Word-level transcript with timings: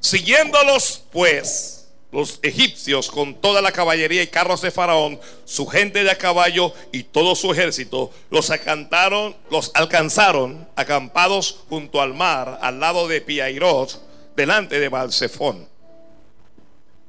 Siguiéndolos 0.00 1.02
pues 1.10 1.78
los 2.10 2.38
egipcios 2.42 3.10
con 3.10 3.34
toda 3.34 3.60
la 3.60 3.72
caballería 3.72 4.22
y 4.22 4.28
carros 4.28 4.62
de 4.62 4.70
Faraón, 4.70 5.20
su 5.44 5.66
gente 5.66 6.04
de 6.04 6.10
a 6.10 6.16
caballo 6.16 6.72
y 6.90 7.02
todo 7.02 7.34
su 7.34 7.52
ejército, 7.52 8.10
los 8.30 8.50
acantaron, 8.50 9.36
los 9.50 9.70
alcanzaron 9.74 10.66
acampados 10.74 11.60
junto 11.68 12.00
al 12.00 12.14
mar, 12.14 12.58
al 12.62 12.80
lado 12.80 13.08
de 13.08 13.20
Piairot, 13.20 14.00
delante 14.36 14.80
de 14.80 14.88
Balsefón. 14.88 15.68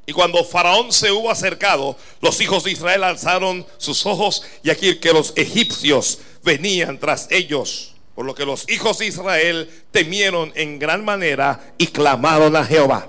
Y 0.05 0.11
cuando 0.11 0.43
Faraón 0.43 0.91
se 0.91 1.11
hubo 1.11 1.29
acercado, 1.29 1.95
los 2.19 2.41
hijos 2.41 2.63
de 2.63 2.71
Israel 2.71 3.03
alzaron 3.03 3.65
sus 3.77 4.05
ojos 4.07 4.41
y 4.63 4.71
aquí 4.71 4.97
que 4.97 5.13
los 5.13 5.33
egipcios 5.35 6.19
venían 6.43 6.99
tras 6.99 7.27
ellos. 7.29 7.93
Por 8.19 8.25
lo 8.25 8.35
que 8.35 8.43
los 8.43 8.69
hijos 8.69 8.97
de 8.97 9.05
Israel 9.05 9.69
temieron 9.91 10.51
en 10.55 10.77
gran 10.77 11.05
manera 11.05 11.73
y 11.77 11.87
clamaron 11.87 12.53
a 12.57 12.65
Jehová. 12.65 13.07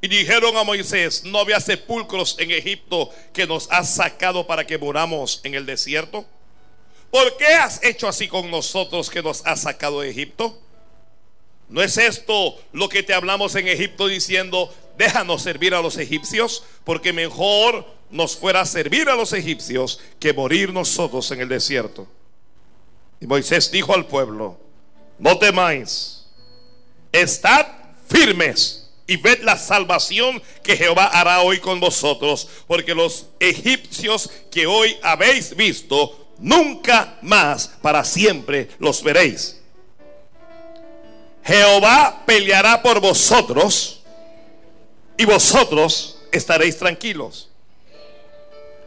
Y 0.00 0.08
dijeron 0.08 0.56
a 0.56 0.64
Moisés, 0.64 1.24
¿no 1.24 1.40
había 1.40 1.60
sepulcros 1.60 2.36
en 2.38 2.52
Egipto 2.52 3.10
que 3.34 3.46
nos 3.46 3.70
has 3.70 3.94
sacado 3.94 4.46
para 4.46 4.66
que 4.66 4.78
moramos 4.78 5.42
en 5.44 5.54
el 5.54 5.66
desierto? 5.66 6.24
¿Por 7.10 7.36
qué 7.36 7.48
has 7.48 7.84
hecho 7.84 8.08
así 8.08 8.28
con 8.28 8.50
nosotros 8.50 9.10
que 9.10 9.22
nos 9.22 9.44
has 9.44 9.60
sacado 9.60 10.00
de 10.00 10.08
Egipto? 10.08 10.58
¿No 11.68 11.82
es 11.82 11.98
esto 11.98 12.58
lo 12.72 12.88
que 12.88 13.02
te 13.02 13.12
hablamos 13.12 13.56
en 13.56 13.68
Egipto 13.68 14.06
diciendo, 14.06 14.74
déjanos 14.96 15.42
servir 15.42 15.74
a 15.74 15.82
los 15.82 15.98
egipcios? 15.98 16.64
Porque 16.82 17.12
mejor 17.12 17.86
nos 18.10 18.38
fuera 18.38 18.64
servir 18.64 19.10
a 19.10 19.16
los 19.16 19.34
egipcios 19.34 20.00
que 20.18 20.32
morir 20.32 20.72
nosotros 20.72 21.30
en 21.30 21.42
el 21.42 21.50
desierto. 21.50 22.08
Y 23.20 23.26
Moisés 23.26 23.70
dijo 23.70 23.94
al 23.94 24.06
pueblo, 24.06 24.58
no 25.18 25.38
temáis, 25.38 26.26
estad 27.12 27.66
firmes 28.08 28.90
y 29.06 29.16
ved 29.16 29.42
la 29.42 29.56
salvación 29.56 30.42
que 30.62 30.76
Jehová 30.76 31.06
hará 31.06 31.40
hoy 31.40 31.60
con 31.60 31.80
vosotros, 31.80 32.48
porque 32.66 32.94
los 32.94 33.26
egipcios 33.38 34.30
que 34.50 34.66
hoy 34.66 34.96
habéis 35.02 35.54
visto, 35.54 36.32
nunca 36.38 37.16
más 37.22 37.68
para 37.80 38.04
siempre 38.04 38.68
los 38.78 39.02
veréis. 39.02 39.60
Jehová 41.44 42.24
peleará 42.26 42.82
por 42.82 43.00
vosotros 43.00 44.02
y 45.16 45.24
vosotros 45.24 46.18
estaréis 46.32 46.76
tranquilos. 46.76 47.48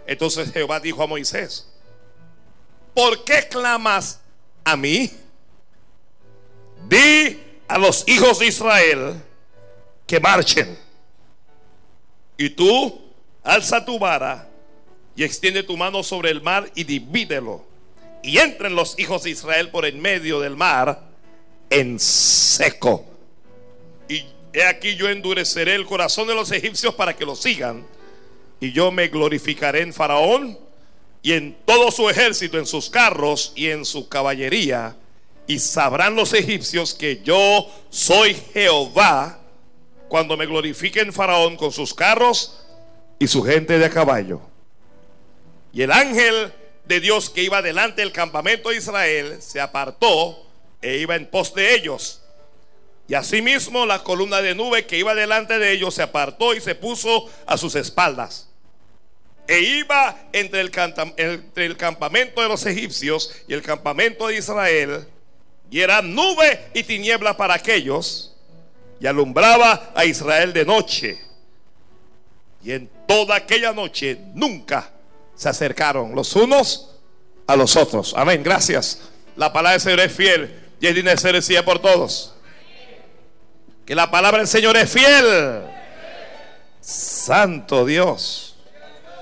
Entonces 0.05 0.51
Jehová 0.51 0.79
dijo 0.79 1.01
a 1.01 1.07
Moisés, 1.07 1.68
¿por 2.93 3.23
qué 3.23 3.47
clamas 3.49 4.21
a 4.63 4.75
mí? 4.75 5.11
Di 6.87 7.39
a 7.67 7.77
los 7.77 8.07
hijos 8.07 8.39
de 8.39 8.47
Israel 8.47 9.21
que 10.05 10.19
marchen. 10.19 10.77
Y 12.37 12.49
tú 12.49 13.01
alza 13.43 13.83
tu 13.83 13.99
vara 13.99 14.47
y 15.15 15.23
extiende 15.23 15.63
tu 15.63 15.75
mano 15.77 16.01
sobre 16.03 16.31
el 16.31 16.41
mar 16.41 16.71
y 16.75 16.83
divídelo. 16.83 17.65
Y 18.23 18.37
entren 18.37 18.75
los 18.75 18.97
hijos 18.97 19.23
de 19.23 19.31
Israel 19.31 19.69
por 19.69 19.85
en 19.85 19.99
medio 19.99 20.39
del 20.39 20.55
mar 20.55 21.01
en 21.69 21.99
seco. 21.99 23.05
Y 24.07 24.25
he 24.53 24.63
aquí 24.63 24.95
yo 24.95 25.09
endureceré 25.09 25.75
el 25.75 25.85
corazón 25.85 26.27
de 26.27 26.35
los 26.35 26.51
egipcios 26.51 26.95
para 26.95 27.15
que 27.15 27.25
lo 27.25 27.35
sigan. 27.35 27.85
Y 28.59 28.71
yo 28.71 28.91
me 28.91 29.07
glorificaré 29.07 29.81
en 29.81 29.93
Faraón 29.93 30.57
y 31.21 31.33
en 31.33 31.57
todo 31.65 31.91
su 31.91 32.09
ejército, 32.09 32.57
en 32.57 32.65
sus 32.65 32.89
carros 32.89 33.51
y 33.55 33.69
en 33.69 33.85
su 33.85 34.07
caballería. 34.07 34.95
Y 35.47 35.59
sabrán 35.59 36.15
los 36.15 36.33
egipcios 36.33 36.93
que 36.93 37.21
yo 37.23 37.69
soy 37.89 38.35
Jehová 38.53 39.39
cuando 40.07 40.37
me 40.37 40.45
glorifique 40.45 41.01
en 41.01 41.11
Faraón 41.13 41.55
con 41.57 41.71
sus 41.71 41.93
carros 41.93 42.61
y 43.17 43.27
su 43.27 43.43
gente 43.43 43.77
de 43.77 43.85
a 43.85 43.89
caballo. 43.89 44.41
Y 45.73 45.81
el 45.81 45.91
ángel 45.91 46.53
de 46.85 46.99
Dios 46.99 47.29
que 47.29 47.43
iba 47.43 47.61
delante 47.61 48.01
del 48.01 48.11
campamento 48.11 48.69
de 48.69 48.77
Israel 48.77 49.41
se 49.41 49.61
apartó 49.61 50.45
e 50.81 50.97
iba 50.97 51.15
en 51.15 51.29
pos 51.29 51.53
de 51.53 51.75
ellos. 51.75 52.21
Y 53.07 53.15
asimismo 53.15 53.85
la 53.85 54.03
columna 54.03 54.41
de 54.41 54.55
nube 54.55 54.85
que 54.85 54.97
iba 54.97 55.15
delante 55.15 55.57
de 55.59 55.71
ellos 55.71 55.95
se 55.95 56.03
apartó 56.03 56.53
y 56.53 56.61
se 56.61 56.75
puso 56.75 57.25
a 57.45 57.57
sus 57.57 57.75
espaldas. 57.75 58.48
E 59.49 59.61
iba 59.61 60.15
entre 60.31 60.61
el, 60.61 60.69
campamento 61.75 62.39
de 62.39 62.47
los 62.47 62.63
egipcios 62.67 63.33
y 63.47 63.55
el 63.55 63.63
campamento 63.63 64.27
de 64.27 64.37
Israel. 64.37 65.07
Y 65.71 65.79
era 65.79 66.03
nube 66.03 66.69
y 66.75 66.83
tiniebla 66.83 67.35
para 67.35 67.55
aquellos. 67.55 68.35
Y 68.99 69.07
alumbraba 69.07 69.91
a 69.95 70.05
Israel 70.05 70.53
de 70.53 70.65
noche. 70.65 71.19
Y 72.63 72.73
en 72.73 72.91
toda 73.07 73.37
aquella 73.37 73.73
noche 73.73 74.19
nunca 74.35 74.91
se 75.33 75.49
acercaron 75.49 76.13
los 76.13 76.35
unos 76.35 76.91
a 77.47 77.55
los 77.55 77.75
otros. 77.75 78.13
Amén. 78.15 78.43
Gracias. 78.43 79.01
La 79.35 79.51
palabra 79.51 79.71
del 79.71 79.81
Señor 79.81 79.99
es 80.01 80.11
fiel 80.13 80.59
y 80.79 80.85
es 80.85 80.93
digna 80.93 81.09
de 81.09 81.17
ser 81.17 81.33
decida 81.33 81.65
por 81.65 81.79
todos. 81.79 82.35
Que 83.83 83.95
la 83.95 84.11
palabra 84.11 84.37
del 84.41 84.47
Señor 84.47 84.77
es 84.77 84.91
fiel. 84.91 85.63
Santo 86.81 87.83
Dios. 87.83 88.48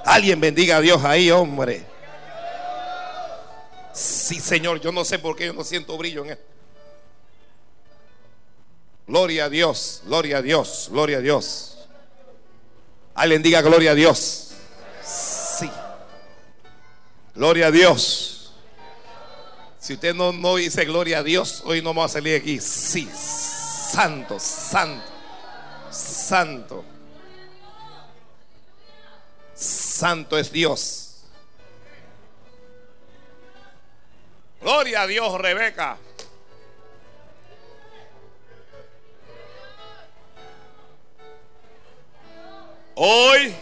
Alguien 0.08 0.40
bendiga 0.40 0.78
a 0.78 0.82
Dios 0.82 1.04
ahí, 1.04 1.30
hombre. 1.32 1.86
Sí, 3.92 4.40
Señor, 4.40 4.80
yo 4.80 4.94
no 4.94 5.04
sé 5.04 5.20
por 5.20 5.36
qué 5.36 5.48
yo 5.48 5.54
no 5.54 5.66
siento 5.66 5.98
brillo 5.98 6.24
en 6.24 6.32
esto. 6.32 6.46
Gloria 9.06 9.46
a 9.46 9.50
Dios, 9.50 10.04
gloria 10.06 10.38
a 10.38 10.42
Dios, 10.42 10.88
gloria 10.92 11.18
a 11.18 11.20
Dios. 11.20 11.78
Alguien 13.16 13.44
diga 13.44 13.62
gloria 13.62 13.92
a 13.92 13.96
Dios. 13.96 14.52
Sí. 15.04 15.70
Gloria 17.36 17.68
a 17.68 17.72
Dios. 17.72 18.54
Si 19.80 19.94
usted 19.94 20.16
no, 20.16 20.32
no 20.32 20.56
dice 20.56 20.86
gloria 20.86 21.20
a 21.20 21.24
Dios, 21.24 21.64
hoy 21.66 21.82
no 21.82 21.90
vamos 21.90 22.12
a 22.12 22.14
salir 22.14 22.40
aquí. 22.40 22.62
Sí, 22.62 23.10
santo, 23.14 24.40
santo, 24.40 25.04
santo. 25.92 26.97
Santo 29.98 30.38
es 30.38 30.52
Dios. 30.52 31.24
Gloria 34.62 35.02
a 35.02 35.08
Dios, 35.08 35.42
Rebeca. 35.42 35.98
Hoy, 42.94 43.56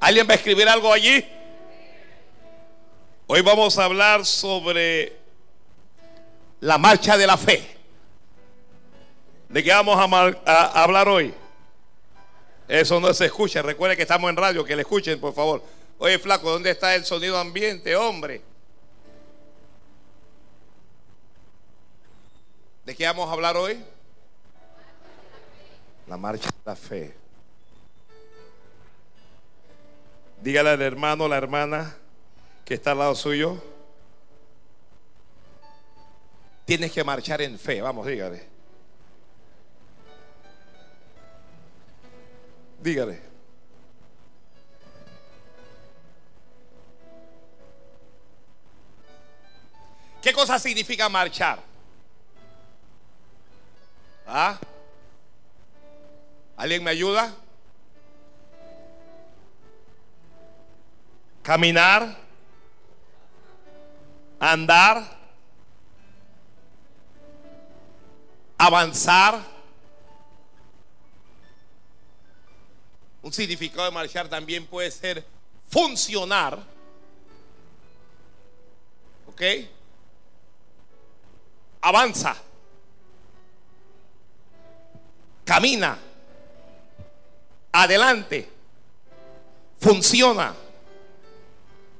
¿alguien 0.00 0.26
va 0.26 0.32
a 0.32 0.36
escribir 0.36 0.66
algo 0.66 0.90
allí? 0.90 1.22
Hoy 3.26 3.42
vamos 3.42 3.78
a 3.78 3.84
hablar 3.84 4.24
sobre 4.24 5.18
la 6.60 6.78
marcha 6.78 7.18
de 7.18 7.26
la 7.26 7.36
fe. 7.36 7.76
¿De 9.50 9.62
qué 9.62 9.70
vamos 9.70 9.98
a, 10.46 10.82
hablar 10.82 11.08
hoy? 11.08 11.34
Eso 12.68 13.00
no 13.00 13.12
se 13.12 13.26
escucha. 13.26 13.62
Recuerde 13.62 13.96
que 13.96 14.02
estamos 14.02 14.30
en 14.30 14.36
radio, 14.36 14.64
que 14.64 14.76
le 14.76 14.82
escuchen, 14.82 15.20
por 15.20 15.34
favor. 15.34 15.62
Oye, 15.98 16.18
flaco, 16.18 16.50
¿dónde 16.50 16.70
está 16.70 16.94
el 16.94 17.04
sonido 17.04 17.38
ambiente, 17.38 17.94
hombre? 17.94 18.42
¿De 22.84 22.96
qué 22.96 23.06
vamos 23.06 23.28
a 23.28 23.32
hablar 23.32 23.56
hoy? 23.56 23.78
La 26.08 26.16
marcha 26.16 26.48
de 26.48 26.56
la 26.64 26.76
fe. 26.76 27.14
Dígale 30.42 30.70
al 30.70 30.82
hermano, 30.82 31.28
la 31.28 31.36
hermana, 31.36 31.96
que 32.64 32.74
está 32.74 32.90
al 32.92 32.98
lado 32.98 33.14
suyo, 33.14 33.62
tienes 36.64 36.90
que 36.90 37.04
marchar 37.04 37.42
en 37.42 37.58
fe. 37.58 37.80
Vamos, 37.80 38.06
dígale. 38.06 38.51
Dígale. 42.82 43.22
¿Qué 50.20 50.32
cosa 50.32 50.58
significa 50.58 51.08
marchar? 51.08 51.60
¿Ah? 54.26 54.58
¿Alguien 56.56 56.84
me 56.84 56.90
ayuda? 56.90 57.34
Caminar 61.42 62.22
andar, 64.42 65.04
avanzar. 68.58 69.51
Un 73.22 73.32
significado 73.32 73.84
de 73.84 73.90
marchar 73.92 74.28
también 74.28 74.66
puede 74.66 74.90
ser 74.90 75.24
funcionar. 75.68 76.58
¿Ok? 79.26 79.42
Avanza. 81.80 82.36
camina, 85.44 85.98
adelante, 87.72 88.48
funciona, 89.80 90.54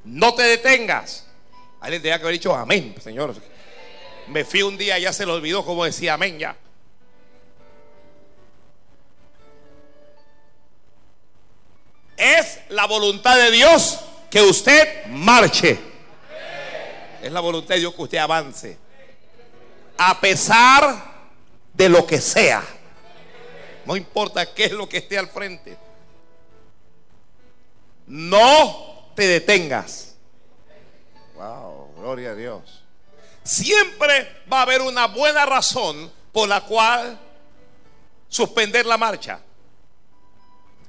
no 0.04 0.34
te 0.34 0.42
detengas. 0.42 1.26
Alguien 1.80 2.00
tenía 2.00 2.18
que 2.18 2.24
haber 2.24 2.34
dicho 2.34 2.54
amén, 2.54 2.94
Señor. 3.02 3.34
Me 4.28 4.44
fui 4.44 4.62
un 4.62 4.78
día, 4.78 4.98
ya 4.98 5.12
se 5.12 5.26
le 5.26 5.32
olvidó 5.32 5.64
cómo 5.64 5.84
decía 5.84 6.14
amén 6.14 6.38
ya. 6.38 6.56
Es 12.22 12.60
la 12.68 12.86
voluntad 12.86 13.36
de 13.36 13.50
Dios 13.50 13.98
que 14.30 14.40
usted 14.40 15.06
marche. 15.06 15.76
Es 17.20 17.32
la 17.32 17.40
voluntad 17.40 17.74
de 17.74 17.80
Dios 17.80 17.92
que 17.96 18.02
usted 18.02 18.18
avance. 18.18 18.78
A 19.98 20.20
pesar 20.20 21.02
de 21.72 21.88
lo 21.88 22.06
que 22.06 22.20
sea. 22.20 22.62
No 23.84 23.96
importa 23.96 24.54
qué 24.54 24.66
es 24.66 24.70
lo 24.70 24.88
que 24.88 24.98
esté 24.98 25.18
al 25.18 25.30
frente. 25.30 25.76
No 28.06 29.10
te 29.16 29.26
detengas. 29.26 30.14
Wow, 31.34 31.92
gloria 31.96 32.30
a 32.30 32.34
Dios. 32.36 32.84
Siempre 33.42 34.42
va 34.50 34.60
a 34.60 34.62
haber 34.62 34.80
una 34.80 35.08
buena 35.08 35.44
razón 35.44 36.12
por 36.30 36.48
la 36.48 36.60
cual 36.60 37.18
suspender 38.28 38.86
la 38.86 38.96
marcha. 38.96 39.40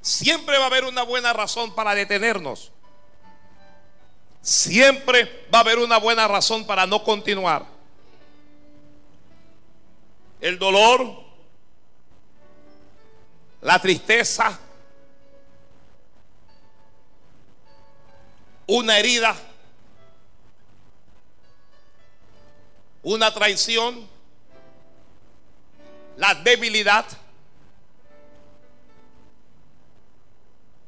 Siempre 0.04 0.58
va 0.58 0.64
a 0.64 0.66
haber 0.66 0.84
una 0.84 1.02
buena 1.02 1.32
razón 1.32 1.74
para 1.74 1.94
detenernos. 1.94 2.70
Siempre 4.42 5.48
va 5.52 5.58
a 5.58 5.60
haber 5.62 5.78
una 5.78 5.96
buena 5.96 6.28
razón 6.28 6.66
para 6.66 6.86
no 6.86 7.02
continuar. 7.02 7.64
El 10.42 10.58
dolor, 10.58 11.10
la 13.62 13.78
tristeza, 13.78 14.60
una 18.66 18.98
herida, 18.98 19.34
una 23.02 23.32
traición, 23.32 24.06
la 26.18 26.34
debilidad, 26.34 27.06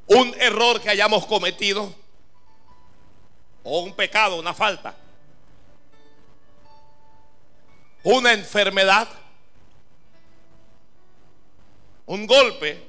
un 0.07 0.35
error 0.39 0.81
que 0.81 0.91
hayamos 0.91 1.27
cometido 1.27 1.93
o 3.63 3.81
un 3.81 3.93
pecado, 3.93 4.39
una 4.39 4.55
falta, 4.55 4.95
una 8.05 8.33
enfermedad, 8.33 9.09
un 12.07 12.27
golpe, 12.27 12.81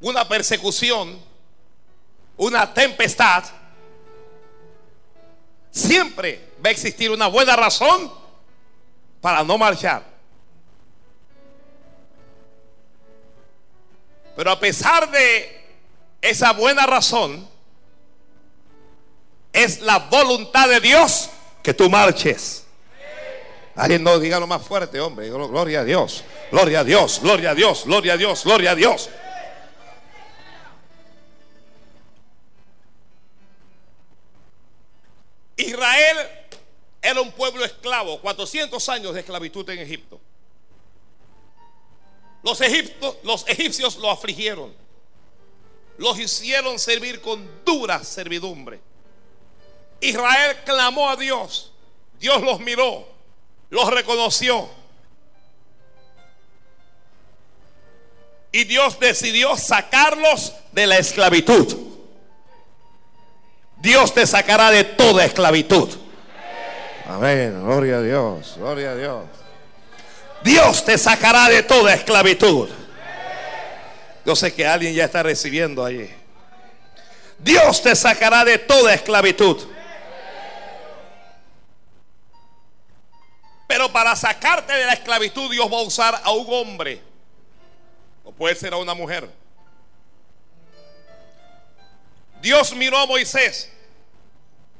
una 0.00 0.26
persecución, 0.26 1.20
una 2.36 2.74
tempestad, 2.74 3.44
siempre 5.70 6.52
va 6.64 6.70
a 6.70 6.72
existir 6.72 7.10
una 7.10 7.28
buena 7.28 7.54
razón 7.54 8.12
para 9.20 9.44
no 9.44 9.56
marchar. 9.56 10.17
Pero 14.38 14.52
a 14.52 14.60
pesar 14.60 15.10
de 15.10 15.64
esa 16.20 16.52
buena 16.52 16.86
razón, 16.86 17.48
es 19.52 19.80
la 19.80 19.98
voluntad 19.98 20.68
de 20.68 20.78
Dios 20.78 21.28
que 21.60 21.74
tú 21.74 21.90
marches. 21.90 22.64
Alguien 23.74 24.04
no 24.04 24.16
diga 24.20 24.38
lo 24.38 24.46
más 24.46 24.64
fuerte, 24.64 25.00
hombre. 25.00 25.28
Gloria 25.28 25.80
a 25.80 25.84
Dios. 25.84 26.22
Gloria 26.52 26.78
a 26.78 26.84
Dios. 26.84 27.18
Gloria 27.20 27.50
a 27.50 27.54
Dios. 27.56 27.82
Gloria 27.84 28.12
a 28.12 28.16
Dios. 28.16 28.44
Gloria 28.44 28.70
a 28.70 28.74
Dios. 28.76 29.10
Israel 35.56 36.16
era 37.02 37.20
un 37.20 37.32
pueblo 37.32 37.64
esclavo, 37.64 38.20
400 38.20 38.88
años 38.88 39.14
de 39.14 39.18
esclavitud 39.18 39.68
en 39.70 39.80
Egipto. 39.80 40.20
Los, 42.42 42.60
los 43.22 43.48
egipcios 43.48 43.96
lo 43.96 44.10
afligieron, 44.10 44.72
los 45.96 46.18
hicieron 46.18 46.78
servir 46.78 47.20
con 47.20 47.64
dura 47.64 48.02
servidumbre. 48.04 48.80
Israel 50.00 50.56
clamó 50.64 51.10
a 51.10 51.16
Dios, 51.16 51.72
Dios 52.20 52.40
los 52.42 52.60
miró, 52.60 53.06
los 53.70 53.90
reconoció. 53.90 54.68
Y 58.50 58.64
Dios 58.64 58.98
decidió 58.98 59.56
sacarlos 59.56 60.54
de 60.72 60.86
la 60.86 60.98
esclavitud. 60.98 61.76
Dios 63.76 64.14
te 64.14 64.26
sacará 64.26 64.70
de 64.70 64.84
toda 64.84 65.24
esclavitud. 65.24 65.88
Amén, 67.06 67.62
gloria 67.62 67.98
a 67.98 68.02
Dios, 68.02 68.54
gloria 68.56 68.90
a 68.92 68.96
Dios. 68.96 69.24
Dios 70.42 70.84
te 70.84 70.96
sacará 70.96 71.48
de 71.48 71.62
toda 71.62 71.94
esclavitud. 71.94 72.68
Yo 74.24 74.36
sé 74.36 74.52
que 74.52 74.66
alguien 74.66 74.94
ya 74.94 75.04
está 75.04 75.22
recibiendo 75.22 75.84
allí. 75.84 76.08
Dios 77.38 77.82
te 77.82 77.94
sacará 77.94 78.44
de 78.44 78.58
toda 78.58 78.92
esclavitud. 78.94 79.66
Pero 83.66 83.92
para 83.92 84.16
sacarte 84.16 84.72
de 84.72 84.86
la 84.86 84.94
esclavitud 84.94 85.50
Dios 85.50 85.70
va 85.72 85.78
a 85.78 85.82
usar 85.82 86.20
a 86.22 86.30
un 86.32 86.46
hombre. 86.52 87.02
O 88.24 88.32
puede 88.32 88.54
ser 88.54 88.72
a 88.72 88.76
una 88.76 88.94
mujer. 88.94 89.28
Dios 92.40 92.74
miró 92.74 92.98
a 92.98 93.06
Moisés 93.06 93.70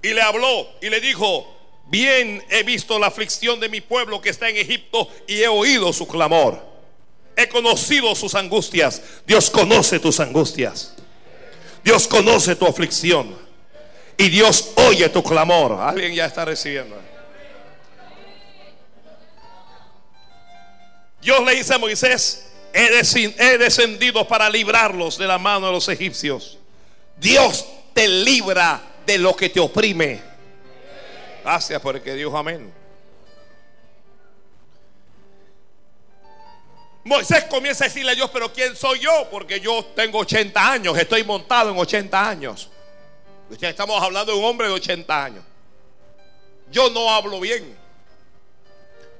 y 0.03 0.13
le 0.13 0.23
habló 0.23 0.69
y 0.81 0.89
le 0.89 1.01
dijo, 1.01 1.58
bien 1.89 2.43
he 2.51 2.63
visto 2.63 2.99
la 2.99 3.09
aflicción 3.09 3.61
de 3.61 3.69
mi 3.69 3.81
pueblo 3.81 4.21
que 4.21 4.31
está 4.31 4.49
en 4.49 4.57
Egipto 4.57 5.09
y 5.27 5.41
he 5.43 5.49
oído 5.49 5.93
su 5.93 6.07
clamor. 6.07 6.67
He 7.37 7.49
conocido 7.49 8.15
sus 8.15 8.35
angustias. 8.35 9.01
Dios 9.27 9.51
conoce 9.51 10.01
tus 10.01 10.19
angustias. 10.21 10.95
Dios 11.85 12.09
conoce 12.09 12.57
tu 12.57 12.67
aflicción. 12.67 13.37
Y 14.17 14.29
Dios 14.29 14.73
oye 14.89 15.09
tu 15.09 15.23
clamor. 15.23 15.81
Alguien 15.81 16.13
ya 16.15 16.27
está 16.27 16.45
recibiendo. 16.45 16.97
Dios 21.23 21.45
le 21.45 21.55
dice 21.55 21.75
a 21.75 21.79
Moisés, 21.79 22.47
he 22.73 23.59
descendido 23.59 24.27
para 24.27 24.51
librarlos 24.51 25.19
de 25.19 25.27
la 25.27 25.39
mano 25.39 25.67
de 25.67 25.73
los 25.73 25.89
egipcios. 25.89 26.59
Dios 27.17 27.65
te 27.93 28.09
libra 28.09 28.81
de 29.07 29.19
lo 29.19 29.35
que 29.35 29.49
te 29.49 29.61
oprime. 29.61 30.28
Gracias 31.49 31.81
por 31.81 31.97
el 31.97 32.03
que 32.03 32.13
dijo 32.13 32.37
amén. 32.37 32.71
Moisés 37.05 37.45
comienza 37.45 37.85
a 37.85 37.89
decirle 37.89 38.13
a 38.13 38.15
Dios, 38.15 38.29
pero 38.31 38.53
¿quién 38.53 38.77
soy 38.77 38.99
yo? 38.99 39.29
Porque 39.31 39.59
yo 39.59 39.83
tengo 39.97 40.19
80 40.19 40.73
años, 40.73 40.99
estoy 40.99 41.25
montado 41.25 41.71
en 41.71 41.79
80 41.79 42.29
años. 42.29 42.69
Estamos 43.63 44.03
hablando 44.03 44.33
de 44.33 44.39
un 44.39 44.45
hombre 44.45 44.67
de 44.67 44.75
80 44.75 45.25
años. 45.25 45.45
Yo 46.71 46.91
no 46.91 47.11
hablo 47.11 47.41
bien. 47.41 47.75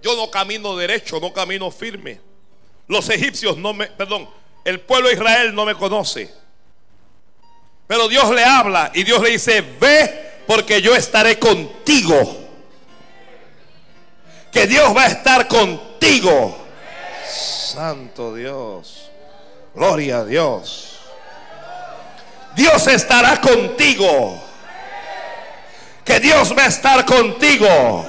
Yo 0.03 0.15
no 0.15 0.31
camino 0.31 0.77
derecho, 0.77 1.19
no 1.21 1.33
camino 1.33 1.71
firme. 1.71 2.21
Los 2.89 3.09
egipcios 3.09 3.57
no 3.57 3.73
me, 3.73 3.87
perdón, 3.87 4.29
el 4.67 4.81
pueblo 4.81 5.09
de 5.09 5.15
Israel 5.15 5.55
no 5.55 5.65
me 5.65 5.75
conoce. 5.75 6.31
Pero 7.87 8.07
Dios 8.07 8.31
le 8.35 8.45
habla 8.45 8.93
y 8.95 9.03
Dios 9.03 9.23
le 9.23 9.31
dice, 9.31 9.63
ve 9.63 10.28
porque 10.49 10.81
yo 10.81 10.97
estaré 10.97 11.39
contigo. 11.39 12.49
Que 14.51 14.67
Dios 14.67 14.97
va 14.97 15.05
a 15.05 15.09
estar 15.09 15.47
contigo. 15.47 16.57
Santo 17.31 18.35
Dios. 18.35 19.11
Gloria 19.75 20.21
a 20.21 20.25
Dios. 20.25 21.01
Dios 22.57 22.87
estará 22.87 23.39
contigo. 23.43 24.43
Que 26.03 26.19
Dios 26.19 26.57
va 26.57 26.65
a 26.65 26.69
estar 26.69 27.05
contigo. 27.05 28.07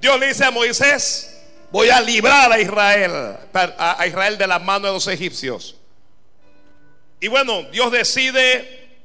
Dios 0.00 0.18
le 0.18 0.28
dice 0.28 0.46
a 0.46 0.50
Moisés, 0.50 1.38
voy 1.70 1.90
a 1.90 2.00
librar 2.00 2.50
a 2.50 2.58
Israel, 2.58 3.36
a 3.52 4.06
Israel 4.06 4.38
de 4.38 4.46
la 4.46 4.58
mano 4.58 4.86
de 4.86 4.94
los 4.94 5.06
egipcios. 5.06 5.81
Y 7.22 7.28
bueno, 7.28 7.62
Dios 7.70 7.92
decide 7.92 8.98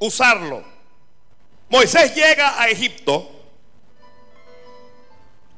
usarlo. 0.00 0.64
Moisés 1.68 2.12
llega 2.16 2.60
a 2.60 2.68
Egipto 2.68 3.30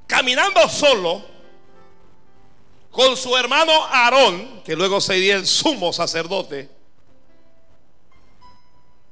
caminando 0.07 0.69
solo 0.69 1.25
con 2.91 3.17
su 3.17 3.35
hermano 3.35 3.73
Aarón, 3.87 4.63
que 4.63 4.77
luego 4.77 5.01
sería 5.01 5.37
el 5.37 5.47
sumo 5.47 5.91
sacerdote. 5.91 6.69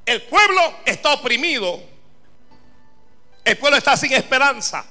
El 0.05 0.25
pueblo 0.25 0.61
está 0.85 1.15
oprimido. 1.15 1.83
El 3.47 3.57
pueblo 3.57 3.79
está 3.79 3.97
sin 3.97 4.13
esperanza. 4.13 4.85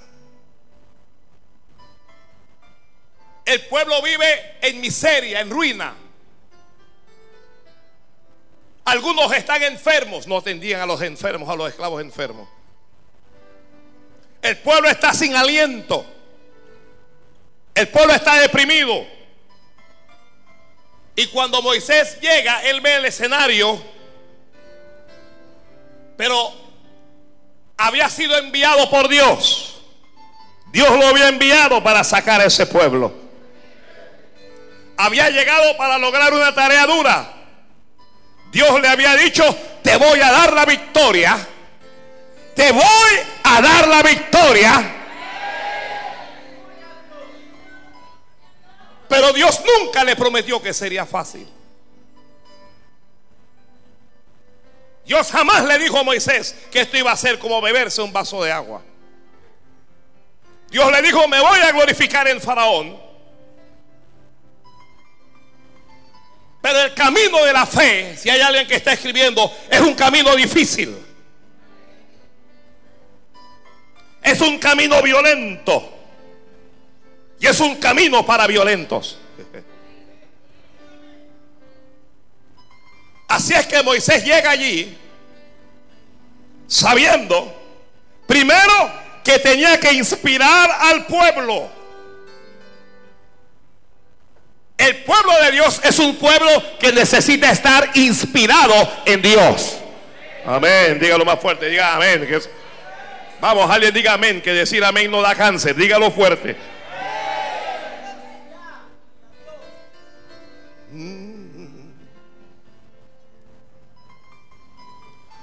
el 3.46 3.62
pueblo 3.68 4.02
vive 4.02 4.58
en 4.62 4.80
miseria, 4.80 5.42
en 5.42 5.50
ruina. 5.50 5.96
Algunos 8.86 9.32
están 9.34 9.64
enfermos, 9.64 10.28
no 10.28 10.38
atendían 10.38 10.82
a 10.82 10.86
los 10.86 11.02
enfermos, 11.02 11.50
a 11.50 11.56
los 11.56 11.70
esclavos 11.70 12.02
enfermos. 12.02 12.48
El 14.42 14.58
pueblo 14.58 14.90
está 14.90 15.14
sin 15.14 15.36
aliento. 15.36 16.06
El 17.74 17.88
pueblo 17.88 18.14
está 18.14 18.40
deprimido. 18.40 19.06
Y 21.16 21.28
cuando 21.28 21.62
Moisés 21.62 22.20
llega, 22.20 22.62
él 22.64 22.82
ve 22.82 22.96
el 22.96 23.06
escenario, 23.06 23.82
pero 26.18 26.52
había 27.78 28.10
sido 28.10 28.38
enviado 28.38 28.90
por 28.90 29.08
Dios. 29.08 29.82
Dios 30.72 30.90
lo 30.90 31.08
había 31.08 31.28
enviado 31.30 31.84
para 31.84 32.04
sacar 32.04 32.42
a 32.42 32.46
ese 32.46 32.66
pueblo. 32.66 33.14
Había 34.98 35.30
llegado 35.30 35.78
para 35.78 35.98
lograr 35.98 36.34
una 36.34 36.54
tarea 36.54 36.86
dura. 36.88 37.33
Dios 38.54 38.80
le 38.80 38.88
había 38.88 39.16
dicho, 39.16 39.44
te 39.82 39.98
voy 39.98 40.22
a 40.22 40.32
dar 40.32 40.54
la 40.54 40.64
victoria. 40.64 41.36
Te 42.56 42.72
voy 42.72 42.84
a 43.44 43.62
dar 43.62 43.88
la 43.88 44.04
victoria. 44.04 44.96
Pero 49.10 49.34
Dios 49.34 49.60
nunca 49.66 50.04
le 50.04 50.16
prometió 50.16 50.62
que 50.62 50.72
sería 50.72 51.04
fácil. 51.04 51.48
Dios 55.04 55.32
jamás 55.32 55.66
le 55.66 55.80
dijo 55.80 55.98
a 55.98 56.04
Moisés 56.04 56.56
que 56.72 56.82
esto 56.82 56.96
iba 56.96 57.12
a 57.12 57.18
ser 57.18 57.40
como 57.40 57.60
beberse 57.60 58.04
un 58.04 58.14
vaso 58.14 58.44
de 58.44 58.52
agua. 58.52 58.84
Dios 60.70 60.92
le 60.92 61.02
dijo, 61.02 61.28
me 61.28 61.40
voy 61.40 61.60
a 61.60 61.72
glorificar 61.72 62.28
en 62.28 62.40
Faraón. 62.40 63.13
Pero 66.64 66.80
el 66.80 66.94
camino 66.94 67.44
de 67.44 67.52
la 67.52 67.66
fe, 67.66 68.16
si 68.18 68.30
hay 68.30 68.40
alguien 68.40 68.66
que 68.66 68.76
está 68.76 68.94
escribiendo, 68.94 69.54
es 69.70 69.82
un 69.82 69.94
camino 69.96 70.34
difícil. 70.34 70.96
Es 74.22 74.40
un 74.40 74.58
camino 74.60 75.02
violento. 75.02 75.94
Y 77.38 77.48
es 77.48 77.60
un 77.60 77.76
camino 77.76 78.26
para 78.26 78.48
violentos. 78.48 79.18
Así 83.28 83.54
es 83.54 83.68
que 83.68 83.84
Moisés 83.84 84.24
llega 84.24 84.52
allí 84.52 84.98
sabiendo, 86.66 87.62
primero, 88.26 88.90
que 89.22 89.38
tenía 89.40 89.78
que 89.82 89.92
inspirar 89.92 90.72
al 90.80 91.08
pueblo. 91.08 91.83
El 94.84 94.98
pueblo 94.98 95.32
de 95.42 95.52
Dios 95.52 95.80
es 95.82 95.98
un 95.98 96.18
pueblo 96.18 96.62
que 96.78 96.92
necesita 96.92 97.50
estar 97.50 97.92
inspirado 97.94 98.74
en 99.06 99.22
Dios. 99.22 99.78
Amén. 100.46 101.00
Dígalo 101.00 101.24
más 101.24 101.40
fuerte. 101.40 101.70
Diga 101.70 101.96
amén. 101.96 102.28
Vamos, 103.40 103.72
alguien 103.72 103.94
diga 103.94 104.12
amén. 104.12 104.42
Que 104.42 104.52
decir 104.52 104.84
amén 104.84 105.10
no 105.10 105.22
da 105.22 105.36
cáncer. 105.36 105.74
Dígalo 105.74 106.12
fuerte. 106.12 106.58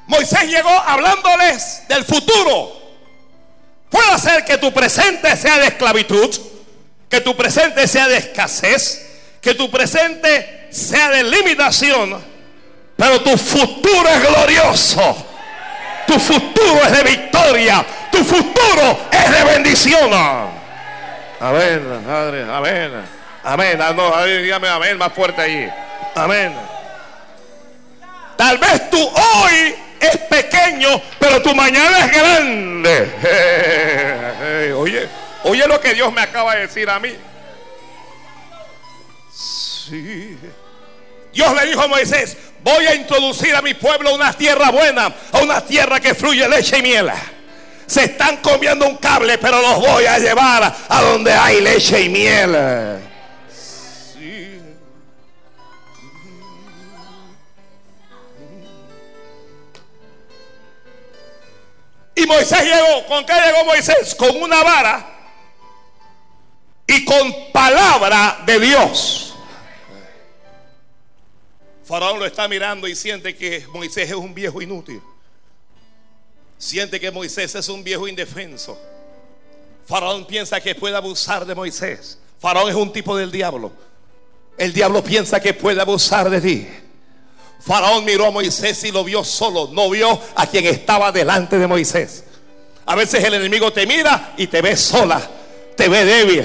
Moisés 0.06 0.50
llegó 0.50 0.68
hablándoles 0.68 1.84
del 1.88 2.04
futuro. 2.04 2.78
Puede 3.88 4.18
ser 4.18 4.44
que 4.44 4.58
tu 4.58 4.70
presente 4.70 5.34
sea 5.34 5.56
de 5.60 5.68
esclavitud, 5.68 6.28
que 7.08 7.22
tu 7.22 7.34
presente 7.34 7.88
sea 7.88 8.06
de 8.06 8.18
escasez, 8.18 9.09
que 9.40 9.54
tu 9.54 9.70
presente 9.70 10.68
sea 10.70 11.10
de 11.10 11.24
limitación, 11.24 12.22
pero 12.96 13.20
tu 13.22 13.36
futuro 13.36 14.08
es 14.08 14.28
glorioso. 14.28 15.26
Tu 16.06 16.18
futuro 16.18 16.82
es 16.84 16.92
de 16.92 17.02
victoria. 17.04 17.84
Tu 18.10 18.18
futuro 18.24 18.98
es 19.10 19.30
de 19.30 19.44
bendición. 19.44 20.10
Amén, 21.40 22.02
Padre, 22.06 22.42
amén. 22.42 22.92
Amén. 23.42 23.80
Ah, 23.80 23.92
no, 23.94 24.26
dígame 24.26 24.68
amén 24.68 24.98
más 24.98 25.12
fuerte 25.12 25.40
ahí. 25.40 25.72
Amén. 26.14 26.54
Tal 28.36 28.58
vez 28.58 28.90
tú 28.90 28.98
hoy 28.98 29.74
es 30.00 30.16
pequeño, 30.18 31.00
pero 31.18 31.40
tu 31.40 31.54
mañana 31.54 32.04
es 32.04 32.12
grande. 32.12 33.12
oye, 34.76 35.08
oye 35.44 35.66
lo 35.66 35.80
que 35.80 35.94
Dios 35.94 36.12
me 36.12 36.20
acaba 36.22 36.54
de 36.56 36.62
decir 36.62 36.90
a 36.90 36.98
mí. 36.98 37.16
Sí. 39.90 40.38
Dios 41.32 41.54
le 41.54 41.66
dijo 41.66 41.82
a 41.82 41.88
Moisés, 41.88 42.36
voy 42.62 42.86
a 42.86 42.94
introducir 42.94 43.54
a 43.54 43.62
mi 43.62 43.74
pueblo 43.74 44.10
a 44.10 44.14
una 44.14 44.32
tierra 44.32 44.70
buena, 44.70 45.12
a 45.32 45.38
una 45.38 45.60
tierra 45.64 45.98
que 45.98 46.14
fluye 46.14 46.48
leche 46.48 46.78
y 46.78 46.82
miel. 46.82 47.10
Se 47.86 48.04
están 48.04 48.36
comiendo 48.36 48.86
un 48.86 48.96
cable, 48.98 49.36
pero 49.38 49.60
los 49.60 49.80
voy 49.80 50.04
a 50.06 50.18
llevar 50.18 50.76
a 50.88 51.02
donde 51.02 51.32
hay 51.32 51.60
leche 51.60 52.02
y 52.02 52.08
miel. 52.08 52.56
Y 62.14 62.26
Moisés 62.26 62.62
llegó, 62.62 63.06
¿con 63.06 63.24
qué 63.24 63.32
llegó 63.32 63.64
Moisés? 63.64 64.14
Con 64.14 64.40
una 64.40 64.62
vara 64.62 65.06
y 66.86 67.04
con 67.04 67.50
palabra 67.52 68.38
de 68.44 68.60
Dios. 68.60 69.29
Faraón 71.90 72.20
lo 72.20 72.24
está 72.24 72.46
mirando 72.46 72.86
y 72.86 72.94
siente 72.94 73.34
que 73.34 73.66
Moisés 73.72 74.08
es 74.08 74.14
un 74.14 74.32
viejo 74.32 74.62
inútil. 74.62 75.02
Siente 76.56 77.00
que 77.00 77.10
Moisés 77.10 77.52
es 77.56 77.68
un 77.68 77.82
viejo 77.82 78.06
indefenso. 78.06 78.80
Faraón 79.88 80.24
piensa 80.24 80.60
que 80.60 80.76
puede 80.76 80.94
abusar 80.94 81.44
de 81.44 81.52
Moisés. 81.52 82.16
Faraón 82.38 82.68
es 82.68 82.76
un 82.76 82.92
tipo 82.92 83.16
del 83.16 83.32
diablo. 83.32 83.72
El 84.56 84.72
diablo 84.72 85.02
piensa 85.02 85.40
que 85.40 85.52
puede 85.52 85.80
abusar 85.80 86.30
de 86.30 86.40
ti. 86.40 86.68
Faraón 87.58 88.04
miró 88.04 88.26
a 88.26 88.30
Moisés 88.30 88.84
y 88.84 88.92
lo 88.92 89.02
vio 89.02 89.24
solo, 89.24 89.68
no 89.72 89.90
vio 89.90 90.16
a 90.36 90.46
quien 90.46 90.66
estaba 90.66 91.10
delante 91.10 91.58
de 91.58 91.66
Moisés. 91.66 92.22
A 92.86 92.94
veces 92.94 93.24
el 93.24 93.34
enemigo 93.34 93.72
te 93.72 93.84
mira 93.84 94.34
y 94.36 94.46
te 94.46 94.62
ve 94.62 94.76
sola, 94.76 95.28
te 95.76 95.88
ve 95.88 96.04
débil, 96.04 96.44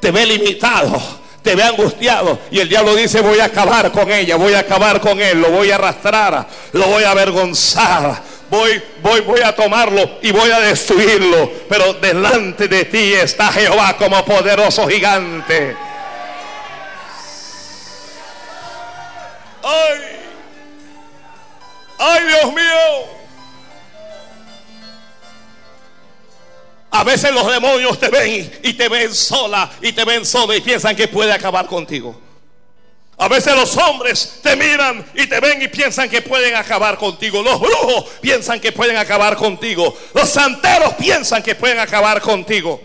te 0.00 0.12
ve 0.12 0.24
limitado, 0.24 1.02
te 1.48 1.54
ve 1.54 1.62
angustiado. 1.62 2.38
Y 2.50 2.60
el 2.60 2.68
diablo 2.68 2.94
dice, 2.94 3.22
voy 3.22 3.40
a 3.40 3.46
acabar 3.46 3.90
con 3.90 4.12
ella, 4.12 4.36
voy 4.36 4.52
a 4.52 4.58
acabar 4.58 5.00
con 5.00 5.18
él, 5.18 5.40
lo 5.40 5.50
voy 5.50 5.70
a 5.70 5.76
arrastrar, 5.76 6.46
lo 6.72 6.86
voy 6.88 7.04
a 7.04 7.12
avergonzar. 7.12 8.22
Voy, 8.50 8.82
voy, 9.02 9.20
voy 9.22 9.40
a 9.40 9.56
tomarlo 9.56 10.18
y 10.20 10.30
voy 10.30 10.50
a 10.50 10.60
destruirlo. 10.60 11.50
Pero 11.66 11.94
delante 11.94 12.68
de 12.68 12.84
ti 12.84 13.14
está 13.14 13.50
Jehová 13.50 13.96
como 13.96 14.22
poderoso 14.26 14.86
gigante. 14.88 15.74
Ay. 19.62 20.00
Ay, 21.98 22.24
Dios 22.26 22.52
mío. 22.52 23.17
A 26.90 27.04
veces 27.04 27.32
los 27.32 27.46
demonios 27.50 27.98
te 27.98 28.08
ven 28.08 28.50
y 28.62 28.72
te 28.72 28.88
ven 28.88 29.14
sola 29.14 29.70
y 29.82 29.92
te 29.92 30.04
ven 30.04 30.24
sola 30.24 30.56
y 30.56 30.60
piensan 30.60 30.96
que 30.96 31.08
puede 31.08 31.32
acabar 31.32 31.66
contigo. 31.66 32.18
A 33.20 33.28
veces 33.28 33.54
los 33.54 33.76
hombres 33.76 34.38
te 34.42 34.54
miran 34.54 35.04
y 35.14 35.26
te 35.26 35.40
ven 35.40 35.60
y 35.60 35.68
piensan 35.68 36.08
que 36.08 36.22
pueden 36.22 36.54
acabar 36.54 36.96
contigo. 36.96 37.42
Los 37.42 37.60
brujos 37.60 38.04
piensan 38.20 38.60
que 38.60 38.70
pueden 38.70 38.96
acabar 38.96 39.36
contigo. 39.36 39.96
Los 40.14 40.30
santeros 40.30 40.94
piensan 40.94 41.42
que 41.42 41.56
pueden 41.56 41.80
acabar 41.80 42.20
contigo. 42.20 42.80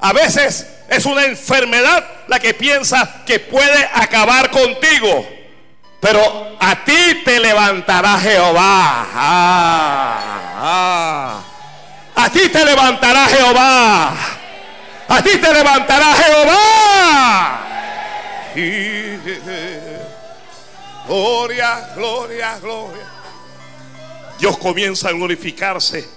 A 0.00 0.12
veces 0.12 0.66
es 0.88 1.06
una 1.06 1.24
enfermedad 1.24 2.04
la 2.26 2.40
que 2.40 2.54
piensa 2.54 3.22
que 3.24 3.38
puede 3.38 3.88
acabar 3.94 4.50
contigo. 4.50 5.26
Pero 6.00 6.56
a 6.58 6.84
ti 6.84 7.22
te 7.24 7.38
levantará 7.38 8.18
Jehová. 8.18 9.06
Ah, 9.14 10.24
ah. 10.56 11.57
A 12.20 12.28
ti 12.30 12.48
te 12.48 12.64
levantará 12.64 13.26
Jehová. 13.28 14.12
A 15.06 15.22
ti 15.22 15.38
te 15.38 15.54
levantará 15.54 16.14
Jehová. 16.14 17.60
Gloria, 21.06 21.90
gloria, 21.94 22.58
gloria. 22.58 23.06
Dios 24.40 24.58
comienza 24.58 25.10
a 25.10 25.12
glorificarse. 25.12 26.08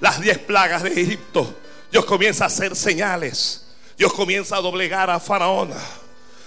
Las 0.00 0.20
diez 0.20 0.38
plagas 0.38 0.82
de 0.82 1.00
Egipto. 1.00 1.54
Dios 1.92 2.04
comienza 2.04 2.42
a 2.42 2.46
hacer 2.48 2.74
señales. 2.74 3.64
Dios 3.96 4.12
comienza 4.14 4.56
a 4.56 4.60
doblegar 4.60 5.08
a 5.08 5.20
Faraón. 5.20 5.72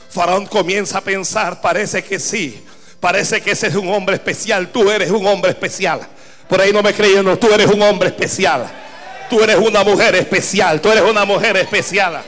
Faraón 0.09 0.45
comienza 0.47 0.97
a 0.97 1.01
pensar, 1.01 1.61
parece 1.61 2.03
que 2.03 2.19
sí, 2.19 2.61
parece 2.99 3.39
que 3.39 3.51
ese 3.51 3.67
es 3.67 3.75
un 3.75 3.87
hombre 3.87 4.15
especial, 4.15 4.67
tú 4.67 4.91
eres 4.91 5.09
un 5.11 5.25
hombre 5.25 5.51
especial. 5.51 6.01
Por 6.49 6.59
ahí 6.59 6.73
no 6.73 6.83
me 6.83 6.93
creyendo, 6.93 7.39
tú 7.39 7.47
eres 7.53 7.67
un 7.67 7.81
hombre 7.81 8.09
especial. 8.09 8.80
Tú 9.31 9.41
eres 9.41 9.55
una 9.55 9.85
mujer 9.85 10.13
especial, 10.15 10.81
tú 10.81 10.91
eres 10.91 11.05
una 11.05 11.23
mujer 11.23 11.55
especial. 11.55 12.21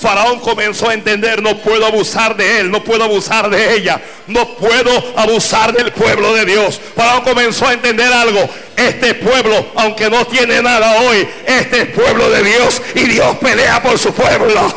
Faraón 0.00 0.40
comenzó 0.40 0.88
a 0.88 0.94
entender, 0.94 1.42
no 1.42 1.58
puedo 1.58 1.84
abusar 1.84 2.34
de 2.34 2.60
él, 2.60 2.70
no 2.70 2.82
puedo 2.82 3.04
abusar 3.04 3.50
de 3.50 3.74
ella, 3.74 4.00
no 4.28 4.56
puedo 4.56 4.90
abusar 5.14 5.74
del 5.74 5.92
pueblo 5.92 6.32
de 6.32 6.46
Dios. 6.46 6.80
Faraón 6.96 7.20
comenzó 7.20 7.66
a 7.66 7.74
entender 7.74 8.10
algo, 8.10 8.48
este 8.74 9.12
pueblo, 9.16 9.72
aunque 9.74 10.08
no 10.08 10.26
tiene 10.26 10.62
nada 10.62 11.02
hoy, 11.02 11.28
este 11.44 11.82
es 11.82 11.88
pueblo 11.88 12.30
de 12.30 12.42
Dios 12.42 12.80
y 12.94 13.00
Dios 13.00 13.36
pelea 13.36 13.82
por 13.82 13.98
su 13.98 14.10
pueblo. 14.14 14.74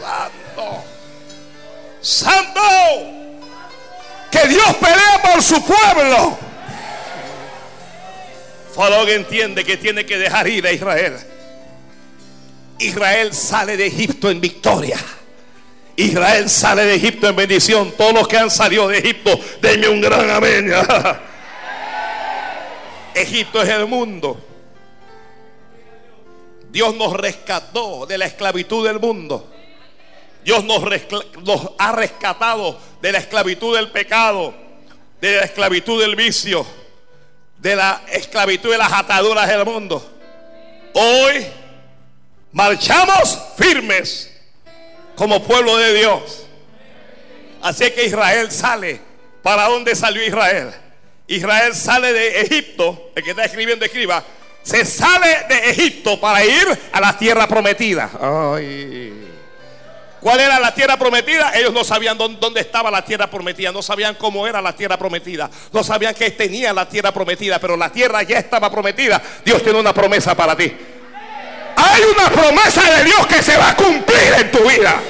Santo, 0.00 0.84
santo, 2.00 2.60
que 4.30 4.46
Dios 4.46 4.76
pelea 4.76 5.22
por 5.24 5.42
su 5.42 5.60
pueblo. 5.64 6.49
Faraón 8.74 9.08
entiende 9.08 9.64
que 9.64 9.76
tiene 9.76 10.06
que 10.06 10.18
dejar 10.18 10.48
ir 10.48 10.66
a 10.66 10.72
Israel. 10.72 11.16
Israel 12.78 13.34
sale 13.34 13.76
de 13.76 13.86
Egipto 13.86 14.30
en 14.30 14.40
victoria. 14.40 14.98
Israel 15.96 16.48
sale 16.48 16.84
de 16.84 16.94
Egipto 16.94 17.28
en 17.28 17.36
bendición. 17.36 17.92
Todos 17.96 18.14
los 18.14 18.28
que 18.28 18.38
han 18.38 18.50
salido 18.50 18.88
de 18.88 18.98
Egipto, 18.98 19.38
denme 19.60 19.88
un 19.88 20.00
gran 20.00 20.30
amén. 20.30 20.72
Egipto 23.14 23.62
es 23.62 23.68
el 23.68 23.86
mundo. 23.86 24.46
Dios 26.70 26.94
nos 26.94 27.12
rescató 27.12 28.06
de 28.06 28.16
la 28.16 28.26
esclavitud 28.26 28.86
del 28.86 29.00
mundo. 29.00 29.52
Dios 30.44 30.64
nos, 30.64 30.82
nos, 31.44 31.70
ha 31.78 31.92
rescatado 31.92 32.78
de 33.02 33.12
la 33.12 33.18
esclavitud 33.18 33.76
del 33.76 33.90
pecado, 33.90 34.54
de 35.20 35.36
la 35.36 35.42
esclavitud 35.42 36.00
del 36.00 36.16
vicio, 36.16 36.64
de 37.60 37.76
la 37.76 38.02
esclavitud 38.10 38.70
de 38.70 38.78
las 38.78 38.92
ataduras 38.92 39.46
del 39.46 39.64
mundo. 39.64 40.02
Hoy 40.94 41.46
marchamos 42.52 43.38
firmes 43.56 44.30
como 45.14 45.42
pueblo 45.42 45.76
de 45.76 45.94
Dios. 45.94 46.46
Así 47.62 47.90
que 47.90 48.06
Israel 48.06 48.50
sale. 48.50 49.00
¿Para 49.42 49.68
dónde 49.68 49.94
salió 49.94 50.24
Israel? 50.24 50.72
Israel 51.26 51.74
sale 51.74 52.12
de 52.12 52.40
Egipto. 52.40 53.10
El 53.14 53.22
que 53.22 53.30
está 53.30 53.44
escribiendo 53.44 53.84
escriba. 53.84 54.24
Se 54.62 54.84
sale 54.84 55.46
de 55.48 55.70
Egipto 55.70 56.20
para 56.20 56.44
ir 56.44 56.78
a 56.92 57.00
la 57.00 57.16
tierra 57.16 57.46
prometida. 57.46 58.10
¿Cuál 60.20 60.40
era 60.40 60.60
la 60.60 60.74
tierra 60.74 60.98
prometida? 60.98 61.52
Ellos 61.54 61.72
no 61.72 61.82
sabían 61.82 62.18
dónde 62.18 62.60
estaba 62.60 62.90
la 62.90 63.02
tierra 63.02 63.30
prometida, 63.30 63.72
no 63.72 63.82
sabían 63.82 64.16
cómo 64.16 64.46
era 64.46 64.60
la 64.60 64.74
tierra 64.74 64.98
prometida, 64.98 65.50
no 65.72 65.82
sabían 65.82 66.14
que 66.14 66.30
tenía 66.32 66.74
la 66.74 66.86
tierra 66.86 67.10
prometida, 67.10 67.58
pero 67.58 67.76
la 67.76 67.90
tierra 67.90 68.22
ya 68.22 68.38
estaba 68.38 68.70
prometida. 68.70 69.20
Dios 69.44 69.62
tiene 69.62 69.78
una 69.78 69.94
promesa 69.94 70.34
para 70.34 70.54
ti. 70.54 70.76
Hay 71.76 72.02
una 72.02 72.28
promesa 72.28 72.82
de 72.96 73.04
Dios 73.04 73.26
que 73.26 73.42
se 73.42 73.56
va 73.56 73.70
a 73.70 73.76
cumplir 73.76 74.34
en 74.38 74.50
tu 74.50 74.68
vida. 74.68 75.00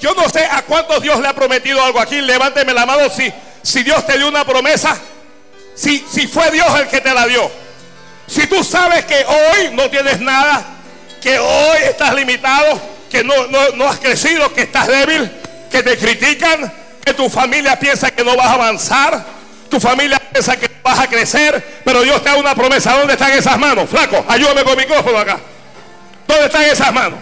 Yo 0.00 0.14
no 0.14 0.28
sé 0.28 0.44
a 0.44 0.62
cuántos 0.62 1.02
Dios 1.02 1.18
le 1.20 1.28
ha 1.28 1.34
prometido 1.34 1.82
algo 1.82 2.00
aquí. 2.00 2.20
Levánteme 2.20 2.74
la 2.74 2.84
mano 2.84 3.08
si, 3.08 3.32
si 3.62 3.82
Dios 3.82 4.04
te 4.06 4.18
dio 4.18 4.28
una 4.28 4.44
promesa. 4.44 4.98
Si, 5.80 6.04
si 6.12 6.26
fue 6.26 6.50
Dios 6.50 6.68
el 6.78 6.88
que 6.88 7.00
te 7.00 7.14
la 7.14 7.26
dio. 7.26 7.50
Si 8.26 8.46
tú 8.46 8.62
sabes 8.62 9.06
que 9.06 9.24
hoy 9.24 9.70
no 9.72 9.88
tienes 9.88 10.20
nada, 10.20 10.62
que 11.22 11.38
hoy 11.38 11.78
estás 11.84 12.14
limitado, 12.14 12.78
que 13.10 13.24
no, 13.24 13.46
no, 13.46 13.70
no 13.70 13.88
has 13.88 13.98
crecido, 13.98 14.52
que 14.52 14.62
estás 14.62 14.88
débil, 14.88 15.30
que 15.70 15.82
te 15.82 15.96
critican, 15.96 16.70
que 17.02 17.14
tu 17.14 17.30
familia 17.30 17.78
piensa 17.78 18.10
que 18.10 18.22
no 18.22 18.36
vas 18.36 18.48
a 18.48 18.52
avanzar, 18.52 19.24
tu 19.70 19.80
familia 19.80 20.18
piensa 20.18 20.54
que 20.58 20.70
vas 20.82 20.98
a 20.98 21.06
crecer, 21.08 21.80
pero 21.82 22.02
Dios 22.02 22.22
te 22.22 22.28
da 22.28 22.36
una 22.36 22.54
promesa. 22.54 22.92
¿Dónde 22.98 23.14
están 23.14 23.32
esas 23.32 23.58
manos? 23.58 23.88
Flaco, 23.88 24.22
ayúdame 24.28 24.62
con 24.62 24.78
el 24.78 24.86
micrófono 24.86 25.16
acá. 25.16 25.40
¿Dónde 26.26 26.44
están 26.44 26.64
esas 26.64 26.92
manos? 26.92 27.18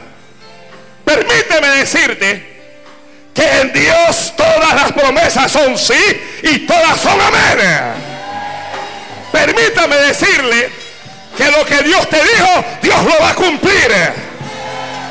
Permíteme 1.04 1.68
decirte 1.76 2.58
que 3.32 3.60
en 3.60 3.72
Dios 3.72 4.34
todas 4.36 4.74
las 4.74 4.90
promesas 4.90 5.52
son 5.52 5.78
sí 5.78 5.94
y 6.42 6.58
todas 6.66 7.00
son 7.00 7.20
amén. 7.20 8.17
Permítame 9.38 9.96
decirle 9.96 10.68
que 11.36 11.44
lo 11.52 11.64
que 11.64 11.80
Dios 11.84 12.10
te 12.10 12.16
dijo, 12.16 12.64
Dios 12.82 13.04
lo 13.04 13.22
va 13.22 13.30
a 13.30 13.34
cumplir. 13.36 13.88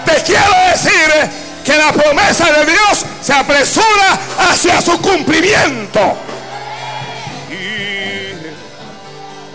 Te 0.06 0.22
quiero 0.24 0.54
decir 0.70 1.30
que 1.64 1.78
la 1.78 1.94
promesa 1.94 2.52
de 2.52 2.66
Dios 2.66 3.06
se 3.22 3.32
apresura 3.32 4.20
hacia 4.52 4.82
su 4.82 5.02
cumplimiento. 5.02 6.18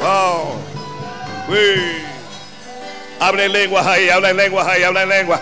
Wow. 0.00 0.62
Habla 3.20 3.44
en 3.44 3.52
lenguas 3.52 3.86
ahí, 3.86 4.08
habla 4.08 4.30
en 4.30 4.36
lenguas 4.38 4.66
ahí, 4.66 4.82
habla 4.84 5.02
en 5.02 5.08
lenguas. 5.10 5.40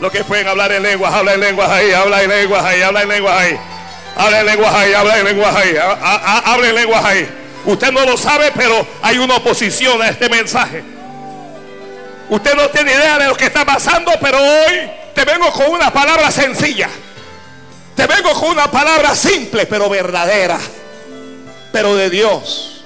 Los 0.00 0.12
que 0.12 0.22
pueden 0.22 0.46
hablar 0.46 0.70
en 0.70 0.84
lenguas, 0.84 1.12
habla 1.12 1.34
en 1.34 1.40
lenguas 1.40 1.68
ahí, 1.68 1.92
habla 1.92 2.22
en 2.22 2.30
lenguas 2.30 2.64
ahí, 2.64 2.82
habla 2.82 3.02
en 3.02 3.08
lenguas 3.08 3.34
ahí. 3.36 3.58
Habla 4.14 4.40
en 4.40 4.46
lenguas 4.46 4.74
ahí, 4.74 4.94
habla 4.94 5.18
en 5.18 5.24
lenguas 5.24 5.56
ahí, 5.56 5.76
habla 5.76 6.68
en 6.68 6.74
lenguas 6.76 7.04
ahí. 7.04 7.47
Usted 7.64 7.92
no 7.92 8.04
lo 8.04 8.16
sabe, 8.16 8.52
pero 8.54 8.86
hay 9.02 9.18
una 9.18 9.36
oposición 9.36 10.00
a 10.00 10.08
este 10.08 10.28
mensaje. 10.28 10.82
Usted 12.30 12.54
no 12.54 12.68
tiene 12.68 12.92
idea 12.92 13.18
de 13.18 13.26
lo 13.26 13.36
que 13.36 13.46
está 13.46 13.64
pasando, 13.64 14.12
pero 14.20 14.38
hoy 14.38 14.90
te 15.14 15.24
vengo 15.24 15.50
con 15.52 15.70
una 15.70 15.92
palabra 15.92 16.30
sencilla. 16.30 16.88
Te 17.94 18.06
vengo 18.06 18.32
con 18.32 18.50
una 18.50 18.70
palabra 18.70 19.14
simple, 19.14 19.66
pero 19.66 19.88
verdadera. 19.88 20.58
Pero 21.72 21.96
de 21.96 22.10
Dios. 22.10 22.84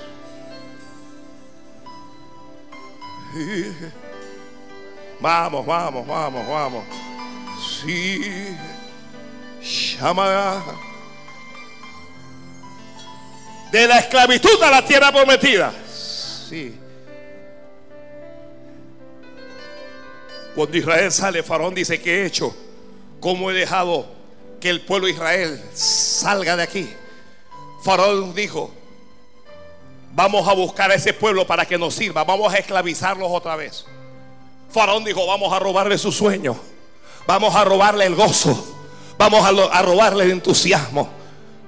Vamos, 5.21 5.65
vamos, 5.67 6.07
vamos, 6.07 6.49
vamos. 6.49 6.85
Sí. 7.85 8.57
Llama 10.01 10.63
de 13.73 13.89
la 13.89 13.99
esclavitud 13.99 14.63
a 14.63 14.71
la 14.71 14.85
tierra 14.85 15.11
prometida. 15.11 15.73
Sí. 16.49 16.79
Cuando 20.55 20.77
Israel 20.77 21.11
sale, 21.11 21.43
Faraón 21.43 21.75
dice, 21.75 22.01
¿qué 22.01 22.21
he 22.21 22.27
hecho? 22.27 22.55
¿Cómo 23.21 23.51
he 23.51 23.55
dejado 23.55 24.07
que 24.61 24.69
el 24.69 24.83
pueblo 24.83 25.07
de 25.07 25.15
Israel 25.15 25.65
salga 25.73 26.55
de 26.57 26.63
aquí? 26.63 26.93
Faraón 27.83 28.35
dijo, 28.35 28.71
vamos 30.13 30.47
a 30.47 30.53
buscar 30.53 30.91
a 30.91 30.95
ese 30.95 31.15
pueblo 31.15 31.47
para 31.47 31.65
que 31.65 31.79
nos 31.79 31.95
sirva, 31.95 32.25
vamos 32.25 32.53
a 32.53 32.59
esclavizarlos 32.59 33.29
otra 33.31 33.57
vez. 33.57 33.87
Faraón 34.71 35.05
dijo, 35.05 35.27
vamos 35.27 35.51
a 35.53 35.59
robarle 35.59 35.97
su 35.97 36.13
sueño, 36.13 36.57
vamos 37.27 37.55
a 37.55 37.65
robarle 37.65 38.05
el 38.05 38.15
gozo, 38.15 38.77
vamos 39.17 39.45
a, 39.73 39.83
robarle 39.83 40.25
el 40.25 40.33
entusiasmo, 40.33 41.09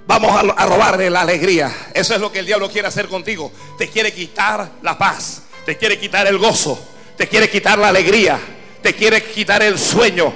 vamos 0.07 0.55
a, 0.57 0.67
robarle 0.67 1.11
la 1.11 1.23
alegría. 1.23 1.91
Eso 1.95 2.15
es 2.15 2.21
lo 2.21 2.31
que 2.33 2.41
el 2.41 2.47
diablo 2.47 2.71
quiere 2.71 2.89
hacer 2.89 3.09
contigo. 3.09 3.53
Te 3.79 3.89
quiere 3.89 4.13
quitar 4.13 4.73
la 4.83 4.97
paz, 4.97 5.43
te 5.65 5.77
quiere 5.77 5.99
quitar 5.99 6.27
el 6.27 6.39
gozo, 6.39 6.79
te 7.17 7.29
quiere 7.29 7.49
quitar 7.49 7.79
la 7.79 7.89
alegría 7.89 8.39
te 8.85 8.95
quiere 8.95 9.25
quitar 9.25 9.63
el 9.63 9.79
sueño. 9.79 10.35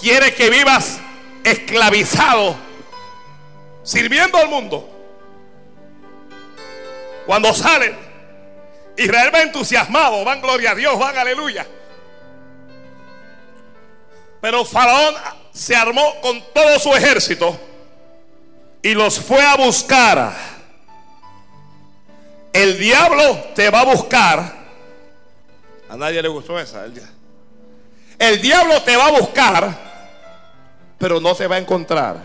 Quiere 0.00 0.34
que 0.34 0.50
vivas 0.50 0.98
esclavizado, 1.44 2.56
sirviendo 3.84 4.36
al 4.36 4.48
mundo. 4.48 4.90
Cuando 7.24 7.54
salen, 7.54 7.96
Israel 8.96 9.30
va 9.32 9.42
entusiasmado, 9.42 10.24
van 10.24 10.42
gloria 10.42 10.72
a 10.72 10.74
Dios, 10.74 10.98
van 10.98 11.16
aleluya. 11.16 11.64
Pero 14.40 14.64
Faraón 14.64 15.14
se 15.52 15.76
armó 15.76 16.20
con 16.20 16.42
todo 16.52 16.80
su 16.80 16.92
ejército 16.96 17.56
y 18.86 18.94
los 18.94 19.18
fue 19.18 19.44
a 19.44 19.56
buscar. 19.56 20.32
El 22.52 22.78
diablo 22.78 23.36
te 23.52 23.68
va 23.68 23.80
a 23.80 23.84
buscar. 23.84 24.54
A 25.88 25.96
nadie 25.96 26.22
le 26.22 26.28
gustó 26.28 26.56
esa. 26.56 26.84
El 26.84 27.02
el 28.16 28.40
diablo 28.40 28.80
te 28.82 28.96
va 28.96 29.06
a 29.06 29.10
buscar, 29.10 29.76
pero 30.98 31.20
no 31.20 31.34
se 31.34 31.48
va 31.48 31.56
a 31.56 31.58
encontrar. 31.58 32.18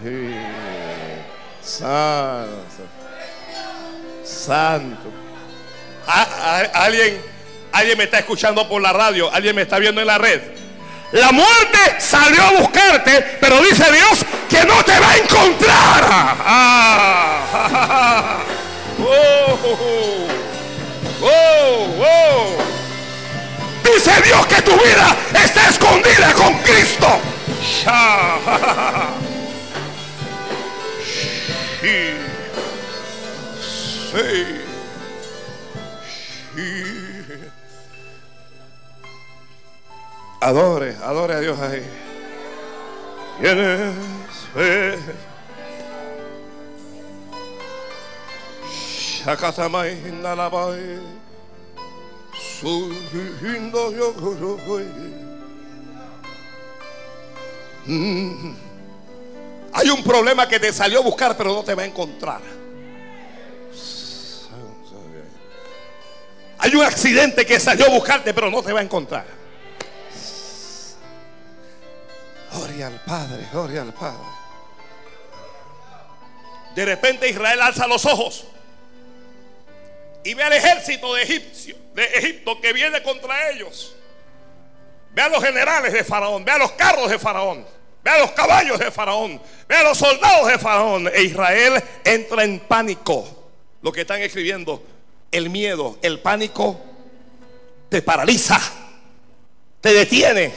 Santo. 1.63 2.61
Santo. 4.23 5.09
alguien, 6.05 7.21
alguien 7.71 7.97
me 7.97 8.03
está 8.03 8.19
escuchando 8.19 8.69
por 8.69 8.83
la 8.83 8.93
radio, 8.93 9.33
alguien 9.33 9.55
me 9.55 9.63
está 9.63 9.79
viendo 9.79 9.99
en 9.99 10.07
la 10.07 10.19
red. 10.19 10.60
La 11.11 11.31
muerte 11.31 11.77
salió 11.99 12.41
a 12.41 12.51
buscarte, 12.51 13.37
pero 13.41 13.61
dice 13.61 13.83
Dios 13.91 14.25
que 14.49 14.63
no 14.65 14.83
te 14.85 14.97
va 14.97 15.11
a 15.11 15.17
encontrar. 15.17 16.07
Ah, 16.45 17.41
oh, 18.99 19.59
oh, 21.21 21.87
oh, 22.01 22.57
Dice 23.83 24.21
Dios 24.23 24.47
que 24.47 24.61
tu 24.61 24.71
vida 24.71 25.17
está 25.43 25.69
escondida 25.69 26.33
con 26.33 26.57
Cristo. 26.59 27.19
Sí. 34.11 34.60
Adore, 40.41 40.95
adore 41.03 41.35
a 41.35 41.39
Dios 41.39 41.59
ahí. 41.59 41.83
Tienes 43.39 43.95
fe. 44.51 44.97
Shakatamai 49.23 50.01
nalabai. 50.19 50.99
Yo 52.59 52.89
Mm. 57.85 58.55
Hay 59.73 59.89
un 59.89 60.03
problema 60.03 60.47
que 60.47 60.59
te 60.59 60.73
salió 60.73 60.99
a 60.99 61.03
buscar, 61.03 61.37
pero 61.37 61.53
no 61.53 61.63
te 61.63 61.75
va 61.75 61.83
a 61.83 61.85
encontrar. 61.85 62.41
Hay 66.57 66.75
un 66.75 66.83
accidente 66.83 67.45
que 67.45 67.59
salió 67.59 67.85
a 67.85 67.89
buscarte, 67.89 68.33
pero 68.33 68.49
no 68.49 68.63
te 68.63 68.73
va 68.73 68.79
a 68.79 68.83
encontrar. 68.83 69.40
Gloria 72.53 72.87
al 72.87 72.99
Padre, 73.01 73.47
gloria 73.51 73.81
al 73.81 73.93
Padre. 73.93 74.41
De 76.75 76.85
repente 76.85 77.29
Israel 77.29 77.61
alza 77.61 77.87
los 77.87 78.05
ojos 78.05 78.45
y 80.23 80.33
ve 80.33 80.43
al 80.43 80.53
ejército 80.53 81.13
de, 81.13 81.25
de 81.93 82.03
Egipto 82.03 82.59
que 82.61 82.73
viene 82.73 83.01
contra 83.03 83.49
ellos. 83.49 83.95
Ve 85.13 85.21
a 85.21 85.29
los 85.29 85.43
generales 85.43 85.91
de 85.91 86.03
Faraón, 86.03 86.45
ve 86.45 86.51
a 86.51 86.57
los 86.57 86.71
carros 86.73 87.09
de 87.09 87.19
Faraón, 87.19 87.65
ve 88.03 88.11
a 88.11 88.19
los 88.19 88.31
caballos 88.31 88.79
de 88.79 88.91
Faraón, 88.91 89.41
ve 89.67 89.75
a 89.75 89.83
los 89.83 89.97
soldados 89.97 90.47
de 90.47 90.57
Faraón. 90.57 91.09
E 91.13 91.23
Israel 91.23 91.83
entra 92.03 92.43
en 92.43 92.59
pánico. 92.59 93.27
Lo 93.81 93.91
que 93.91 94.01
están 94.01 94.21
escribiendo, 94.21 94.83
el 95.31 95.49
miedo, 95.49 95.97
el 96.01 96.19
pánico 96.19 96.79
te 97.89 98.01
paraliza, 98.01 98.59
te 99.81 99.93
detiene, 99.93 100.53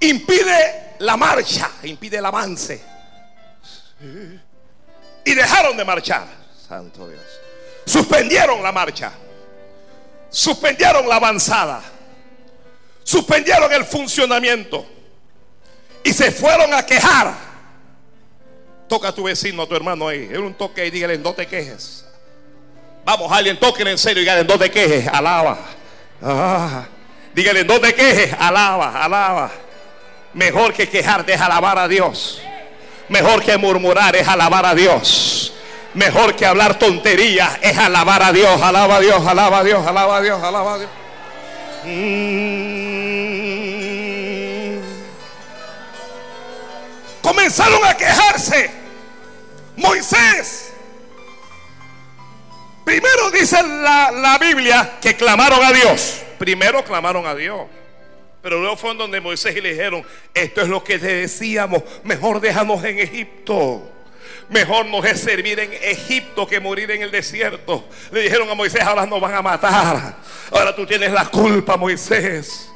impide 0.00 0.94
la 0.98 1.16
marcha, 1.16 1.70
impide 1.82 2.18
el 2.18 2.26
avance. 2.26 2.80
Y 5.24 5.34
dejaron 5.34 5.76
de 5.76 5.84
marchar. 5.84 6.26
Santo 6.66 7.08
Dios. 7.08 7.22
Suspendieron 7.86 8.62
la 8.62 8.72
marcha. 8.72 9.12
Suspendieron 10.30 11.08
la 11.08 11.16
avanzada. 11.16 11.82
Suspendieron 13.02 13.72
el 13.72 13.84
funcionamiento. 13.84 14.86
Y 16.02 16.12
se 16.12 16.30
fueron 16.30 16.72
a 16.72 16.84
quejar. 16.84 17.34
Toca 18.88 19.08
a 19.08 19.14
tu 19.14 19.24
vecino, 19.24 19.62
a 19.62 19.68
tu 19.68 19.74
hermano 19.74 20.08
ahí. 20.08 20.28
Es 20.30 20.38
un 20.38 20.54
toque 20.54 20.86
y 20.86 20.90
dígale, 20.90 21.18
no 21.18 21.32
te 21.34 21.46
quejes. 21.46 22.06
Vamos, 23.04 23.30
alguien, 23.32 23.58
tóquenle 23.58 23.92
en 23.92 23.98
serio 23.98 24.22
y 24.22 24.24
dígale, 24.24 24.44
no 24.44 24.58
te 24.58 24.70
quejes, 24.70 25.06
alaba. 25.08 25.58
Ah, 26.22 26.86
dígale, 27.34 27.64
no 27.64 27.80
te 27.80 27.94
quejes, 27.94 28.34
alaba, 28.38 29.04
alaba. 29.04 29.50
Mejor 30.34 30.72
que 30.72 30.88
quejarte 30.88 31.34
es 31.34 31.40
alabar 31.40 31.78
a 31.78 31.88
Dios. 31.88 32.40
Mejor 33.08 33.42
que 33.42 33.56
murmurar 33.56 34.14
es 34.14 34.28
alabar 34.28 34.64
a 34.64 34.74
Dios. 34.74 35.52
Mejor 35.94 36.36
que 36.36 36.46
hablar 36.46 36.78
tonterías 36.78 37.58
es 37.60 37.76
alabar 37.76 38.22
a 38.22 38.32
Dios. 38.32 38.62
Alaba 38.62 38.96
a 38.96 39.00
Dios, 39.00 39.26
alaba 39.26 39.58
a 39.58 39.64
Dios, 39.64 39.84
alaba 39.86 40.16
a 40.16 40.20
Dios, 40.20 40.42
alaba 40.42 40.74
a 40.74 40.78
Dios. 40.78 40.90
Mm. 41.84 42.50
Comenzaron 47.22 47.84
a 47.84 47.96
quejarse. 47.96 48.70
Moisés. 49.76 50.72
Primero 52.84 53.30
dice 53.30 53.62
la, 53.62 54.10
la 54.12 54.38
Biblia 54.38 54.98
que 55.00 55.16
clamaron 55.16 55.62
a 55.64 55.72
Dios. 55.72 56.22
Primero 56.38 56.84
clamaron 56.84 57.26
a 57.26 57.34
Dios. 57.34 57.62
Pero 58.42 58.58
luego 58.60 58.76
fueron 58.76 58.98
donde 58.98 59.20
Moisés 59.20 59.54
y 59.56 59.60
le 59.60 59.70
dijeron, 59.70 60.02
esto 60.32 60.62
es 60.62 60.68
lo 60.68 60.82
que 60.82 60.98
te 60.98 61.14
decíamos, 61.14 61.82
mejor 62.04 62.40
déjanos 62.40 62.82
en 62.84 62.98
Egipto. 62.98 63.90
Mejor 64.48 64.86
nos 64.86 65.04
es 65.04 65.20
servir 65.20 65.60
en 65.60 65.72
Egipto 65.74 66.46
que 66.46 66.58
morir 66.58 66.90
en 66.90 67.02
el 67.02 67.10
desierto. 67.10 67.84
Le 68.10 68.22
dijeron 68.22 68.48
a 68.50 68.54
Moisés, 68.54 68.80
ahora 68.82 69.06
nos 69.06 69.20
van 69.20 69.34
a 69.34 69.42
matar. 69.42 70.16
Ahora 70.50 70.74
tú 70.74 70.84
tienes 70.86 71.12
la 71.12 71.26
culpa, 71.26 71.76
Moisés. 71.76 72.68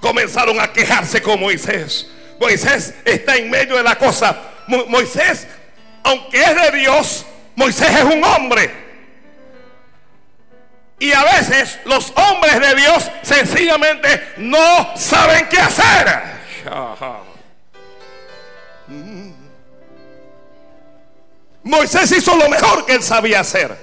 Comenzaron 0.00 0.58
a 0.58 0.72
quejarse 0.72 1.20
con 1.22 1.38
Moisés. 1.38 2.10
Moisés 2.40 2.94
está 3.04 3.36
en 3.36 3.50
medio 3.50 3.76
de 3.76 3.82
la 3.82 3.96
cosa. 3.96 4.36
Mo- 4.66 4.86
Moisés, 4.86 5.46
aunque 6.02 6.42
es 6.42 6.72
de 6.72 6.78
Dios, 6.78 7.26
Moisés 7.54 7.90
es 7.94 8.04
un 8.04 8.24
hombre. 8.24 8.79
Y 11.00 11.12
a 11.12 11.24
veces 11.24 11.80
los 11.86 12.12
hombres 12.14 12.60
de 12.60 12.74
Dios 12.74 13.10
sencillamente 13.22 14.34
no 14.36 14.94
saben 14.96 15.48
qué 15.48 15.58
hacer. 15.58 16.22
Mm. 18.86 19.30
Moisés 21.62 22.12
hizo 22.12 22.36
lo 22.36 22.50
mejor 22.50 22.84
que 22.84 22.94
él 22.94 23.02
sabía 23.02 23.40
hacer. 23.40 23.74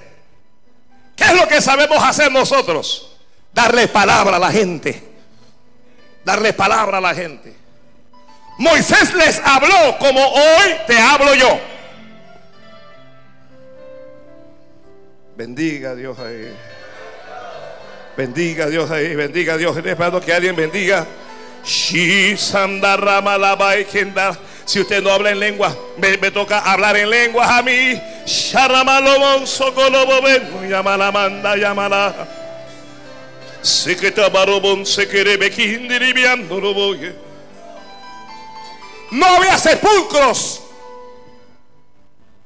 ¿Qué 1.16 1.24
es 1.24 1.34
lo 1.34 1.48
que 1.48 1.60
sabemos 1.60 1.98
hacer 2.04 2.32
nosotros? 2.32 3.18
Darle 3.52 3.88
palabra 3.88 4.36
a 4.38 4.40
la 4.40 4.52
gente. 4.52 5.04
Darle 6.24 6.54
palabra 6.54 7.00
a 7.00 7.02
la 7.02 7.16
gente. 7.16 7.56
Moisés 8.60 9.12
les 9.16 9.40
habló 9.44 9.98
como 9.98 10.24
hoy 10.24 10.76
te 10.86 11.00
hablo 11.00 11.34
yo. 11.34 11.60
Bendiga 15.36 15.92
a 15.92 15.96
Dios 15.96 16.20
ahí. 16.20 16.77
Bendiga 18.18 18.66
Dios 18.66 18.90
ahí, 18.90 19.16
bendiga 19.16 19.56
Dios. 19.58 19.78
Estoy 19.78 19.92
esperando 19.92 20.20
que 20.20 20.34
alguien 20.34 20.56
bendiga. 20.56 21.06
Si 21.64 22.34
usted 22.34 22.68
no 25.04 25.12
habla 25.12 25.30
en 25.30 25.40
lengua, 25.40 25.78
me, 25.98 26.18
toca 26.32 26.58
hablar 26.60 26.98
en 26.98 27.12
lenguas 27.12 27.48
a 27.48 27.62
mí. 27.62 28.02
Sharamalobonsokoloboben, 28.26 30.68
Yamalamanda, 30.68 31.56
yamala. 31.58 32.28
Seketabarobon, 33.62 34.84
sekerebekindiribiandoroboye. 34.84 37.14
No 39.12 39.28
había 39.28 39.60
sepulcros 39.60 40.64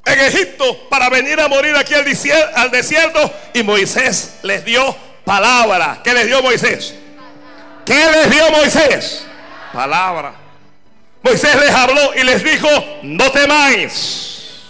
en 0.03 0.19
Egipto 0.19 0.89
para 0.89 1.09
venir 1.09 1.39
a 1.39 1.47
morir 1.47 1.77
aquí 1.77 1.93
al 1.93 2.03
desierto. 2.71 3.31
Y 3.53 3.63
Moisés 3.63 4.39
les 4.43 4.65
dio 4.65 5.10
palabra. 5.23 5.99
¿Qué 6.03 6.13
les 6.13 6.27
dio 6.27 6.41
Moisés? 6.41 6.95
¿Qué 7.85 8.11
les 8.11 8.29
dio 8.29 8.49
Moisés? 8.51 9.25
Palabra. 9.73 10.33
Moisés 11.23 11.55
les 11.55 11.71
habló 11.71 12.13
y 12.15 12.23
les 12.23 12.43
dijo, 12.43 12.67
no 13.03 13.31
temáis. 13.31 14.61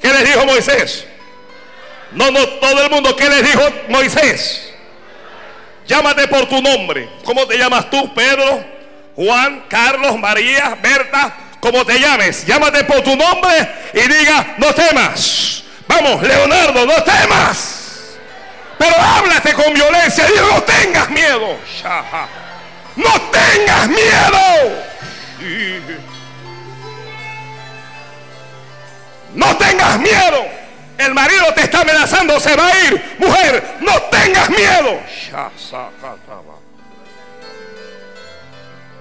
¿Qué 0.00 0.08
les 0.08 0.24
dijo 0.24 0.44
Moisés? 0.46 1.06
No, 2.12 2.30
no, 2.30 2.46
todo 2.46 2.82
el 2.82 2.90
mundo, 2.90 3.14
¿qué 3.16 3.28
les 3.28 3.42
dijo 3.42 3.62
Moisés? 3.88 4.72
Llámate 5.86 6.28
por 6.28 6.46
tu 6.46 6.60
nombre. 6.60 7.08
¿Cómo 7.24 7.46
te 7.46 7.58
llamas 7.58 7.90
tú, 7.90 8.12
Pedro? 8.14 8.64
Juan, 9.14 9.64
Carlos, 9.68 10.18
María, 10.18 10.76
Berta, 10.80 11.34
como 11.60 11.84
te 11.84 11.98
llames. 11.98 12.46
Llámate 12.46 12.84
por 12.84 13.02
tu 13.02 13.14
nombre 13.16 13.70
y 13.94 14.00
diga, 14.00 14.54
no 14.58 14.72
temas. 14.74 15.64
Vamos, 15.86 16.22
Leonardo, 16.22 16.86
no 16.86 17.02
temas. 17.02 17.81
Pero 18.82 18.96
háblate 19.00 19.52
con 19.54 19.72
violencia. 19.72 20.26
Digo, 20.26 20.44
no 20.48 20.62
tengas 20.64 21.08
miedo. 21.10 21.56
No 22.96 23.20
tengas 23.30 23.88
miedo. 23.88 24.84
No 29.34 29.56
tengas 29.56 29.98
miedo. 30.00 30.46
El 30.98 31.14
marido 31.14 31.54
te 31.54 31.62
está 31.62 31.82
amenazando, 31.82 32.40
se 32.40 32.56
va 32.56 32.66
a 32.66 32.84
ir. 32.86 33.16
Mujer, 33.18 33.76
no 33.82 34.02
tengas 34.02 34.50
miedo. 34.50 35.00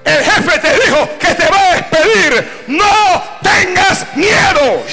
El 0.05 0.23
jefe 0.23 0.59
te 0.59 0.73
dijo 0.85 1.09
que 1.17 1.33
te 1.33 1.49
va 1.49 1.59
a 1.59 1.73
despedir. 1.73 2.65
No 2.67 3.23
tengas 3.41 4.15
miedo. 4.15 4.83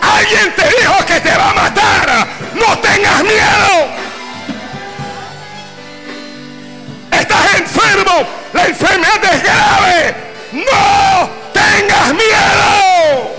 Alguien 0.00 0.54
te 0.54 0.62
dijo 0.62 1.06
que 1.06 1.20
te 1.20 1.30
va 1.30 1.50
a 1.50 1.54
matar. 1.54 2.28
No 2.54 2.78
tengas 2.78 3.22
miedo. 3.22 3.88
Estás 7.10 7.54
enfermo. 7.56 8.26
La 8.52 8.66
enfermedad 8.66 9.24
es 9.34 9.42
grave. 9.42 10.14
No 10.52 11.30
tengas 11.52 12.14
miedo. 12.14 13.38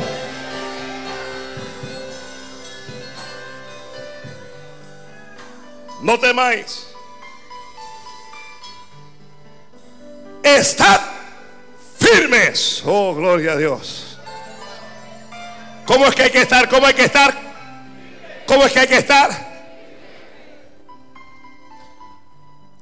No 6.02 6.20
temáis. 6.20 6.88
Estad 10.42 11.02
firmes. 12.00 12.82
Oh, 12.86 13.14
gloria 13.14 13.54
a 13.54 13.58
Dios. 13.58 14.09
¿Cómo 15.90 16.06
es 16.06 16.14
que 16.14 16.22
hay 16.22 16.30
que 16.30 16.42
estar? 16.42 16.70
¿Cómo 16.70 16.86
hay 16.86 16.94
que 16.94 17.06
estar? 17.06 17.34
¿Cómo 18.46 18.64
es 18.64 18.72
que 18.72 18.80
hay 18.80 18.88
que 18.88 18.98
estar? 19.00 19.32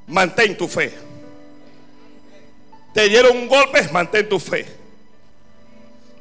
Mantén 0.07 0.57
tu 0.57 0.67
fe. 0.67 0.93
Te 2.93 3.07
dieron 3.07 3.37
un 3.37 3.47
golpe, 3.47 3.87
mantén 3.93 4.27
tu 4.27 4.37
fe. 4.41 4.65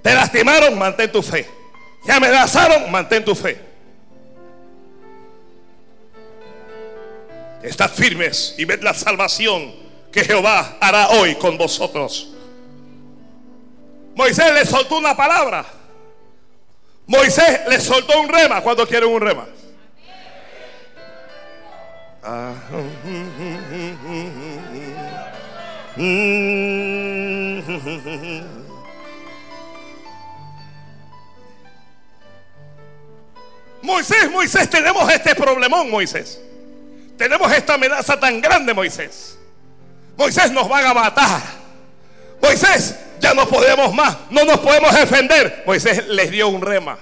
Te 0.01 0.14
lastimaron, 0.14 0.79
mantén 0.79 1.11
tu 1.11 1.22
fe. 1.22 1.51
Te 2.05 2.12
amenazaron, 2.12 2.88
mantén 2.88 3.25
tu 3.25 3.35
fe. 3.35 3.61
Estad 7.64 7.90
firmes 7.90 8.55
y 8.59 8.64
ved 8.64 8.85
la 8.85 8.94
salvación 8.94 9.75
que 10.12 10.22
Jehová 10.22 10.77
hará 10.81 11.09
hoy 11.09 11.35
con 11.35 11.59
vosotros. 11.59 12.33
Moisés 14.14 14.55
le 14.55 14.64
soltó 14.64 14.99
una 14.99 15.16
palabra. 15.16 15.76
Moisés 17.07 17.61
le 17.69 17.81
soltó 17.81 18.21
un 18.21 18.29
rema 18.29 18.61
cuando 18.61 18.87
quieren 18.87 19.09
un 19.09 19.21
rema. 19.21 19.47
Moisés, 33.83 34.31
Moisés, 34.31 34.69
tenemos 34.69 35.11
este 35.12 35.35
problemón, 35.37 35.88
Moisés. 35.88 36.40
Tenemos 37.16 37.51
esta 37.53 37.75
amenaza 37.75 38.19
tan 38.19 38.40
grande, 38.40 38.75
Moisés. 38.75 39.38
Moisés 40.16 40.51
nos 40.51 40.69
van 40.69 40.87
a 40.87 40.92
matar. 40.92 41.40
Moisés, 42.42 42.97
ya 43.20 43.35
no 43.35 43.46
podemos 43.46 43.92
más, 43.94 44.16
no 44.31 44.44
nos 44.44 44.59
podemos 44.59 44.94
defender. 44.94 45.62
Moisés 45.66 46.07
les 46.09 46.31
dio 46.31 46.48
un 46.48 46.62
rema. 46.62 46.98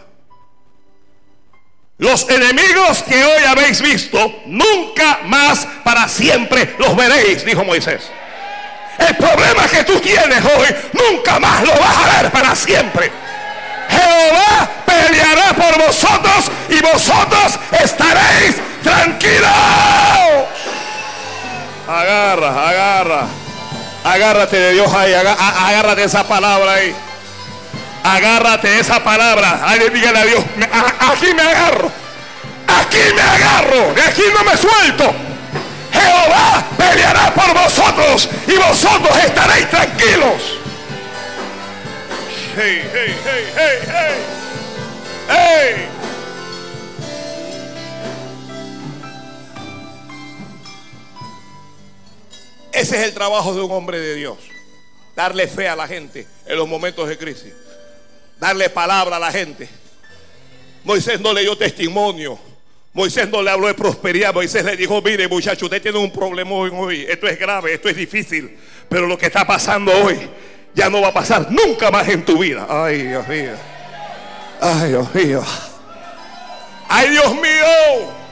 Los 1.98 2.28
enemigos 2.28 3.02
que 3.04 3.24
hoy 3.24 3.44
habéis 3.44 3.80
visto, 3.80 4.42
nunca 4.46 5.20
más 5.24 5.66
para 5.84 6.08
siempre 6.08 6.74
los 6.78 6.96
veréis, 6.96 7.44
dijo 7.44 7.64
Moisés. 7.64 8.10
El 8.98 9.16
problema 9.16 9.66
que 9.68 9.84
tú 9.84 10.00
tienes 10.00 10.44
hoy, 10.44 10.74
nunca 10.92 11.38
más 11.38 11.62
lo 11.62 11.72
vas 11.72 11.96
a 11.96 12.22
ver 12.22 12.32
para 12.32 12.54
siempre. 12.56 13.12
Jehová 13.88 14.68
peleará 14.84 15.52
por 15.54 15.86
vosotros 15.86 16.50
y 16.68 16.80
vosotros 16.80 17.58
estaréis 17.82 18.56
tranquilos. 18.82 19.50
Agarra, 21.86 22.68
agarra. 22.68 23.43
Agárrate 24.04 24.56
de 24.58 24.72
Dios 24.72 24.92
ahí, 24.92 25.14
agárrate 25.14 26.04
esa 26.04 26.28
palabra 26.28 26.74
ahí. 26.74 26.94
Agárrate 28.04 28.78
esa 28.78 29.02
palabra. 29.02 29.62
Alguien 29.66 29.94
dígale 29.94 30.18
a 30.18 30.24
Dios, 30.24 30.44
aquí 31.00 31.32
me 31.34 31.42
agarro. 31.42 31.90
Aquí 32.68 32.98
me 33.14 33.22
agarro. 33.22 33.94
De 33.94 34.02
aquí 34.02 34.22
no 34.34 34.44
me 34.44 34.56
suelto. 34.56 35.14
Jehová 35.92 36.64
peleará 36.76 37.32
por 37.34 37.54
vosotros 37.54 38.28
y 38.46 38.56
vosotros 38.56 39.16
estaréis 39.24 39.70
tranquilos. 39.70 40.58
Hey, 42.56 42.88
hey, 42.92 43.16
hey, 43.24 43.52
hey, 43.56 43.78
hey. 43.86 44.34
Hey. 45.28 45.93
Ese 52.74 52.96
es 52.96 53.04
el 53.04 53.14
trabajo 53.14 53.54
de 53.54 53.60
un 53.62 53.70
hombre 53.70 54.00
de 54.00 54.14
Dios. 54.16 54.36
Darle 55.14 55.46
fe 55.46 55.68
a 55.68 55.76
la 55.76 55.86
gente 55.86 56.26
en 56.44 56.56
los 56.56 56.68
momentos 56.68 57.08
de 57.08 57.16
crisis. 57.16 57.52
Darle 58.40 58.68
palabra 58.68 59.16
a 59.16 59.20
la 59.20 59.30
gente. 59.30 59.68
Moisés 60.82 61.20
no 61.20 61.32
le 61.32 61.42
dio 61.42 61.56
testimonio. 61.56 62.38
Moisés 62.92 63.28
no 63.28 63.42
le 63.42 63.50
habló 63.50 63.68
de 63.68 63.74
prosperidad. 63.74 64.34
Moisés 64.34 64.64
le 64.64 64.76
dijo, 64.76 65.00
mire 65.02 65.28
muchacho, 65.28 65.66
usted 65.66 65.80
tiene 65.80 65.98
un 65.98 66.10
problema 66.10 66.50
hoy. 66.50 67.06
Esto 67.08 67.28
es 67.28 67.38
grave, 67.38 67.74
esto 67.74 67.88
es 67.88 67.96
difícil. 67.96 68.58
Pero 68.88 69.06
lo 69.06 69.16
que 69.16 69.26
está 69.26 69.46
pasando 69.46 69.92
hoy 69.92 70.28
ya 70.74 70.90
no 70.90 71.00
va 71.00 71.08
a 71.08 71.14
pasar 71.14 71.50
nunca 71.52 71.92
más 71.92 72.08
en 72.08 72.24
tu 72.24 72.38
vida. 72.38 72.66
Ay, 72.68 73.02
Dios 73.02 73.26
mío. 73.28 73.52
Ay, 74.60 74.88
Dios 74.88 75.14
mío. 75.14 75.44
Ay, 76.88 77.10
Dios 77.10 77.34
mío. 77.34 78.23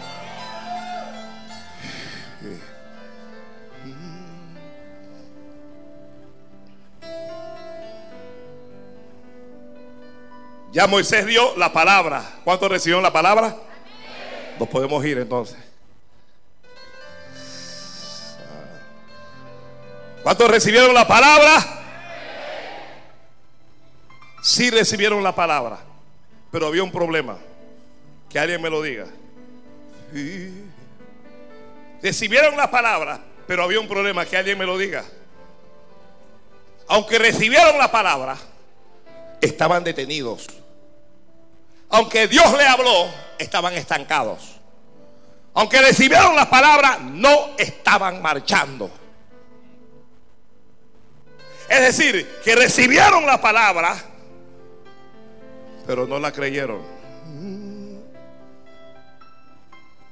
Ya 10.72 10.87
Moisés 10.87 11.26
dio 11.26 11.54
la 11.56 11.70
palabra. 11.70 12.24
¿Cuántos 12.44 12.70
recibieron 12.70 13.02
la 13.02 13.12
palabra? 13.12 13.54
Nos 14.58 14.68
podemos 14.68 15.04
ir 15.04 15.18
entonces. 15.18 15.58
¿Cuántos 20.22 20.50
recibieron 20.50 20.94
la 20.94 21.06
palabra? 21.06 21.58
Sí 24.42 24.70
recibieron 24.70 25.22
la 25.22 25.35
palabra, 25.35 25.78
pero 26.50 26.68
había 26.68 26.82
un 26.82 26.90
problema. 26.90 27.37
Que 28.30 28.38
alguien 28.38 28.62
me 28.62 28.70
lo 28.70 28.80
diga. 28.80 29.06
Recibieron 32.02 32.56
la 32.56 32.70
palabra, 32.70 33.20
pero 33.46 33.62
había 33.62 33.78
un 33.78 33.88
problema. 33.88 34.24
Que 34.24 34.38
alguien 34.38 34.56
me 34.56 34.64
lo 34.64 34.78
diga. 34.78 35.04
Aunque 36.88 37.18
recibieron 37.18 37.76
la 37.76 37.92
palabra, 37.92 38.38
estaban 39.42 39.85
detenidos 39.85 40.46
aunque 41.92 42.26
Dios 42.26 42.50
le 42.57 42.64
habló, 42.64 43.09
estaban 43.38 43.74
estancados. 43.74 44.57
Aunque 45.52 45.81
recibieron 45.83 46.35
la 46.35 46.48
palabra, 46.48 46.98
no 46.98 47.50
estaban 47.59 48.22
marchando. 48.22 48.90
Es 51.68 51.81
decir, 51.81 52.40
que 52.42 52.57
recibieron 52.57 53.26
la 53.26 53.40
palabra, 53.42 53.94
pero 55.87 56.07
no 56.07 56.18
la 56.18 56.33
creyeron. 56.33 56.81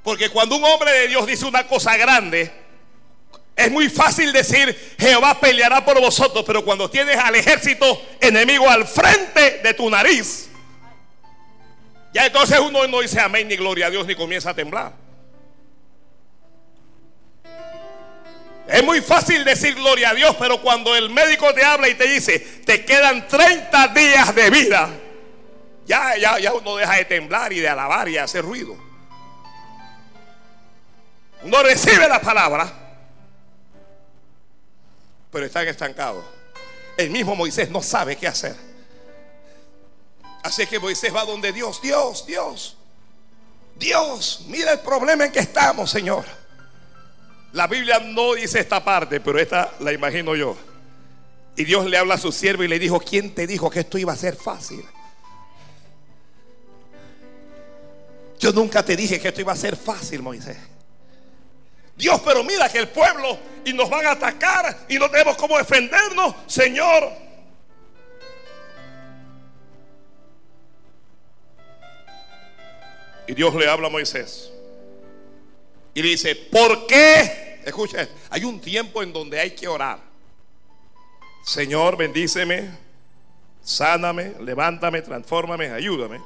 Porque 0.03 0.29
cuando 0.29 0.57
un 0.57 0.63
hombre 0.63 0.91
de 0.91 1.07
Dios 1.07 1.25
dice 1.25 1.45
una 1.45 1.65
cosa 1.65 1.97
grande, 1.97 2.51
es 3.55 3.71
muy 3.71 3.89
fácil 3.89 4.31
decir, 4.31 4.95
Jehová 4.99 5.39
peleará 5.39 5.83
por 5.83 5.99
vosotros, 5.99 6.43
pero 6.45 6.63
cuando 6.63 6.91
tienes 6.91 7.17
al 7.17 7.35
ejército 7.35 7.99
enemigo 8.19 8.69
al 8.69 8.87
frente 8.87 9.61
de 9.63 9.73
tu 9.73 9.89
nariz, 9.89 10.50
ya 12.13 12.25
entonces 12.25 12.59
uno 12.59 12.85
no 12.87 13.01
dice 13.01 13.19
amén 13.19 13.47
ni 13.47 13.55
gloria 13.55 13.87
a 13.87 13.89
Dios 13.89 14.05
ni 14.05 14.15
comienza 14.15 14.49
a 14.49 14.53
temblar. 14.53 14.93
Es 18.67 18.83
muy 18.83 19.01
fácil 19.01 19.43
decir 19.43 19.75
gloria 19.75 20.11
a 20.11 20.13
Dios, 20.13 20.35
pero 20.39 20.61
cuando 20.61 20.95
el 20.95 21.09
médico 21.09 21.53
te 21.53 21.63
habla 21.63 21.89
y 21.89 21.95
te 21.95 22.07
dice, 22.07 22.39
te 22.39 22.85
quedan 22.85 23.27
30 23.27 23.87
días 23.89 24.33
de 24.33 24.49
vida, 24.49 24.89
ya, 25.85 26.15
ya, 26.15 26.39
ya 26.39 26.53
uno 26.53 26.77
deja 26.77 26.95
de 26.95 27.05
temblar 27.05 27.51
y 27.51 27.59
de 27.59 27.67
alabar 27.67 28.07
y 28.07 28.17
hacer 28.17 28.45
ruido. 28.45 28.77
Uno 31.43 31.63
recibe 31.63 32.07
la 32.07 32.21
palabra, 32.21 32.71
pero 35.31 35.45
están 35.45 35.67
estancados. 35.67 36.23
El 36.95 37.09
mismo 37.09 37.35
Moisés 37.35 37.69
no 37.69 37.81
sabe 37.81 38.15
qué 38.15 38.27
hacer. 38.27 38.70
Así 40.43 40.65
que 40.65 40.79
Moisés 40.79 41.13
va 41.13 41.25
donde 41.25 41.51
Dios, 41.51 41.81
Dios, 41.81 42.25
Dios. 42.25 42.77
Dios, 43.75 44.45
mira 44.47 44.73
el 44.73 44.79
problema 44.79 45.25
en 45.25 45.31
que 45.31 45.39
estamos, 45.39 45.89
Señor. 45.89 46.25
La 47.53 47.67
Biblia 47.67 47.99
no 47.99 48.33
dice 48.33 48.59
esta 48.59 48.83
parte, 48.83 49.19
pero 49.19 49.39
esta 49.39 49.73
la 49.79 49.91
imagino 49.91 50.35
yo. 50.35 50.55
Y 51.55 51.65
Dios 51.65 51.85
le 51.85 51.97
habla 51.97 52.15
a 52.15 52.17
su 52.17 52.31
siervo 52.31 52.63
y 52.63 52.67
le 52.67 52.79
dijo, 52.79 52.99
¿quién 52.99 53.35
te 53.35 53.45
dijo 53.45 53.69
que 53.69 53.81
esto 53.81 53.97
iba 53.97 54.13
a 54.13 54.17
ser 54.17 54.35
fácil? 54.35 54.85
Yo 58.39 58.51
nunca 58.51 58.83
te 58.83 58.95
dije 58.95 59.19
que 59.19 59.27
esto 59.27 59.41
iba 59.41 59.53
a 59.53 59.57
ser 59.57 59.75
fácil, 59.75 60.21
Moisés. 60.21 60.57
Dios, 61.95 62.19
pero 62.25 62.43
mira 62.43 62.67
que 62.69 62.79
el 62.79 62.87
pueblo 62.87 63.37
y 63.63 63.73
nos 63.73 63.89
van 63.89 64.07
a 64.07 64.11
atacar 64.11 64.85
y 64.89 64.97
no 64.97 65.09
tenemos 65.11 65.35
cómo 65.37 65.57
defendernos, 65.57 66.35
Señor. 66.47 67.11
Y 73.31 73.33
Dios 73.33 73.55
le 73.55 73.65
habla 73.65 73.87
a 73.87 73.89
Moisés. 73.89 74.51
Y 75.93 76.01
le 76.01 76.09
dice, 76.09 76.35
¿por 76.35 76.85
qué? 76.85 77.61
Escucha, 77.63 78.05
hay 78.29 78.43
un 78.43 78.59
tiempo 78.59 79.01
en 79.01 79.13
donde 79.13 79.39
hay 79.39 79.51
que 79.51 79.69
orar. 79.69 79.99
Señor, 81.45 81.95
bendíceme, 81.95 82.69
sáname, 83.63 84.33
levántame, 84.41 85.01
transfórmame, 85.01 85.71
ayúdame. 85.71 86.19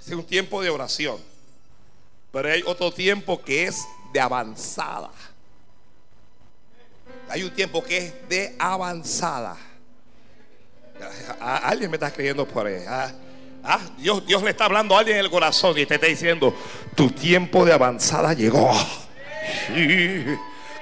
Es 0.00 0.08
un 0.12 0.24
tiempo 0.24 0.62
de 0.62 0.70
oración. 0.70 1.18
Pero 2.32 2.50
hay 2.50 2.62
otro 2.62 2.90
tiempo 2.90 3.42
que 3.42 3.64
es 3.66 3.84
de 4.14 4.20
avanzada. 4.20 5.10
Hay 7.28 7.42
un 7.42 7.54
tiempo 7.54 7.84
que 7.84 7.98
es 7.98 8.28
de 8.30 8.56
avanzada. 8.58 9.58
Alguien 11.38 11.90
me 11.90 11.96
está 11.96 12.10
creyendo 12.10 12.48
por 12.48 12.66
ahí. 12.66 12.82
¿ah? 12.88 13.12
Ah, 13.64 13.80
Dios, 13.96 14.26
Dios 14.26 14.42
le 14.42 14.50
está 14.50 14.66
hablando 14.66 14.94
a 14.94 14.98
alguien 14.98 15.16
en 15.16 15.24
el 15.24 15.30
corazón 15.30 15.78
y 15.78 15.86
te 15.86 15.94
está 15.94 16.06
diciendo, 16.06 16.54
tu 16.94 17.10
tiempo 17.10 17.64
de 17.64 17.72
avanzada 17.72 18.34
llegó. 18.34 18.70
Sí, 19.68 20.24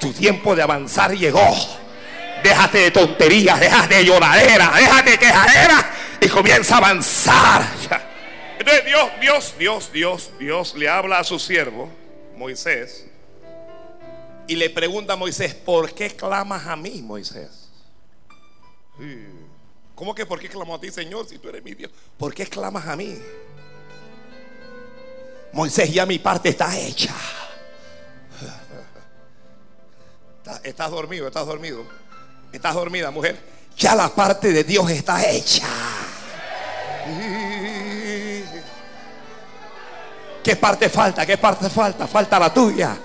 tu 0.00 0.12
tiempo 0.12 0.56
de 0.56 0.62
avanzar 0.62 1.12
llegó. 1.12 1.56
Déjate 2.42 2.78
de 2.78 2.90
tonterías, 2.90 3.60
déjate 3.60 3.96
de 3.96 4.04
lloradera, 4.04 4.72
déjate 4.76 5.10
de 5.12 5.18
quejadera 5.18 5.90
y 6.20 6.28
comienza 6.28 6.74
a 6.74 6.78
avanzar. 6.78 7.62
Entonces 8.58 8.84
Dios, 8.84 9.10
Dios, 9.20 9.54
Dios, 9.58 9.92
Dios, 9.92 10.32
Dios 10.40 10.74
le 10.74 10.88
habla 10.88 11.20
a 11.20 11.24
su 11.24 11.38
siervo, 11.38 11.88
Moisés, 12.36 13.06
y 14.48 14.56
le 14.56 14.70
pregunta 14.70 15.12
a 15.12 15.16
Moisés, 15.16 15.54
¿por 15.54 15.94
qué 15.94 16.10
clamas 16.10 16.66
a 16.66 16.74
mí, 16.74 17.00
Moisés? 17.02 17.70
¿Cómo 19.94 20.14
que 20.14 20.26
por 20.26 20.40
qué 20.40 20.48
clamo 20.48 20.74
a 20.74 20.80
ti, 20.80 20.90
Señor, 20.90 21.28
si 21.28 21.38
tú 21.38 21.48
eres 21.48 21.62
mi 21.62 21.74
Dios? 21.74 21.90
¿Por 22.16 22.34
qué 22.34 22.46
clamas 22.46 22.86
a 22.86 22.96
mí? 22.96 23.18
Moisés, 25.52 25.92
ya 25.92 26.06
mi 26.06 26.18
parte 26.18 26.48
está 26.48 26.76
hecha. 26.78 27.14
Estás 30.62 30.90
dormido, 30.90 31.26
estás 31.28 31.46
dormido. 31.46 31.84
Estás 32.52 32.74
dormida, 32.74 33.10
mujer. 33.10 33.38
Ya 33.76 33.94
la 33.94 34.08
parte 34.08 34.52
de 34.52 34.64
Dios 34.64 34.90
está 34.90 35.28
hecha. 35.28 35.66
¿Qué 40.42 40.56
parte 40.56 40.88
falta? 40.88 41.24
¿Qué 41.24 41.38
parte 41.38 41.70
falta? 41.70 42.06
Falta 42.06 42.38
la 42.38 42.52
tuya. 42.52 42.96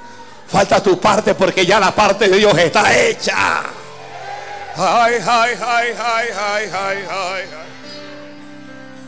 Falta 0.48 0.82
tu 0.82 1.00
parte 1.00 1.36
porque 1.36 1.66
ya 1.66 1.80
la 1.80 1.94
parte 1.94 2.28
de 2.28 2.38
Dios 2.38 2.58
está 2.58 2.98
hecha. 2.98 3.66
Ay, 4.80 5.16
ay, 5.28 5.58
ay, 5.60 5.96
ay, 5.98 6.28
ay, 6.38 6.70
ay, 6.72 6.98
ay. 7.10 7.44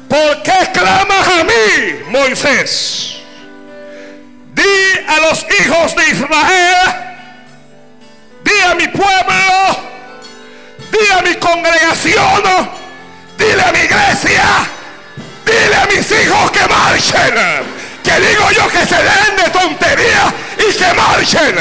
¿Por 0.10 0.42
qué 0.42 0.72
clamas 0.74 1.28
a 1.28 1.44
mí, 1.44 2.00
Moisés? 2.08 3.18
Di 4.54 5.06
a 5.08 5.20
los 5.20 5.46
hijos 5.62 5.96
de 5.96 6.10
Israel, 6.10 6.76
di 8.44 8.62
a 8.68 8.74
mi 8.74 8.88
pueblo, 8.88 9.78
di 10.92 11.12
a 11.12 11.22
mi 11.22 11.36
congregación, 11.36 12.42
dile 13.38 13.62
a 13.62 13.72
mi 13.72 13.80
iglesia, 13.82 14.68
dile 15.46 15.76
a 15.76 15.86
mis 15.86 16.12
hijos 16.12 16.50
que 16.50 16.68
marchen. 16.68 17.36
Que 18.04 18.20
digo 18.20 18.50
yo 18.52 18.68
que 18.70 18.88
se 18.88 18.96
den 18.96 19.36
de 19.36 19.50
tontería 19.52 20.34
y 20.58 20.74
que 20.76 20.94
marchen. 20.96 21.56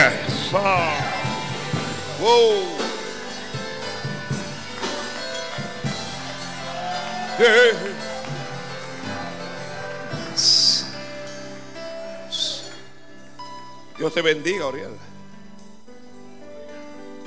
Dios 13.97 14.13
te 14.13 14.23
bendiga, 14.23 14.67
Oriel. 14.67 14.91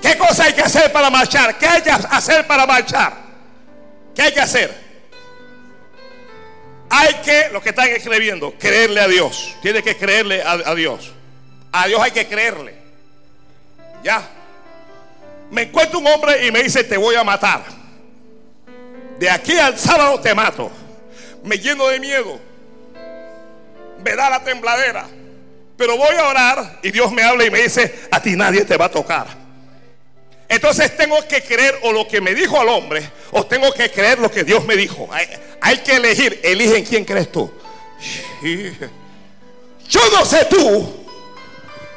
¿Qué 0.02 0.18
cosa 0.18 0.46
hay 0.46 0.54
que 0.54 0.62
hacer 0.62 0.92
para 0.92 1.10
marchar? 1.10 1.58
¿Qué 1.58 1.66
hay 1.66 1.82
que 1.82 1.92
hacer 1.92 2.46
para 2.46 2.66
marchar? 2.66 3.14
¿Qué 4.14 4.24
hay 4.24 4.34
que 4.34 4.42
hacer? 4.42 4.92
Hay 6.90 7.14
que, 7.24 7.50
lo 7.54 7.62
que 7.62 7.70
están 7.70 7.88
escribiendo, 7.90 8.54
creerle 8.60 9.00
a 9.00 9.08
Dios. 9.08 9.56
Tiene 9.62 9.82
que 9.82 9.96
creerle 9.96 10.44
a, 10.44 10.52
a 10.52 10.76
Dios. 10.76 11.14
A 11.72 11.88
Dios 11.88 12.02
hay 12.02 12.12
que 12.12 12.28
creerle. 12.28 12.76
Ya. 14.04 14.28
Me 15.52 15.62
encuentro 15.64 16.00
un 16.00 16.08
hombre 16.08 16.46
y 16.46 16.52
me 16.52 16.64
dice, 16.64 16.84
te 16.84 16.98
voy 16.98 17.16
a 17.16 17.24
matar. 17.24 17.81
De 19.22 19.30
aquí 19.30 19.56
al 19.60 19.78
sábado 19.78 20.20
te 20.20 20.34
mato. 20.34 20.72
Me 21.44 21.56
lleno 21.60 21.88
de 21.90 22.00
miedo. 22.00 22.40
Me 24.04 24.16
da 24.16 24.32
la 24.32 24.44
tembladera. 24.44 25.06
Pero 25.78 25.96
voy 25.96 26.16
a 26.16 26.28
orar 26.28 26.80
y 26.82 26.90
Dios 26.90 27.12
me 27.12 27.22
habla 27.22 27.46
y 27.46 27.52
me 27.52 27.62
dice, 27.62 28.00
a 28.10 28.20
ti 28.20 28.36
nadie 28.36 28.66
te 28.66 28.78
va 28.78 28.86
a 28.86 28.90
tocar. 28.90 29.28
Entonces 30.50 30.98
tengo 30.98 31.24
que 31.28 31.44
creer 31.44 31.78
o 31.84 31.92
lo 31.92 32.08
que 32.08 32.20
me 32.20 32.34
dijo 32.34 32.60
al 32.60 32.70
hombre 32.70 33.08
o 33.30 33.46
tengo 33.46 33.72
que 33.72 33.92
creer 33.92 34.18
lo 34.18 34.32
que 34.32 34.44
Dios 34.44 34.66
me 34.66 34.76
dijo. 34.76 35.08
Hay, 35.62 35.78
que 35.78 35.98
elegir. 35.98 36.40
Elige 36.44 36.78
en 36.78 36.84
quién 36.84 37.06
crees 37.06 37.32
tú. 37.32 37.54
Yo 39.88 40.02
no 40.18 40.26
sé 40.26 40.46
tú, 40.46 41.06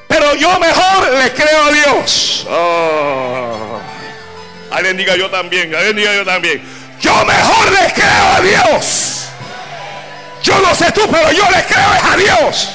pero 0.07 0.35
yo 0.35 0.61
mejor 0.61 1.11
le 1.11 1.33
creo 1.33 1.63
a 1.63 1.73
Dios. 1.73 2.47
Oh. 2.51 3.81
Alguien 4.71 4.99
diga 4.99 5.17
yo 5.17 5.31
también, 5.31 5.75
alguien 5.75 5.97
diga 5.97 6.15
yo 6.15 6.25
también. 6.27 6.84
Yo 7.01 7.25
mejor 7.25 7.73
le 7.73 7.93
creo 7.93 8.29
a 8.37 8.41
Dios. 8.41 9.29
Yo 10.43 10.59
no 10.61 10.75
sé 10.75 10.93
tú, 10.93 11.03
pero 11.11 11.33
yo 11.33 11.51
le 11.51 11.65
creo 11.65 11.91
a 12.13 12.17
Dios. 12.17 12.69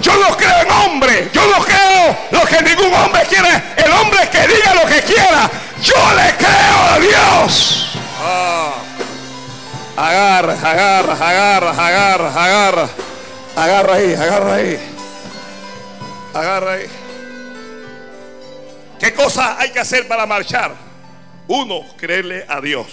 Yo 0.00 0.16
no 0.16 0.36
creo 0.36 0.62
en 0.62 0.70
hombre. 0.70 1.30
Yo 1.32 1.46
no 1.46 1.64
creo 1.64 2.16
lo 2.30 2.44
que 2.46 2.62
ningún 2.62 2.92
hombre 2.94 3.22
quiere. 3.28 3.62
El 3.76 3.92
hombre 3.92 4.28
que 4.30 4.46
diga 4.46 4.74
lo 4.74 4.86
que 4.86 5.02
quiera. 5.02 5.50
Yo 5.82 6.12
le 6.14 6.34
creo 6.36 6.82
a 6.92 6.98
Dios. 6.98 7.98
Ah. 8.20 8.74
Agarra, 9.96 10.52
agarra, 10.52 11.12
agarra, 11.14 11.70
agarra, 11.70 12.44
agarra. 12.44 12.88
Agarra 13.56 13.94
ahí, 13.94 14.14
agarra 14.14 14.54
ahí. 14.54 14.78
Agarra 16.32 16.72
ahí. 16.72 16.86
¿Qué 18.98 19.12
cosa 19.12 19.56
hay 19.58 19.70
que 19.70 19.80
hacer 19.80 20.06
para 20.08 20.26
marchar? 20.26 20.74
Uno, 21.48 21.84
creerle 21.96 22.44
a 22.48 22.60
Dios. 22.60 22.86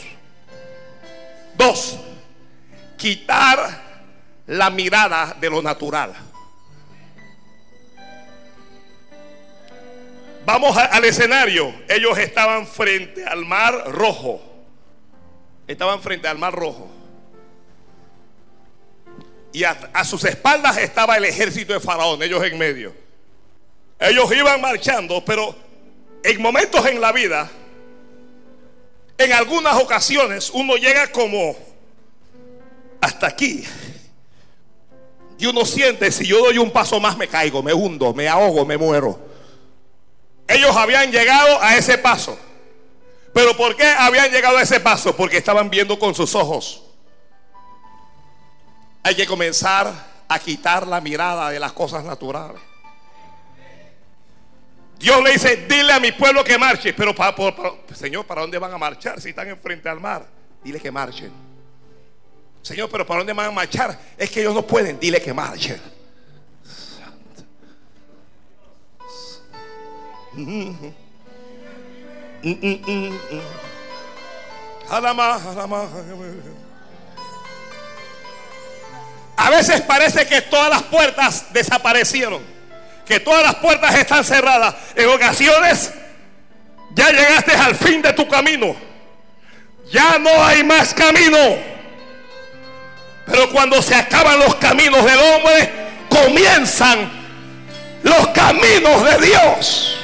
Dos, 1.58 1.98
quitar 2.98 3.84
la 4.48 4.70
mirada 4.70 5.36
de 5.40 5.50
lo 5.50 5.62
natural. 5.62 6.14
Vamos 10.46 10.78
al 10.78 11.04
escenario. 11.06 11.74
Ellos 11.90 12.18
estaban 12.20 12.68
frente 12.68 13.26
al 13.26 13.46
mar 13.46 13.92
rojo. 13.92 14.42
Estaban 15.68 16.02
frente 16.02 16.28
al 16.28 16.38
mar 16.38 16.54
rojo. 16.54 16.88
Y 19.52 19.64
a, 19.64 19.72
a, 19.94 20.04
sus 20.04 20.24
espaldas 20.26 20.78
estaba 20.78 21.16
el 21.18 21.26
ejército 21.26 21.74
de 21.74 21.80
Faraón, 21.80 22.22
ellos 22.22 22.44
en 22.44 22.58
medio. 22.58 22.94
Ellos 23.98 24.32
iban 24.34 24.60
marchando, 24.60 25.24
pero 25.24 25.56
en 26.22 26.42
momentos 26.42 26.86
en 26.86 27.00
la 27.00 27.12
vida, 27.12 27.50
en 29.18 29.34
algunas 29.34 29.76
ocasiones, 29.82 30.50
uno 30.54 30.76
llega 30.76 31.12
como 31.12 31.56
hasta 33.02 33.28
aquí. 33.28 33.66
Y 35.38 35.46
uno 35.46 35.66
siente, 35.66 36.12
si 36.12 36.26
yo 36.26 36.40
doy 36.40 36.58
un 36.58 36.72
paso 36.72 37.00
más 37.00 37.18
me 37.18 37.28
caigo, 37.28 37.62
me 37.62 37.74
hundo, 37.74 38.14
me 38.14 38.28
ahogo, 38.28 38.66
me 38.66 38.78
muero. 38.78 39.20
Ellos 40.48 40.76
habían 40.76 41.12
llegado 41.12 41.62
a 41.62 41.76
ese 41.76 41.98
paso. 41.98 42.38
Pero 43.34 43.56
¿por 43.58 43.76
qué 43.76 43.86
habían 43.86 44.32
llegado 44.32 44.58
a 44.58 44.62
ese 44.62 44.80
paso? 44.80 45.16
Porque 45.16 45.38
estaban 45.38 45.70
viendo 45.70 46.00
con 46.00 46.16
sus 46.16 46.36
ojos. 46.36 46.84
Hay 49.04 49.16
que 49.16 49.26
comenzar 49.26 49.92
a 50.28 50.40
quitar 50.40 50.88
la 50.88 51.02
mirada 51.02 51.50
de 51.50 51.60
las 51.60 51.74
cosas 51.74 52.04
naturales. 52.06 52.62
Dios 54.98 55.24
le 55.24 55.34
dice, 55.34 55.66
dile 55.68 55.94
a 55.94 56.00
mi 56.00 56.12
pueblo 56.12 56.44
que 56.44 56.58
marche. 56.58 56.94
Pero, 56.94 57.14
Señor, 57.94 58.26
¿para 58.26 58.42
dónde 58.42 58.58
van 58.58 58.74
a 58.74 58.78
marchar 58.78 59.22
si 59.22 59.30
están 59.30 59.50
enfrente 59.50 59.90
al 59.90 60.00
mar? 60.00 60.26
Dile 60.64 60.80
que 60.80 60.92
marchen. 60.92 61.32
Señor, 62.62 62.90
pero 62.90 63.06
¿para 63.06 63.20
dónde 63.20 63.34
van 63.34 63.48
a 63.48 63.52
marchar? 63.52 64.00
Es 64.18 64.32
que 64.32 64.42
ellos 64.42 64.54
no 64.54 64.66
pueden. 64.66 65.00
Dile 65.00 65.22
que 65.22 65.34
marchen. 65.34 65.80
A 79.38 79.50
veces 79.50 79.82
parece 79.82 80.26
que 80.26 80.42
todas 80.42 80.70
las 80.70 80.84
puertas 80.84 81.54
desaparecieron, 81.54 82.42
que 83.06 83.20
todas 83.20 83.44
las 83.44 83.56
puertas 83.56 83.96
están 83.96 84.24
cerradas. 84.24 84.76
En 84.96 85.08
ocasiones 85.10 85.92
ya 86.94 87.12
llegaste 87.12 87.54
al 87.54 87.76
fin 87.76 88.02
de 88.02 88.14
tu 88.14 88.28
camino. 88.28 88.76
Ya 89.92 90.18
no 90.18 90.44
hay 90.44 90.64
más 90.64 90.94
camino. 90.94 91.38
Pero 93.26 93.50
cuando 93.52 93.82
se 93.82 93.96
acaban 93.96 94.40
los 94.40 94.56
caminos 94.56 95.04
del 95.04 95.18
hombre, 95.18 95.72
comienzan 96.10 97.10
los 98.04 98.28
caminos 98.30 99.04
de 99.04 99.26
Dios. 99.26 99.98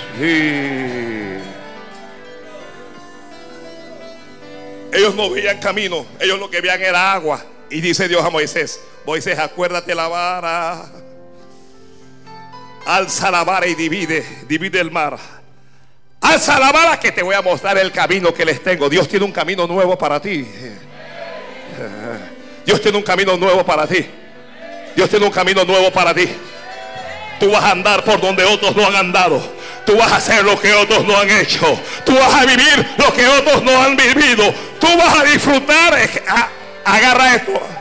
Ellos 4.94 5.16
no 5.16 5.30
veían 5.30 5.60
camino, 5.60 6.06
ellos 6.20 6.38
lo 6.40 6.50
que 6.50 6.62
veían 6.62 6.82
era 6.82 7.14
agua. 7.14 7.44
Y 7.70 7.80
dice 7.80 8.08
Dios 8.10 8.26
a 8.26 8.30
Moisés, 8.30 8.82
Moisés, 9.06 9.40
acuérdate 9.40 9.96
la 9.96 10.08
vara. 10.08 10.84
Alza 12.86 13.32
la 13.32 13.44
vara 13.44 13.68
y 13.68 13.76
divide, 13.76 14.26
divide 14.48 14.80
el 14.80 14.92
mar. 14.92 15.18
Alza 16.22 16.60
la 16.60 16.72
vara 16.72 17.00
que 17.00 17.12
te 17.12 17.24
voy 17.24 17.36
a 17.36 17.42
mostrar 17.42 17.78
el 17.78 17.92
camino 17.92 18.34
que 18.34 18.46
les 18.46 18.64
tengo. 18.64 18.90
Dios 18.90 19.08
tiene 19.08 19.26
un 19.26 19.32
camino 19.32 19.68
nuevo 19.68 19.98
para 19.98 20.22
ti. 20.22 20.48
Dios 22.66 22.82
tiene 22.82 22.98
un 22.98 23.04
camino 23.04 23.38
nuevo 23.38 23.66
para 23.66 23.88
ti. 23.88 24.06
Dios 24.96 25.10
tiene 25.10 25.26
un 25.26 25.32
camino 25.32 25.64
nuevo 25.64 25.92
para 25.92 26.14
ti. 26.14 26.30
Tú 27.40 27.50
vas 27.50 27.64
a 27.64 27.72
andar 27.72 28.04
por 28.04 28.22
donde 28.22 28.44
otros 28.44 28.76
no 28.76 28.86
han 28.86 28.96
andado. 28.96 29.42
Tú 29.86 29.98
vas 29.98 30.12
a 30.12 30.18
hacer 30.18 30.44
lo 30.44 30.60
que 30.60 30.74
otros 30.74 31.04
no 31.06 31.18
han 31.18 31.30
hecho. 31.30 31.80
Tú 32.06 32.14
vas 32.14 32.34
a 32.34 32.46
vivir 32.46 32.88
lo 32.98 33.12
que 33.14 33.28
otros 33.28 33.64
no 33.64 33.82
han 33.82 33.96
vivido. 33.96 34.54
Tú 34.80 34.88
vas 34.98 35.20
a 35.20 35.24
disfrutar. 35.24 35.98
Agarra 36.86 37.36
esto. 37.36 37.81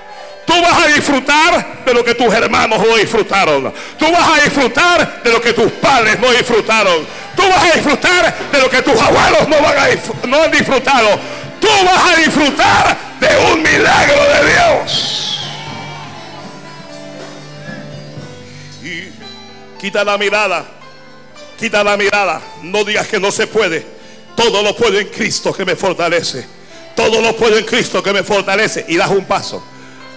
Tú 0.51 0.61
vas 0.61 0.85
a 0.85 0.89
disfrutar 0.89 1.85
de 1.85 1.95
lo 1.95 2.05
que 2.05 2.13
tus 2.13 2.35
hermanos 2.35 2.81
no 2.85 2.97
disfrutaron. 2.97 3.73
Tú 3.97 4.11
vas 4.11 4.37
a 4.37 4.43
disfrutar 4.43 5.23
de 5.23 5.31
lo 5.31 5.41
que 5.41 5.53
tus 5.53 5.71
padres 5.71 6.19
no 6.19 6.29
disfrutaron. 6.33 7.07
Tú 7.37 7.43
vas 7.49 7.71
a 7.71 7.77
disfrutar 7.77 8.51
de 8.51 8.59
lo 8.59 8.69
que 8.69 8.83
tus 8.83 9.01
abuelos 9.01 9.47
no, 9.47 9.63
van 9.63 9.79
a 9.79 10.45
han 10.45 10.51
disfrutado. 10.51 11.21
Tú 11.61 11.69
vas 11.85 12.05
a 12.05 12.17
disfrutar 12.17 12.97
de 13.21 13.53
un 13.53 13.63
milagro 13.63 14.23
de 14.25 14.53
Dios. 14.53 15.41
Quita 19.81 20.03
la 20.03 20.19
mirada. 20.19 20.65
Quita 21.61 21.85
la 21.85 21.97
mirada. 21.97 22.43
No 22.63 22.83
digas 22.83 23.07
que 23.07 23.21
no 23.21 23.31
se 23.31 23.47
puede. 23.47 23.87
Todo 24.35 24.65
lo 24.65 24.75
puedo 24.75 24.99
en 24.99 25.07
Cristo 25.11 25.53
que 25.53 25.65
me 25.65 25.77
fortalece. 25.77 26.45
Todo 26.97 27.21
lo 27.21 27.37
puedo 27.37 27.57
en 27.57 27.65
Cristo 27.65 28.03
que 28.03 28.13
me 28.13 28.25
fortalece. 28.25 28.85
Y 28.89 28.97
das 28.97 29.11
un 29.11 29.25
paso. 29.27 29.63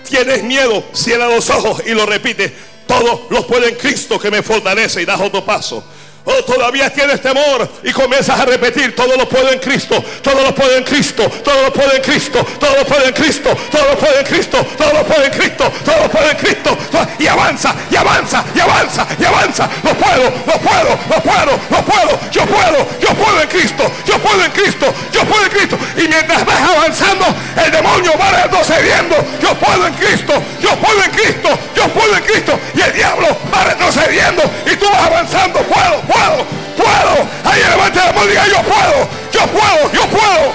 Tienes 0.07 0.43
miedo, 0.43 0.83
cierra 0.93 1.27
los 1.27 1.49
ojos 1.49 1.83
y 1.85 1.91
lo 1.91 2.05
repite. 2.05 2.53
Todo 2.87 3.27
lo 3.29 3.47
puedo 3.47 3.65
en 3.65 3.75
Cristo 3.75 4.19
que 4.19 4.29
me 4.29 4.43
fortalece. 4.43 5.01
Y 5.01 5.05
das 5.05 5.21
otro 5.21 5.43
paso. 5.45 5.83
Oh, 6.25 6.41
todavía 6.45 6.89
tienes 6.89 7.21
temor 7.21 7.69
y 7.83 7.91
comienzas 7.91 8.39
a 8.39 8.45
repetir, 8.45 8.95
todo 8.95 9.17
lo 9.17 9.27
puedo 9.27 9.51
en 9.51 9.59
Cristo, 9.59 10.01
todo 10.21 10.41
lo 10.41 10.55
puedo 10.55 10.77
en 10.77 10.83
Cristo, 10.85 11.29
todo 11.43 11.63
lo 11.63 11.73
puedo 11.73 11.93
en 11.93 12.01
Cristo, 12.01 12.45
todo 12.59 12.77
lo 12.77 12.85
puedo 12.85 13.05
en 13.05 13.13
Cristo, 13.13 13.57
todo 13.69 13.83
lo 13.89 13.97
puedo 13.97 14.17
en 14.19 14.23
Cristo, 14.23 14.65
todo 14.77 14.93
lo 14.93 15.03
puedo 15.03 15.23
en 15.25 15.31
Cristo, 15.31 15.71
todo 15.83 15.97
lo 16.01 16.09
puedo 16.09 16.29
en 16.29 16.37
Cristo, 16.37 16.77
y 17.19 17.27
avanza, 17.27 17.75
y 17.91 17.95
avanza, 17.97 18.45
y 18.55 18.59
avanza, 18.61 19.07
y 19.19 19.25
avanza, 19.25 19.69
lo 19.83 19.93
puedo, 19.95 20.23
lo 20.23 20.59
puedo, 20.59 20.99
lo 21.09 21.21
puedo, 21.21 21.59
lo 21.69 21.85
puedo, 21.85 22.19
yo 22.31 22.45
puedo, 22.45 22.87
yo 23.01 23.09
puedo 23.15 23.41
en 23.41 23.49
Cristo, 23.49 23.91
yo 24.05 24.17
puedo 24.19 24.45
en 24.45 24.51
Cristo, 24.51 24.93
yo 25.11 25.25
puedo 25.25 25.43
en 25.43 25.51
Cristo, 25.51 25.77
y 25.97 26.07
mientras 26.07 26.45
vas 26.45 26.61
avanzando, 26.61 27.25
el 27.65 27.69
demonio 27.69 28.13
va 28.17 28.31
retrocediendo, 28.43 29.15
yo 29.41 29.53
puedo 29.55 29.87
en 29.87 29.93
Cristo, 29.95 30.33
yo 30.61 30.69
puedo 30.77 31.03
en 31.03 31.11
Cristo, 31.11 31.49
yo 31.75 31.89
puedo 31.89 32.15
en 32.15 32.23
Cristo, 32.23 32.57
y 32.75 32.81
el 32.81 32.93
diablo 32.93 33.27
va 33.53 33.65
retrocediendo, 33.65 34.41
y 34.71 34.75
tú 34.77 34.85
vas 34.89 35.05
avanzando, 35.07 35.59
puedo, 35.63 36.01
puedo, 36.01 36.12
puedo. 36.13 37.27
Ahí 37.43 37.61
levante 37.61 37.99
la 37.99 38.13
mano 38.13 38.25
y 38.25 38.29
diga, 38.29 38.47
yo 38.47 38.61
puedo, 38.63 39.09
yo 39.31 39.47
puedo, 39.47 39.91
yo 39.91 40.07
puedo. 40.07 40.53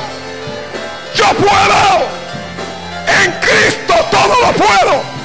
Yo 1.14 1.26
puedo. 1.36 2.18
En 3.24 3.32
Cristo 3.40 3.94
todo 4.11 4.40
lo 4.40 4.52
puedo. 4.52 5.18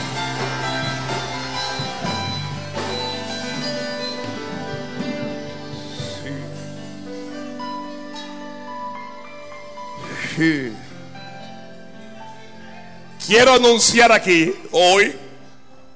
Quiero 13.25 13.53
anunciar 13.53 14.11
aquí 14.11 14.53
hoy 14.71 15.15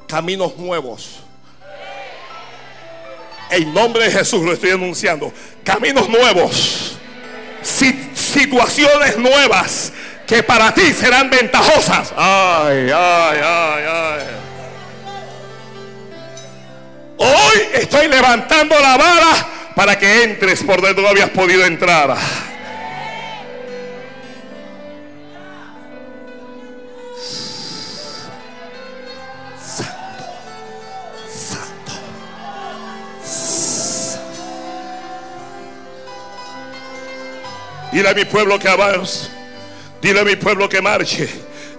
caminos 0.08 0.56
nuevos 0.58 1.27
en 3.52 3.74
nombre 3.74 4.06
de 4.06 4.12
Jesús 4.12 4.44
lo 4.44 4.54
estoy 4.54 4.72
anunciando. 4.72 5.32
Caminos 5.64 6.10
nuevos. 6.10 6.98
situaciones 7.62 9.18
nuevas 9.18 9.92
que 10.26 10.44
para 10.44 10.74
ti 10.74 10.94
serán 10.94 11.30
ventajosas. 11.30 12.14
Ay, 12.16 12.90
ay, 12.94 13.40
ay, 13.44 13.84
ay. 13.88 14.24
Hoy 17.18 17.58
estoy 17.74 18.08
levantando 18.08 18.76
la 18.80 18.98
vara 18.98 19.48
para 19.76 19.98
que 19.98 20.24
entres 20.24 20.64
por 20.64 20.82
donde 20.82 21.02
no 21.02 21.08
habías 21.08 21.30
podido 21.30 21.66
entrar. 21.66 22.16
Dile 37.98 38.10
a 38.10 38.14
mi 38.14 38.26
pueblo 38.26 38.60
que 38.60 38.70
avance. 38.70 39.28
Dile 40.00 40.20
a 40.20 40.24
mi 40.24 40.36
pueblo 40.36 40.70
que 40.70 40.80
marche. 40.84 41.28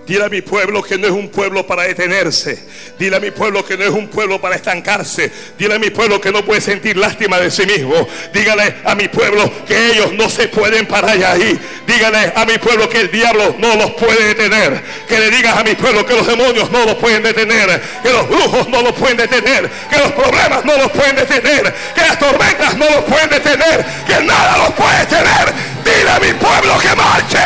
Dile 0.05 0.25
a 0.25 0.29
mi 0.29 0.43
pueblo 0.43 0.83
que 0.83 0.99
no 0.99 1.07
es 1.07 1.13
un 1.13 1.29
pueblo 1.29 1.65
para 1.65 1.85
detenerse. 1.85 2.59
Dile 2.99 3.15
a 3.15 3.21
mi 3.21 3.31
pueblo 3.31 3.65
que 3.65 3.77
no 3.77 3.85
es 3.85 3.91
un 3.91 4.09
pueblo 4.09 4.41
para 4.41 4.57
estancarse. 4.57 5.31
Dile 5.57 5.77
a 5.77 5.79
mi 5.79 5.91
pueblo 5.91 6.21
que 6.21 6.33
no 6.33 6.45
puede 6.45 6.61
sentir 6.61 6.97
lástima 6.97 7.39
de 7.39 7.53
sí 7.53 7.65
mismo. 7.67 7.95
Dígale 8.33 8.79
a 8.85 8.97
mi 8.97 9.07
pueblo 9.07 9.49
que 9.65 9.93
ellos 9.93 10.13
no 10.15 10.29
se 10.29 10.49
pueden 10.49 10.87
parar 10.87 11.23
ahí. 11.23 11.57
Dígale 11.87 12.33
a 12.35 12.45
mi 12.45 12.59
pueblo 12.59 12.89
que 12.89 13.03
el 13.03 13.13
diablo 13.13 13.55
no 13.57 13.77
los 13.77 13.93
puede 13.93 14.35
detener. 14.35 14.83
Que 15.07 15.21
le 15.21 15.31
digas 15.31 15.57
a 15.57 15.63
mi 15.63 15.77
pueblo 15.77 16.05
que 16.05 16.17
los 16.17 16.27
demonios 16.27 16.69
no 16.73 16.85
los 16.85 16.97
pueden 16.97 17.23
detener. 17.23 17.81
Que 18.03 18.11
los 18.11 18.29
brujos 18.29 18.69
no 18.69 18.83
los 18.83 18.93
pueden 18.95 19.19
detener. 19.19 19.71
Que 19.89 19.99
los 19.99 20.11
problemas 20.11 20.65
no 20.65 20.79
los 20.79 20.91
pueden 20.91 21.15
detener. 21.15 21.73
Que 21.95 22.01
las 22.01 22.19
tormentas 22.19 22.77
no 22.77 22.87
los 22.91 23.05
pueden 23.05 23.31
detener. 23.31 23.87
Que 24.05 24.25
nada 24.25 24.59
los 24.59 24.73
puede 24.73 24.99
detener. 24.99 25.78
Dile 25.89 26.11
a 26.11 26.19
mi 26.21 26.33
pueblo 26.35 26.79
que 26.79 26.95
marche. 26.95 27.39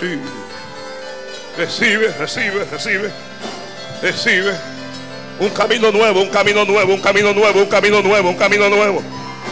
Sí. 0.00 0.18
Recibe, 1.58 2.14
recibe, 2.18 2.64
recibe. 2.70 3.12
Recibe. 4.00 4.54
Un 5.40 5.50
camino 5.50 5.92
nuevo, 5.92 6.22
un 6.22 6.30
camino 6.30 6.64
nuevo, 6.64 6.94
un 6.94 7.00
camino 7.00 7.32
nuevo, 7.34 7.60
un 7.60 7.66
camino 7.66 8.00
nuevo, 8.00 8.30
un 8.30 8.36
camino 8.36 8.68
nuevo. 8.70 9.02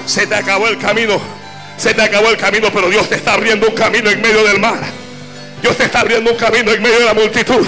Se 0.07 0.27
te 0.27 0.35
acabó 0.35 0.69
el 0.69 0.79
camino. 0.79 1.21
Se 1.77 1.93
te 1.93 2.03
acabó 2.03 2.31
el 2.31 2.39
camino, 2.39 2.69
pero 2.73 2.89
Dios 2.89 3.09
te 3.11 3.17
está 3.17 3.35
abriendo 3.35 3.69
un 3.69 3.75
camino 3.75 4.09
en 4.11 4.23
medio 4.23 4.43
del 4.45 4.59
mar. 4.59 4.81
Dios 5.61 5.77
te 5.77 5.85
está 5.85 6.01
abriendo 6.01 6.31
un 6.31 6.39
camino 6.39 6.73
en 6.73 6.81
medio 6.81 6.99
de 6.99 7.05
la 7.05 7.15
multitud. 7.15 7.67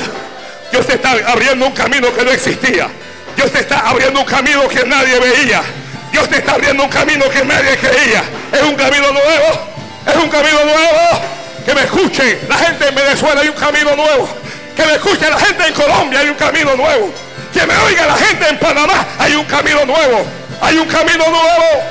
Dios 0.70 0.86
te 0.86 0.94
está 0.94 1.10
abriendo 1.26 1.66
un 1.66 1.72
camino 1.72 2.12
que 2.14 2.24
no 2.24 2.30
existía. 2.30 2.90
Dios 3.36 3.50
te 3.50 3.60
está 3.60 3.80
abriendo 3.88 4.20
un 4.20 4.26
camino 4.26 4.68
que 4.68 4.84
nadie 4.84 5.18
veía. 5.18 5.62
Dios 6.10 6.28
te 6.28 6.36
está 6.36 6.52
abriendo 6.52 6.84
un 6.84 6.90
camino 6.90 7.28
que 7.30 7.44
nadie 7.44 7.76
creía. 7.78 8.22
Es 8.52 8.62
un 8.62 8.74
camino 8.74 9.12
nuevo. 9.12 9.72
Es 10.06 10.16
un 10.16 10.28
camino 10.28 10.64
nuevo. 10.64 11.20
Que 11.64 11.74
me 11.74 11.82
escuchen 11.82 12.38
la 12.48 12.56
gente 12.56 12.88
en 12.88 12.94
Venezuela 12.94 13.40
hay 13.40 13.48
un 13.48 13.54
camino 13.54 13.96
nuevo. 13.96 14.28
Que 14.76 14.84
me 14.84 14.92
escuche 14.94 15.28
la 15.28 15.38
gente 15.38 15.66
en 15.66 15.74
Colombia 15.74 16.20
hay 16.20 16.28
un 16.28 16.34
camino 16.34 16.76
nuevo. 16.76 17.12
Que 17.52 17.66
me 17.66 17.76
oiga 17.78 18.06
la 18.06 18.16
gente 18.16 18.48
en 18.48 18.58
Panamá 18.58 19.06
hay 19.18 19.34
un 19.34 19.44
camino 19.44 19.84
nuevo. 19.84 20.26
Hay 20.60 20.76
un 20.78 20.86
camino 20.86 21.24
nuevo. 21.28 21.82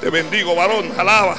Te 0.00 0.10
bendigo, 0.10 0.54
varón. 0.54 0.92
Alaba. 0.98 1.36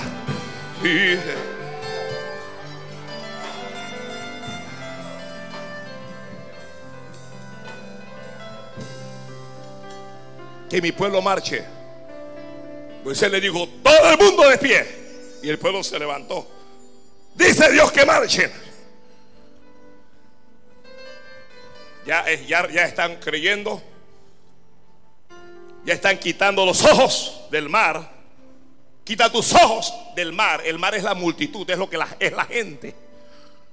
Que 10.74 10.82
mi 10.82 10.92
pueblo 10.92 11.22
marche. 11.22 11.64
Moisés 13.04 13.30
le 13.30 13.40
dijo, 13.40 13.70
todo 13.84 14.10
el 14.10 14.18
mundo 14.18 14.50
de 14.50 14.58
pie. 14.58 14.84
Y 15.44 15.50
el 15.50 15.60
pueblo 15.60 15.84
se 15.84 16.00
levantó. 16.00 16.48
Dice 17.36 17.72
Dios 17.72 17.92
que 17.92 18.04
marchen. 18.04 18.52
Ya, 22.08 22.22
están 22.86 23.18
creyendo. 23.18 23.84
Ya 25.86 25.94
están 25.94 26.18
quitando 26.18 26.66
los 26.66 26.84
ojos 26.84 27.44
del 27.52 27.70
mar. 27.70 28.12
Quita 29.04 29.32
tus 29.32 29.54
ojos 29.54 29.94
del 30.16 30.34
mar. 30.34 30.64
El 30.66 30.80
mar 30.80 30.96
es 30.96 31.04
la 31.04 31.14
multitud, 31.14 31.70
es 31.70 31.78
lo 31.78 31.88
que 31.88 32.00
es 32.18 32.34
la 32.34 32.46
gente. 32.46 32.96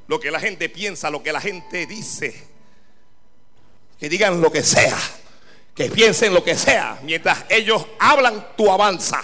Lo 0.06 0.20
que 0.20 0.30
la 0.30 0.38
gente 0.38 0.68
piensa, 0.68 1.08
lo 1.08 1.22
que 1.22 1.32
la 1.32 1.40
gente 1.40 1.86
dice. 1.86 2.46
Que 3.98 4.10
digan 4.10 4.42
lo 4.42 4.52
que 4.52 4.62
sea 4.62 4.98
que 5.74 5.90
piensen 5.90 6.34
lo 6.34 6.44
que 6.44 6.56
sea. 6.56 6.98
Mientras 7.02 7.44
ellos 7.48 7.86
hablan, 7.98 8.48
tú 8.56 8.70
avanza. 8.70 9.22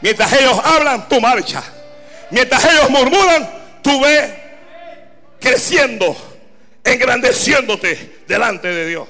Mientras 0.00 0.32
ellos 0.32 0.58
hablan, 0.64 1.08
tú 1.08 1.20
marcha. 1.20 1.62
Mientras 2.30 2.64
ellos 2.64 2.90
murmuran, 2.90 3.48
tú 3.82 4.00
ves 4.00 4.32
creciendo, 5.40 6.16
engrandeciéndote 6.84 8.22
delante 8.26 8.68
de 8.68 8.86
Dios. 8.86 9.08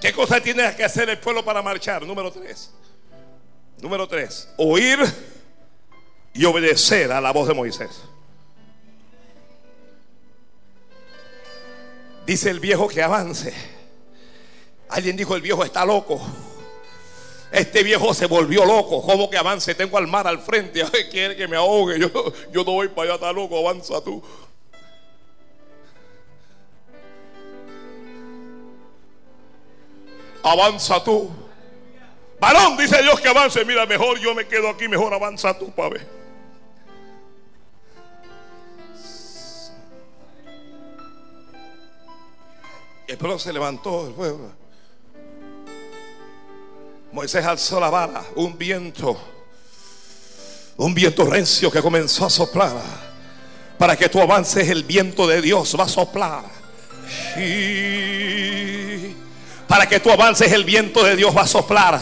¿Qué 0.00 0.12
cosa 0.12 0.40
tiene 0.40 0.74
que 0.74 0.84
hacer 0.84 1.08
el 1.08 1.18
pueblo 1.18 1.44
para 1.44 1.62
marchar? 1.62 2.04
Número 2.04 2.32
tres. 2.32 2.72
Número 3.80 4.08
tres. 4.08 4.48
Oír 4.56 4.98
y 6.34 6.44
obedecer 6.44 7.12
a 7.12 7.20
la 7.20 7.30
voz 7.30 7.46
de 7.46 7.54
Moisés. 7.54 8.02
Dice 12.26 12.50
el 12.50 12.60
viejo 12.60 12.88
que 12.88 13.02
avance. 13.02 13.52
Alguien 14.88 15.16
dijo, 15.16 15.34
el 15.34 15.42
viejo 15.42 15.64
está 15.64 15.84
loco. 15.84 16.20
Este 17.50 17.82
viejo 17.82 18.14
se 18.14 18.26
volvió 18.26 18.64
loco. 18.64 19.02
¿Cómo 19.02 19.28
que 19.28 19.36
avance? 19.36 19.74
Tengo 19.74 19.98
al 19.98 20.06
mar 20.06 20.26
al 20.26 20.40
frente. 20.40 20.82
Quiere 21.10 21.36
que 21.36 21.48
me 21.48 21.56
ahogue. 21.56 21.98
Yo, 21.98 22.10
yo 22.52 22.64
no 22.64 22.72
voy 22.72 22.88
para 22.88 23.02
allá, 23.02 23.14
está 23.14 23.32
loco. 23.32 23.58
Avanza 23.58 24.02
tú. 24.02 24.22
Avanza 30.42 31.04
tú. 31.04 31.30
Varón, 32.40 32.76
dice 32.76 33.02
Dios 33.02 33.20
que 33.20 33.28
avance. 33.28 33.64
Mira, 33.64 33.86
mejor 33.86 34.18
yo 34.18 34.34
me 34.34 34.46
quedo 34.46 34.68
aquí. 34.68 34.88
Mejor 34.88 35.12
avanza 35.12 35.56
tú 35.58 35.70
para 35.70 35.90
ver. 35.90 36.21
El 43.12 43.18
pueblo 43.18 43.38
se 43.38 43.52
levantó. 43.52 44.06
El 44.06 44.14
pueblo. 44.14 44.50
Moisés 47.12 47.44
alzó 47.44 47.78
la 47.78 47.90
vara. 47.90 48.24
Un 48.36 48.56
viento. 48.56 49.20
Un 50.78 50.94
viento 50.94 51.26
rencio 51.26 51.70
que 51.70 51.82
comenzó 51.82 52.24
a 52.24 52.30
soplar. 52.30 52.72
Para 53.76 53.96
que 53.96 54.08
tú 54.08 54.18
avances, 54.18 54.66
el 54.70 54.84
viento 54.84 55.26
de 55.26 55.42
Dios 55.42 55.76
va 55.78 55.84
a 55.84 55.88
soplar. 55.88 56.44
Para 59.72 59.88
que 59.88 60.00
tú 60.00 60.10
avances, 60.10 60.52
el 60.52 60.64
viento 60.64 61.02
de 61.02 61.16
Dios 61.16 61.34
va 61.34 61.44
a 61.44 61.46
soplar. 61.46 61.98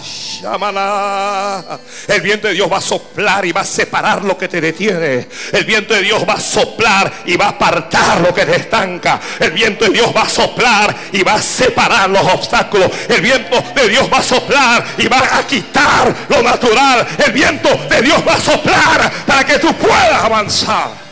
El 2.08 2.20
viento 2.20 2.48
de 2.48 2.54
Dios 2.54 2.68
va 2.68 2.78
a 2.78 2.80
soplar 2.80 3.46
y 3.46 3.52
va 3.52 3.60
a 3.60 3.64
separar 3.64 4.24
lo 4.24 4.36
que 4.36 4.48
te 4.48 4.60
detiene. 4.60 5.28
El 5.52 5.64
viento 5.64 5.94
de 5.94 6.02
Dios 6.02 6.24
va 6.28 6.32
a 6.32 6.40
soplar 6.40 7.12
y 7.26 7.36
va 7.36 7.44
a 7.44 7.48
apartar 7.50 8.22
lo 8.22 8.34
que 8.34 8.44
te 8.44 8.56
estanca. 8.56 9.20
El 9.38 9.52
viento 9.52 9.84
de 9.84 9.92
Dios 9.92 10.10
va 10.16 10.22
a 10.22 10.28
soplar 10.28 10.96
y 11.12 11.22
va 11.22 11.34
a 11.34 11.40
separar 11.40 12.10
los 12.10 12.24
obstáculos. 12.24 12.90
El 13.08 13.20
viento 13.20 13.62
de 13.72 13.88
Dios 13.88 14.10
va 14.12 14.18
a 14.18 14.24
soplar 14.24 14.84
y 14.98 15.06
va 15.06 15.38
a 15.38 15.46
quitar 15.46 16.12
lo 16.28 16.42
natural. 16.42 17.06
El 17.24 17.30
viento 17.30 17.68
de 17.88 18.02
Dios 18.02 18.20
va 18.26 18.34
a 18.34 18.40
soplar 18.40 19.12
para 19.24 19.46
que 19.46 19.60
tú 19.60 19.72
puedas 19.74 20.24
avanzar. 20.24 21.09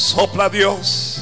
Sopla 0.00 0.48
Dios. 0.48 1.20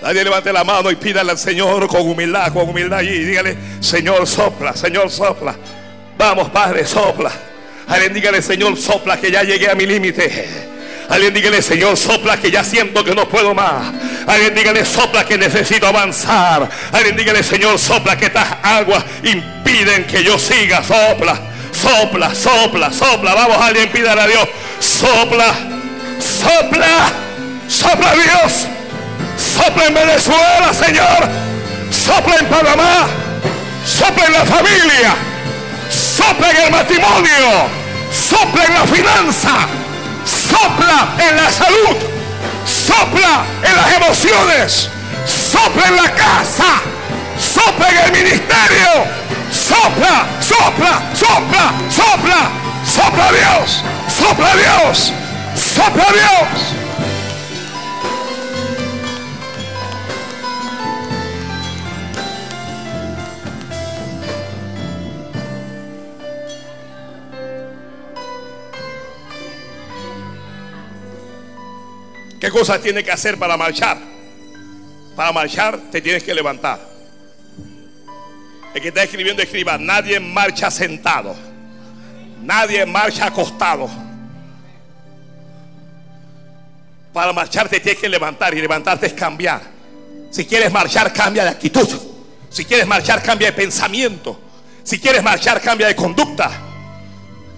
Nadie 0.00 0.22
levante 0.22 0.52
la 0.52 0.62
mano 0.62 0.88
y 0.88 0.94
pídale 0.94 1.32
al 1.32 1.38
Señor 1.38 1.88
con 1.88 2.02
humildad, 2.02 2.52
con 2.52 2.68
humildad 2.68 3.00
y 3.00 3.24
dígale, 3.24 3.58
Señor, 3.80 4.24
sopla, 4.24 4.72
Señor, 4.76 5.10
sopla. 5.10 5.56
Vamos, 6.16 6.48
Padre, 6.50 6.86
sopla. 6.86 7.32
Alguien 7.88 8.14
dígale, 8.14 8.40
Señor, 8.40 8.76
sopla 8.76 9.20
que 9.20 9.32
ya 9.32 9.42
llegué 9.42 9.68
a 9.68 9.74
mi 9.74 9.84
límite. 9.84 10.46
Alguien 11.08 11.34
dígale, 11.34 11.60
Señor, 11.60 11.96
sopla 11.96 12.36
que 12.36 12.52
ya 12.52 12.62
siento 12.62 13.02
que 13.02 13.16
no 13.16 13.28
puedo 13.28 13.52
más. 13.52 13.92
Alguien 14.28 14.54
dígale, 14.54 14.84
sopla 14.84 15.24
que 15.24 15.36
necesito 15.36 15.88
avanzar. 15.88 16.70
Alguien 16.92 17.16
dígale, 17.16 17.42
Señor, 17.42 17.80
sopla 17.80 18.16
que 18.16 18.26
estas 18.26 18.58
aguas 18.62 19.04
impiden 19.24 20.06
que 20.06 20.22
yo 20.22 20.38
siga. 20.38 20.84
Sopla, 20.84 21.36
sopla, 21.72 22.32
sopla, 22.32 22.92
sopla. 22.92 23.34
Vamos, 23.34 23.56
alguien 23.56 23.90
pídale 23.90 24.20
a 24.20 24.26
Dios, 24.28 24.48
sopla, 24.78 25.52
sopla. 26.20 27.27
Sopla 27.68 28.12
Dios. 28.14 28.66
Sopla 29.36 29.84
en 29.86 29.94
Venezuela, 29.94 30.72
Señor. 30.72 31.28
Sopla 31.90 32.36
en 32.36 32.46
Panamá. 32.46 33.06
Sopla 33.84 34.24
en 34.24 34.32
la 34.32 34.44
familia. 34.44 35.14
Sopla 35.90 36.50
en 36.50 36.56
el 36.56 36.70
matrimonio. 36.70 37.68
Sopla 38.10 38.64
en 38.64 38.74
la 38.74 38.86
finanza. 38.86 39.54
Sopla 40.24 41.08
en 41.18 41.36
la 41.36 41.50
salud. 41.52 41.96
Sopla 42.66 43.44
en 43.62 43.76
las 43.76 43.92
emociones. 43.92 44.88
Sopla 45.26 45.88
en 45.88 45.96
la 45.96 46.10
casa. 46.14 46.80
Sopla 47.38 47.90
en 47.90 47.98
el 47.98 48.12
ministerio. 48.12 49.18
Sopla, 49.52 50.26
sopla, 50.40 51.02
sopla, 51.14 51.72
sopla. 51.90 52.50
Sopla 52.84 53.32
Dios. 53.32 53.84
Sopla 54.08 54.56
Dios. 54.56 55.12
Sopla 55.54 56.06
Dios. 56.12 56.87
¿Qué 72.40 72.50
cosas 72.50 72.80
tienes 72.80 73.04
que 73.04 73.10
hacer 73.10 73.38
para 73.38 73.56
marchar? 73.56 73.98
Para 75.16 75.32
marchar 75.32 75.78
te 75.90 76.00
tienes 76.00 76.22
que 76.22 76.32
levantar. 76.32 76.80
El 78.74 78.82
que 78.82 78.88
está 78.88 79.02
escribiendo 79.02 79.42
escriba, 79.42 79.76
nadie 79.78 80.20
marcha 80.20 80.70
sentado. 80.70 81.34
Nadie 82.42 82.86
marcha 82.86 83.26
acostado. 83.26 83.90
Para 87.12 87.32
marchar 87.32 87.68
te 87.68 87.80
tienes 87.80 88.00
que 88.00 88.08
levantar 88.08 88.54
y 88.54 88.60
levantarte 88.60 89.06
es 89.06 89.14
cambiar. 89.14 89.60
Si 90.30 90.44
quieres 90.44 90.70
marchar, 90.70 91.12
cambia 91.12 91.42
de 91.42 91.50
actitud. 91.50 91.88
Si 92.50 92.64
quieres 92.64 92.86
marchar, 92.86 93.22
cambia 93.22 93.48
de 93.48 93.54
pensamiento. 93.54 94.40
Si 94.84 95.00
quieres 95.00 95.22
marchar, 95.22 95.60
cambia 95.60 95.88
de 95.88 95.96
conducta. 95.96 96.50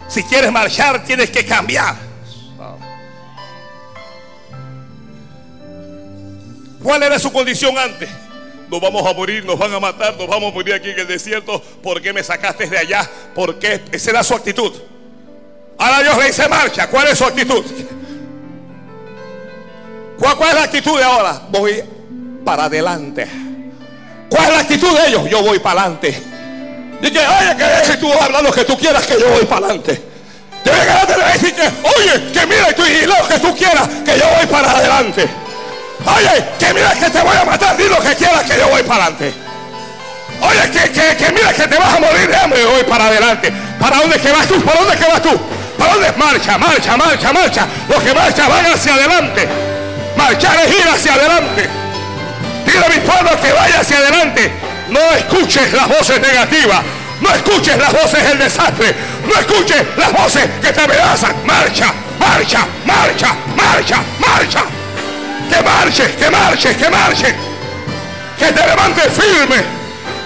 Si 0.08 0.22
quieres 0.22 0.50
marchar, 0.50 1.04
tienes 1.04 1.30
que 1.30 1.44
cambiar. 1.44 2.09
¿Cuál 6.82 7.02
era 7.02 7.18
su 7.18 7.32
condición 7.32 7.76
antes? 7.76 8.08
Nos 8.70 8.80
vamos 8.80 9.04
a 9.06 9.12
morir, 9.12 9.44
nos 9.44 9.58
van 9.58 9.74
a 9.74 9.80
matar, 9.80 10.16
nos 10.16 10.28
vamos 10.28 10.52
a 10.52 10.54
morir 10.54 10.74
aquí 10.74 10.90
en 10.90 11.00
el 11.00 11.08
desierto. 11.08 11.60
¿Por 11.82 12.00
qué 12.00 12.12
me 12.12 12.22
sacaste 12.22 12.66
de 12.68 12.78
allá? 12.78 13.08
¿Por 13.34 13.58
qué? 13.58 13.82
Esa 13.92 14.10
era 14.10 14.22
su 14.22 14.34
actitud. 14.34 14.72
Ahora 15.76 16.02
Dios 16.02 16.16
le 16.18 16.26
dice 16.26 16.48
marcha. 16.48 16.88
¿Cuál 16.88 17.08
es 17.08 17.18
su 17.18 17.24
actitud? 17.24 17.64
¿Cuál, 20.18 20.50
es 20.50 20.54
la 20.54 20.62
actitud 20.62 20.96
de 20.96 21.04
ahora? 21.04 21.42
Voy 21.50 21.82
para 22.44 22.64
adelante. 22.64 23.26
¿Cuál 24.28 24.44
es 24.44 24.52
la 24.52 24.60
actitud 24.60 24.96
de 24.96 25.08
ellos? 25.08 25.30
Yo 25.30 25.42
voy 25.42 25.58
para 25.58 25.82
adelante. 25.82 26.22
Dice, 27.00 27.18
oye, 27.18 27.90
que 27.90 27.96
tú 27.96 28.12
hablas 28.12 28.42
lo 28.42 28.52
que 28.52 28.64
tú 28.64 28.76
quieras, 28.78 29.06
que 29.06 29.18
yo 29.18 29.28
voy 29.30 29.46
para 29.46 29.66
adelante. 29.66 30.02
Debe 30.64 30.78
que 30.78 31.32
decir 31.32 31.54
que, 31.54 31.62
oye, 31.62 32.32
que 32.32 32.46
mira, 32.46 32.72
tú 32.74 32.82
y 32.84 33.06
lo 33.06 33.26
que 33.26 33.38
tú 33.38 33.56
quieras, 33.56 33.88
que 34.04 34.18
yo 34.18 34.24
voy 34.36 34.46
para 34.46 34.70
adelante. 34.70 35.49
Oye, 36.06 36.44
que 36.58 36.72
mira 36.72 36.92
que 36.92 37.10
te 37.10 37.20
voy 37.20 37.36
a 37.36 37.44
matar, 37.44 37.76
di 37.76 37.84
lo 37.88 38.00
que 38.00 38.14
quieras 38.14 38.42
que 38.42 38.58
yo 38.58 38.68
voy 38.68 38.82
para 38.82 39.04
adelante. 39.04 39.34
Oye, 40.40 40.70
que, 40.70 40.90
que, 40.90 41.16
que 41.16 41.32
mira 41.32 41.52
que 41.52 41.66
te 41.68 41.76
vas 41.76 41.94
a 41.94 42.00
morir 42.00 42.28
de 42.28 42.36
hambre, 42.36 42.64
voy 42.64 42.84
para 42.84 43.06
adelante. 43.06 43.52
¿Para 43.78 43.98
dónde 43.98 44.18
que 44.18 44.32
vas 44.32 44.46
tú? 44.46 44.60
¿Para 44.62 44.80
dónde 44.80 44.96
que 44.96 45.10
vas 45.10 45.22
tú? 45.22 45.40
¿Para 45.78 45.94
dónde? 45.94 46.12
Marcha, 46.12 46.58
marcha, 46.58 46.96
marcha, 46.96 47.32
marcha. 47.32 47.66
Los 47.88 48.02
que 48.02 48.14
marchan 48.14 48.48
van 48.48 48.66
hacia 48.66 48.94
adelante. 48.94 49.48
Marchar 50.16 50.56
es 50.60 50.70
ir 50.70 50.88
hacia 50.88 51.14
adelante. 51.14 51.68
Dile 52.64 52.86
a 52.86 52.88
mi 52.88 53.00
pueblo 53.00 53.40
que 53.40 53.52
vaya 53.52 53.80
hacia 53.80 53.98
adelante. 53.98 54.52
No 54.88 55.00
escuches 55.00 55.72
las 55.72 55.88
voces 55.88 56.20
negativas. 56.20 56.80
No 57.20 57.34
escuches 57.34 57.76
las 57.76 57.92
voces 57.92 58.24
del 58.26 58.38
desastre. 58.38 58.94
No 59.26 59.38
escuches 59.38 59.84
las 59.96 60.12
voces 60.12 60.48
que 60.62 60.72
te 60.72 60.80
amenazan. 60.80 61.34
Marcha, 61.44 61.92
marcha, 62.18 62.66
marcha, 62.86 63.34
marcha, 63.56 64.02
marcha 64.18 64.79
que 65.50 65.62
marche, 65.62 66.16
que 66.16 66.30
marche, 66.30 66.76
que 66.76 66.90
marche. 66.90 67.34
Que 68.38 68.52
te 68.52 68.66
levantes 68.66 69.12
firme, 69.12 69.62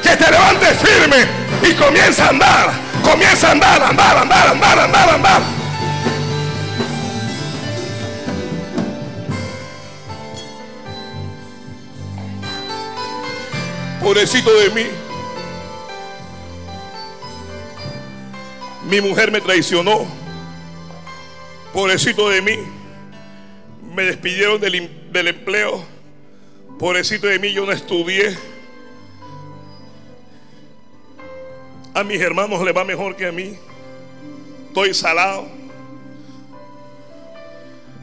que 0.02 0.16
te 0.16 0.30
levantes 0.30 0.78
firme 0.78 1.26
y 1.68 1.74
comienza 1.74 2.26
a 2.26 2.28
andar, 2.28 2.72
comienza 3.02 3.48
a 3.48 3.52
andar, 3.52 3.82
andar, 3.82 4.18
andar, 4.18 4.48
andar, 4.48 4.78
andar, 4.78 5.10
andar. 5.10 5.42
Pobrecito 14.00 14.52
de 14.52 14.70
mí. 14.70 14.86
Mi 18.88 19.00
mujer 19.00 19.32
me 19.32 19.40
traicionó. 19.40 20.06
Pobrecito 21.72 22.28
de 22.28 22.42
mí 22.42 22.84
me 23.94 24.02
despidieron 24.04 24.60
del, 24.60 24.90
del 25.14 25.28
empleo. 25.28 25.82
Pobrecito 26.78 27.28
de 27.28 27.38
mí, 27.38 27.52
yo 27.52 27.64
no 27.64 27.72
estudié. 27.72 28.36
A 31.94 32.02
mis 32.02 32.20
hermanos 32.20 32.62
le 32.64 32.72
va 32.72 32.84
mejor 32.84 33.16
que 33.16 33.26
a 33.26 33.32
mí. 33.32 33.56
Estoy 34.66 34.92
salado. 34.92 35.46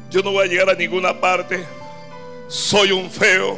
Yo 0.09 0.21
no 0.23 0.31
voy 0.31 0.45
a 0.47 0.49
llegar 0.49 0.69
a 0.69 0.73
ninguna 0.73 1.19
parte. 1.19 1.65
Soy 2.47 2.93
un 2.93 3.11
feo. 3.11 3.57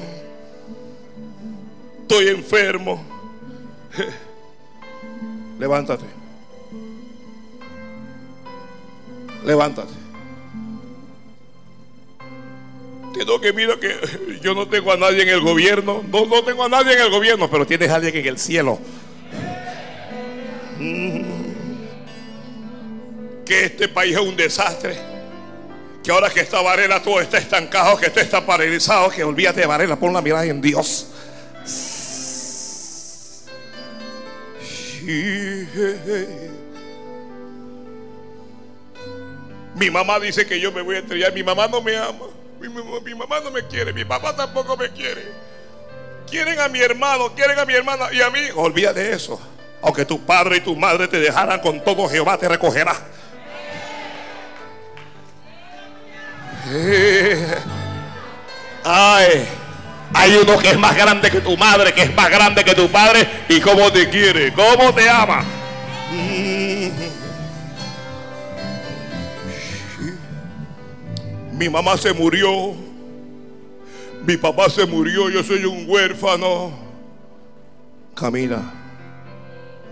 Estoy 2.01 2.30
enfermo. 2.30 3.06
Levántate. 5.60 6.06
Levántate. 9.45 10.03
Tengo 13.14 13.39
que 13.39 13.53
mira 13.53 13.80
que 13.80 13.95
yo 14.41 14.55
no 14.55 14.68
tengo 14.68 14.91
a 14.91 14.97
nadie 14.97 15.22
en 15.22 15.30
el 15.30 15.41
gobierno. 15.41 16.03
No, 16.09 16.26
no 16.26 16.43
tengo 16.43 16.64
a 16.64 16.70
nadie 16.70 16.93
en 16.93 17.01
el 17.01 17.09
gobierno, 17.11 17.49
pero 17.49 17.66
tienes 17.66 17.89
a 17.89 17.95
alguien 17.95 18.16
en 18.16 18.26
el 18.26 18.39
cielo. 18.39 18.80
Mm. 20.80 21.22
Que 23.45 23.66
este 23.66 23.88
país 23.88 24.14
es 24.16 24.22
un 24.22 24.36
desastre. 24.36 24.97
Que 26.03 26.11
ahora 26.11 26.30
que 26.30 26.41
está 26.41 26.61
Varela 26.61 27.01
todo 27.01 27.22
está 27.22 27.38
estancado, 27.38 27.97
que 27.97 28.09
todo 28.09 28.22
está 28.22 28.45
paralizado, 28.45 29.09
que 29.09 29.24
olvídate 29.24 29.61
de 29.61 29.68
Varela, 29.68 29.95
pon 29.95 30.11
la 30.11 30.22
mirada 30.22 30.45
en 30.45 30.59
Dios. 30.59 31.07
Mi 39.76 39.89
mamá 39.89 40.20
dice 40.20 40.45
que 40.45 40.59
yo 40.59 40.72
me 40.72 40.82
voy 40.82 40.95
a 40.95 40.99
estrellar. 40.99 41.34
Mi 41.34 41.43
mamá 41.43 41.68
no 41.68 41.82
me 41.82 41.95
ama. 41.95 42.32
Mi, 42.70 43.16
mamá 43.16 43.39
no 43.41 43.51
me 43.51 43.64
quiere. 43.68 43.91
Mi 43.93 44.05
papá 44.05 44.36
tampoco 44.36 44.78
me 44.78 44.89
quiere. 44.89 45.28
Quieren 46.30 46.59
a 46.59 46.68
mi 46.68 46.80
hermano, 46.80 47.34
quieren 47.36 47.59
a 47.59 47.66
mi 47.66 47.74
hermana 47.74 48.07
y 48.11 48.22
a 48.22 48.30
mí. 48.30 48.39
Olvídate 48.55 49.01
de 49.01 49.14
eso. 49.14 49.39
Aunque 49.82 50.05
tu 50.05 50.26
padre 50.26 50.57
y 50.57 50.61
tu 50.61 50.76
madre 50.76 51.07
te 51.07 51.20
dejaran 51.20 51.59
con 51.59 51.84
todo, 51.84 52.07
Jehová 52.07 52.38
te 52.38 52.47
recogerá. 52.47 52.95
Ay, 58.86 59.45
hay 60.14 60.36
uno 60.38 60.57
que 60.57 60.70
es 60.70 60.78
más 60.80 60.95
grande 60.95 61.30
que 61.30 61.41
tu 61.41 61.57
madre, 61.57 61.93
que 61.93 62.03
es 62.03 62.16
más 62.16 62.30
grande 62.30 62.64
que 62.64 62.74
tu 62.74 62.89
padre 62.89 63.28
y 63.49 63.59
cómo 63.59 63.91
te 63.91 64.09
quiere, 64.09 64.53
cómo 64.53 64.93
te 64.93 65.09
ama. 65.09 65.43
Mi 71.54 71.70
mamá 71.70 71.97
se 71.97 72.14
murió. 72.14 72.74
Mi 74.26 74.38
papá 74.38 74.70
se 74.70 74.86
murió. 74.86 75.30
Yo 75.30 75.43
soy 75.43 75.66
un 75.66 75.89
huérfano. 75.89 76.72
Camina. 78.16 78.74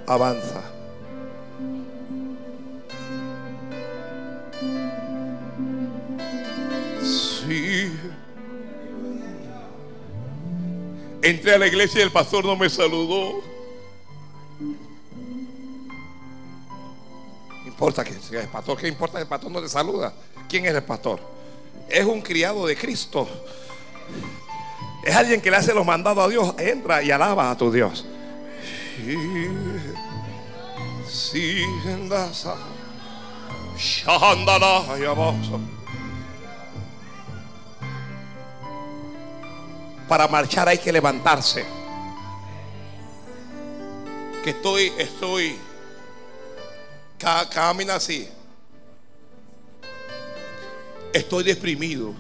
Avanza. 0.08 0.62
Sí. 7.02 7.92
Entré 11.22 11.56
a 11.56 11.60
la 11.60 11.68
iglesia 11.68 12.00
y 12.00 12.04
el 12.04 12.12
pastor 12.12 12.44
no 12.44 12.56
me 12.56 12.70
saludó. 12.70 13.52
importa 17.82 18.04
que 18.04 18.14
sea 18.14 18.42
el 18.42 18.48
pastor, 18.48 18.78
¿qué 18.78 18.88
importa 18.88 19.20
el 19.20 19.26
pastor 19.26 19.50
no 19.50 19.60
te 19.60 19.68
saluda? 19.68 20.14
¿Quién 20.48 20.68
es 20.68 20.76
el 20.76 20.84
pastor? 20.84 21.20
Es 21.92 22.06
un 22.06 22.22
criado 22.22 22.66
de 22.66 22.76
Cristo. 22.76 23.28
Es 25.04 25.16
alguien 25.16 25.42
que 25.42 25.52
le 25.52 25.58
hace 25.58 25.74
los 25.74 25.86
mandados 25.86 26.26
a 26.26 26.28
Dios. 26.30 26.56
Entra 26.58 27.04
y 27.04 27.12
alaba 27.12 27.52
a 27.52 27.58
tu 27.58 27.72
Dios. 27.72 28.06
Para 40.08 40.28
marchar 40.28 40.68
hay 40.68 40.78
que 40.78 40.92
levantarse. 40.92 41.66
Que 44.44 44.52
estoy, 44.52 44.92
estoy 44.98 45.58
Camina 47.22 47.96
así. 47.96 48.28
Estoy 51.14 51.44
deprimido. 51.44 52.14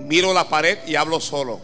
Miro 0.00 0.34
la 0.34 0.48
pared 0.48 0.78
y 0.86 0.96
hablo 0.96 1.20
solo. 1.20 1.60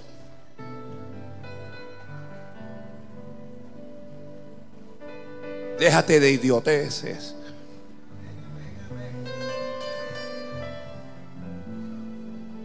Déjate 5.79 6.19
de 6.19 6.33
idioteces. 6.33 7.35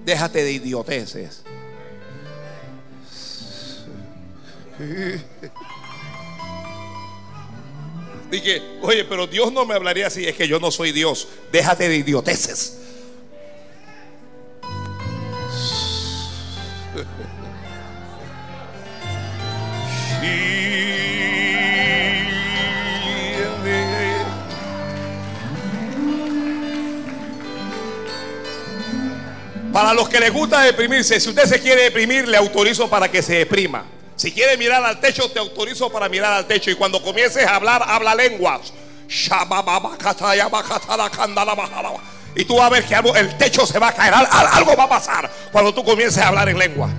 Déjate 0.06 0.44
de 0.44 0.52
idioteces. 0.52 1.44
Dije, 8.34 8.64
oye, 8.82 9.06
pero 9.06 9.28
Dios 9.28 9.54
no 9.54 9.64
me 9.64 9.76
hablaría 9.76 10.08
así, 10.08 10.26
es 10.26 10.36
que 10.36 10.48
yo 10.48 10.60
no 10.60 10.72
soy 10.72 10.92
Dios. 10.92 11.28
Déjate 11.52 11.88
de 11.88 11.98
idioteces. 11.98 12.80
Para 29.72 29.94
los 29.94 30.10
que 30.10 30.20
les 30.20 30.34
gusta 30.34 30.62
deprimirse, 30.62 31.20
si 31.20 31.30
usted 31.30 31.46
se 31.46 31.62
quiere 31.62 31.84
deprimir, 31.84 32.28
le 32.28 32.38
autorizo 32.38 32.90
para 32.90 33.12
que 33.12 33.22
se 33.22 33.36
deprima. 33.36 33.86
Si 34.24 34.32
quieres 34.32 34.58
mirar 34.58 34.82
al 34.86 35.02
techo, 35.02 35.30
te 35.30 35.38
autorizo 35.38 35.90
para 35.92 36.08
mirar 36.08 36.32
al 36.32 36.46
techo. 36.46 36.72
Y 36.72 36.76
cuando 36.76 37.04
comiences 37.04 37.46
a 37.46 37.58
hablar, 37.58 37.84
habla 37.86 38.16
lenguas. 38.16 38.72
Y 42.34 42.46
tú 42.46 42.56
vas 42.56 42.68
a 42.68 42.70
ver 42.70 42.86
que 42.86 42.96
el 42.96 43.38
techo 43.38 43.68
se 43.68 43.78
va 43.80 43.90
a 43.90 43.92
caer. 43.92 44.14
Algo 44.14 44.78
va 44.78 44.86
a 44.86 44.88
pasar 44.88 45.30
cuando 45.52 45.74
tú 45.74 45.84
comiences 45.84 46.24
a 46.24 46.30
hablar 46.30 46.48
en 46.48 46.58
lengua. 46.58 46.90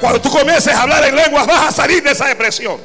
Cuando 0.00 0.20
tú 0.20 0.30
comiences 0.30 0.72
a 0.72 0.82
hablar 0.82 1.04
en 1.04 1.16
lenguas, 1.16 1.44
vas 1.48 1.66
a 1.66 1.72
salir 1.72 2.04
de 2.04 2.12
esa 2.12 2.26
depresión. 2.28 2.80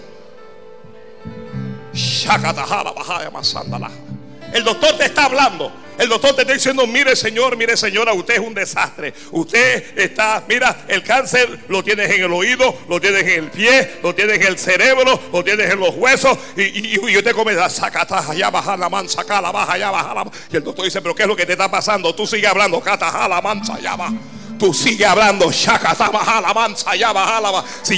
El 4.52 4.64
doctor 4.64 4.98
te 4.98 5.06
está 5.06 5.26
hablando. 5.26 5.72
El 6.02 6.10
doctor 6.10 6.36
te 6.36 6.42
está 6.42 6.54
diciendo, 6.54 6.88
mire 6.88 7.16
señor, 7.16 7.56
mire 7.56 7.78
señora, 7.78 8.12
usted 8.14 8.34
es 8.34 8.40
un 8.40 8.56
desastre. 8.56 9.14
Usted 9.30 10.00
está, 10.00 10.44
mira, 10.50 10.84
el 10.88 11.04
cáncer 11.04 11.60
lo 11.68 11.84
tienes 11.84 12.10
en 12.10 12.24
el 12.24 12.34
oído, 12.34 12.76
lo 12.90 13.00
tienes 13.00 13.22
en 13.22 13.44
el 13.44 13.52
pie, 13.52 14.00
lo 14.02 14.16
tienes 14.16 14.38
en 14.38 14.48
el 14.48 14.58
cerebro, 14.58 15.22
lo 15.32 15.44
tienes 15.44 15.70
en 15.70 15.80
los 15.80 15.94
huesos. 15.94 16.36
Y, 16.58 16.96
y, 16.96 17.18
usted 17.18 17.36
comienza, 17.36 17.70
sacata, 17.70 18.32
allá 18.32 18.50
baja 18.50 18.76
la 18.76 18.90
man, 18.90 19.08
saca 19.08 19.40
la 19.40 19.52
baja, 19.52 19.74
allá 19.74 19.92
baja 19.92 20.16
la 20.16 20.24
man. 20.24 20.34
Y 20.52 20.56
el 20.56 20.64
doctor 20.64 20.86
dice, 20.86 21.04
pero 21.04 21.14
¿qué 21.14 21.22
es 21.22 21.28
lo 21.28 21.36
que 21.36 21.46
te 21.46 21.52
está 21.52 21.70
pasando? 21.70 22.16
Tú 22.16 22.26
sigue 22.26 22.48
hablando, 22.48 22.82
cata, 22.82 23.28
la 23.28 23.40
mancha, 23.40 23.76
allá 23.76 23.96
baja. 23.96 24.16
Tú 24.62 24.72
sigue 24.76 25.08
hablando, 25.08 25.52
Si 25.52 25.66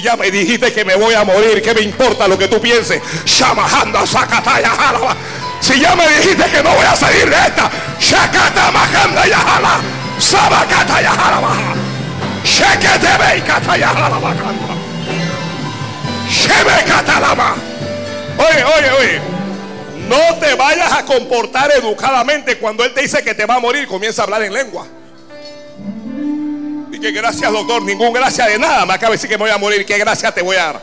ya 0.01 0.15
me 0.15 0.31
dijiste 0.31 0.71
que 0.71 0.85
me 0.85 0.95
voy 0.95 1.13
a 1.13 1.25
morir, 1.25 1.61
¿qué 1.61 1.73
me 1.73 1.81
importa 1.81 2.25
lo 2.25 2.37
que 2.37 2.47
tú 2.47 2.61
pienses? 2.61 3.01
Si 3.25 3.39
ya 5.77 5.93
me 5.93 6.07
dijiste 6.07 6.45
que 6.49 6.63
no 6.63 6.69
voy 6.69 6.85
a 6.85 6.95
salir 6.95 7.29
de 7.29 7.35
esta, 7.35 7.69
Shakata 7.99 8.71
Mahanda 8.71 9.27
Yahala, 9.27 9.81
Sabakata 10.17 11.01
Yahala 11.01 11.49
Shekete 12.45 13.17
Beikata 13.17 13.77
Yahala 13.77 14.19
Bakanda, 14.19 14.73
Shebekata 16.29 17.19
Lama. 17.19 17.55
Oye, 18.37 18.63
oye, 18.63 18.91
oye. 19.01 19.21
No 20.07 20.39
te 20.39 20.55
vayas 20.55 20.93
a 20.93 21.03
comportar 21.03 21.73
educadamente 21.73 22.57
cuando 22.57 22.85
él 22.85 22.93
te 22.93 23.01
dice 23.01 23.21
que 23.21 23.35
te 23.35 23.45
va 23.45 23.55
a 23.55 23.59
morir. 23.59 23.85
Comienza 23.85 24.21
a 24.21 24.23
hablar 24.23 24.43
en 24.43 24.53
lengua. 24.53 24.87
Que 27.03 27.11
gracias, 27.11 27.51
doctor. 27.51 27.83
Ningún 27.83 28.13
gracias 28.13 28.47
de 28.47 28.57
nada. 28.57 28.85
Me 28.85 28.93
acaba 28.93 29.09
de 29.09 29.15
decir 29.17 29.29
que 29.29 29.37
me 29.37 29.43
voy 29.43 29.51
a 29.51 29.57
morir. 29.57 29.85
¿Qué 29.85 29.97
gracias 29.97 30.33
te 30.33 30.41
voy 30.41 30.55
a 30.55 30.67
dar? 30.67 30.81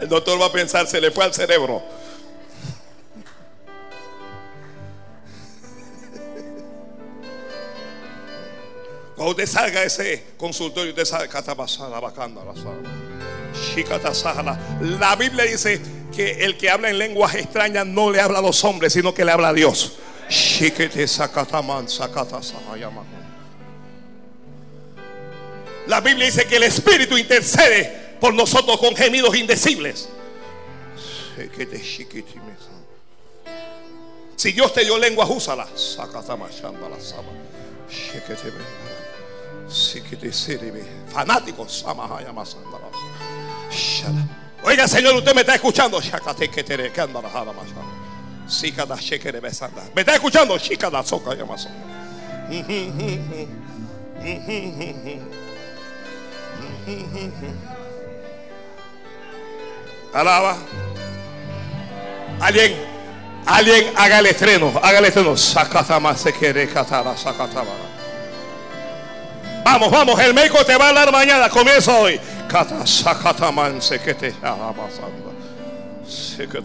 El 0.00 0.08
doctor 0.08 0.40
va 0.40 0.46
a 0.46 0.52
pensar, 0.52 0.86
se 0.86 1.00
le 1.00 1.10
fue 1.10 1.24
al 1.24 1.34
cerebro. 1.34 1.82
Cuando 9.18 9.32
usted 9.32 9.48
salga 9.48 9.80
de 9.80 9.86
ese 9.88 10.22
consultorio, 10.36 10.90
usted 10.90 11.04
sabe 11.04 11.28
la 14.80 15.16
Biblia 15.16 15.42
dice 15.42 15.80
que 16.14 16.44
el 16.44 16.56
que 16.56 16.70
habla 16.70 16.88
en 16.88 16.98
lenguas 16.98 17.34
extrañas 17.34 17.84
no 17.84 18.12
le 18.12 18.20
habla 18.20 18.38
a 18.38 18.42
los 18.42 18.62
hombres, 18.62 18.92
sino 18.92 19.12
que 19.12 19.24
le 19.24 19.32
habla 19.32 19.48
a 19.48 19.52
Dios. 19.52 19.94
La 25.88 26.00
Biblia 26.00 26.26
dice 26.26 26.44
que 26.44 26.54
el 26.54 26.62
Espíritu 26.62 27.18
intercede 27.18 28.14
por 28.20 28.32
nosotros 28.32 28.78
con 28.78 28.94
gemidos 28.94 29.34
indecibles. 29.34 30.08
Si 34.36 34.52
Dios 34.52 34.72
te 34.72 34.84
dio 34.84 34.96
lengua, 34.96 35.26
úsala. 35.26 35.66
Fanáticos. 41.12 41.84
Oiga, 44.62 44.88
Señor, 44.88 45.14
usted 45.14 45.34
me 45.34 45.42
está 45.42 45.54
escuchando. 45.54 46.00
Me 49.94 50.00
está 50.02 50.14
escuchando. 50.14 50.58
Alaba. 60.14 60.56
Alguien, 62.40 62.74
alguien 63.46 63.92
haga 63.96 64.20
el 64.20 64.26
estreno, 64.26 64.72
haga 64.82 64.98
el 64.98 65.04
estreno. 65.04 65.36
Sacatama 65.36 66.16
se 66.16 66.32
quiere 66.32 66.68
catara, 66.68 67.16
sacatama. 67.16 67.97
Vamos, 69.70 69.90
vamos, 69.90 70.18
el 70.20 70.32
médico 70.32 70.64
te 70.64 70.74
va 70.78 70.86
a 70.86 70.88
hablar 70.88 71.12
mañana, 71.12 71.50
comienza 71.50 71.94
hoy. 71.94 72.18
Que 74.02 74.14
te 74.14 74.30
pasando. 74.72 75.34
Se 76.08 76.48
que 76.48 76.62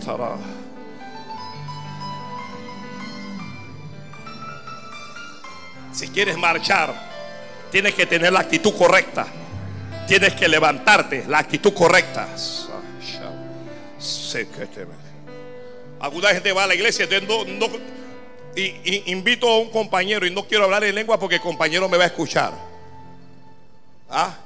Si 5.91 6.07
quieres 6.07 6.37
marchar, 6.37 6.93
tienes 7.73 7.93
que 7.93 8.05
tener 8.05 8.31
la 8.31 8.39
actitud 8.39 8.73
correcta. 8.73 9.27
Tienes 10.07 10.33
que 10.35 10.47
levantarte, 10.47 11.25
la 11.27 11.39
actitud 11.39 11.73
correcta. 11.73 12.29
Alguna 15.99 16.29
gente 16.29 16.53
va 16.53 16.63
a 16.63 16.67
la 16.67 16.75
iglesia, 16.75 17.05
y, 18.55 19.11
invito 19.11 19.49
a 19.49 19.59
un 19.59 19.69
compañero 19.71 20.25
y 20.25 20.31
no 20.31 20.47
quiero 20.47 20.63
hablar 20.63 20.85
en 20.85 20.95
lengua 20.95 21.19
porque 21.19 21.35
el 21.35 21.41
compañero 21.41 21.89
me 21.89 21.97
va 21.97 22.05
a 22.05 22.07
escuchar. 22.07 22.72
¿Ah? 24.13 24.37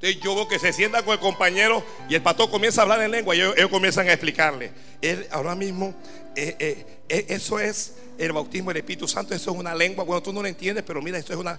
Entonces 0.00 0.22
yo 0.22 0.34
veo 0.34 0.48
que 0.48 0.58
se 0.58 0.72
sienta 0.72 1.02
con 1.02 1.12
el 1.12 1.20
compañero 1.20 1.84
y 2.08 2.14
el 2.14 2.22
pastor 2.22 2.50
comienza 2.50 2.80
a 2.80 2.82
hablar 2.82 3.02
en 3.02 3.10
lengua 3.10 3.36
y 3.36 3.40
ellos, 3.40 3.54
comienzan 3.70 4.08
a 4.08 4.12
explicarle. 4.12 4.72
Él 5.00 5.26
ahora 5.30 5.54
mismo, 5.54 5.94
eh, 6.34 6.56
eh, 6.58 6.86
eh, 7.08 7.26
eso 7.28 7.58
es 7.58 7.94
el 8.18 8.32
bautismo 8.32 8.70
del 8.70 8.78
Espíritu 8.78 9.06
Santo, 9.06 9.34
eso 9.34 9.50
es 9.50 9.56
una 9.56 9.74
lengua. 9.74 10.04
Bueno, 10.04 10.22
tú 10.22 10.32
no 10.32 10.42
lo 10.42 10.48
entiendes, 10.48 10.84
pero 10.86 11.00
mira, 11.00 11.18
esto 11.18 11.32
es 11.32 11.38
una. 11.38 11.58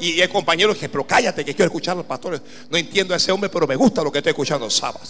Y, 0.00 0.20
el 0.20 0.28
compañero 0.28 0.74
dice, 0.74 0.88
pero 0.88 1.06
cállate, 1.06 1.44
que 1.44 1.54
quiero 1.54 1.66
escuchar 1.66 1.92
a 1.92 1.96
los 1.96 2.06
pastores. 2.06 2.40
No 2.70 2.76
entiendo 2.76 3.14
a 3.14 3.18
ese 3.18 3.30
hombre, 3.30 3.48
pero 3.50 3.66
me 3.66 3.76
gusta 3.76 4.02
lo 4.02 4.10
que 4.10 4.18
estoy 4.18 4.30
escuchando. 4.30 4.68
Saba, 4.68 5.00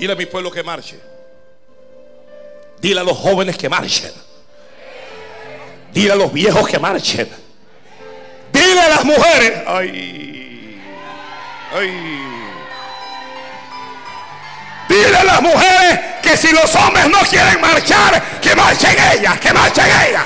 Dile 0.00 0.14
a 0.14 0.16
mi 0.16 0.24
pueblo 0.24 0.50
que 0.50 0.62
marche. 0.62 0.98
Dile 2.80 3.00
a 3.00 3.04
los 3.04 3.18
jóvenes 3.18 3.58
que 3.58 3.68
marchen. 3.68 4.10
Dile 5.92 6.12
a 6.12 6.16
los 6.16 6.32
viejos 6.32 6.66
que 6.66 6.78
marchen. 6.78 7.28
Dile 8.50 8.80
a 8.80 8.88
las 8.88 9.04
mujeres. 9.04 9.62
Ay. 9.66 10.82
Ay. 11.74 11.90
Dile 14.88 15.16
a 15.18 15.24
las 15.24 15.42
mujeres 15.42 16.00
que 16.22 16.34
si 16.34 16.50
los 16.50 16.74
hombres 16.76 17.06
no 17.10 17.18
quieren 17.18 17.60
marchar, 17.60 18.40
que 18.40 18.56
marchen 18.56 18.96
ellas, 19.12 19.38
que 19.38 19.52
marchen 19.52 19.84
ellas. 19.84 20.24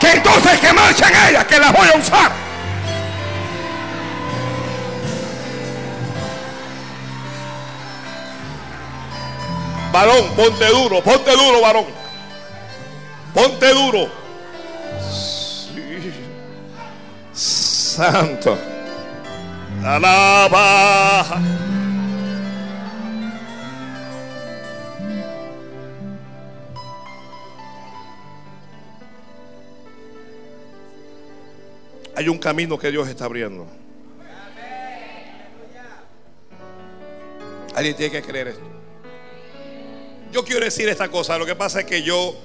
Que 0.00 0.10
entonces 0.10 0.58
que 0.58 0.72
marchen 0.72 1.12
ellas, 1.28 1.44
que 1.44 1.60
las 1.60 1.72
voy 1.72 1.88
a 1.94 1.96
usar. 1.96 2.45
Varón, 9.96 10.28
ponte 10.36 10.66
duro, 10.66 11.02
ponte 11.02 11.30
duro, 11.30 11.62
varón. 11.62 11.86
Ponte 13.32 13.72
duro. 13.72 14.10
Santo. 17.32 18.58
Alaba. 19.82 21.40
Hay 32.14 32.28
un 32.28 32.36
camino 32.36 32.78
que 32.78 32.90
Dios 32.90 33.08
está 33.08 33.24
abriendo. 33.24 33.66
Alguien 37.74 37.96
tiene 37.96 38.12
que 38.12 38.20
creer 38.20 38.48
esto. 38.48 38.75
Yo 40.36 40.44
quiero 40.44 40.66
decir 40.66 40.86
esta 40.86 41.10
cosa, 41.10 41.38
lo 41.38 41.46
que 41.46 41.54
pasa 41.54 41.80
es 41.80 41.86
que 41.86 42.02
yo 42.02 42.36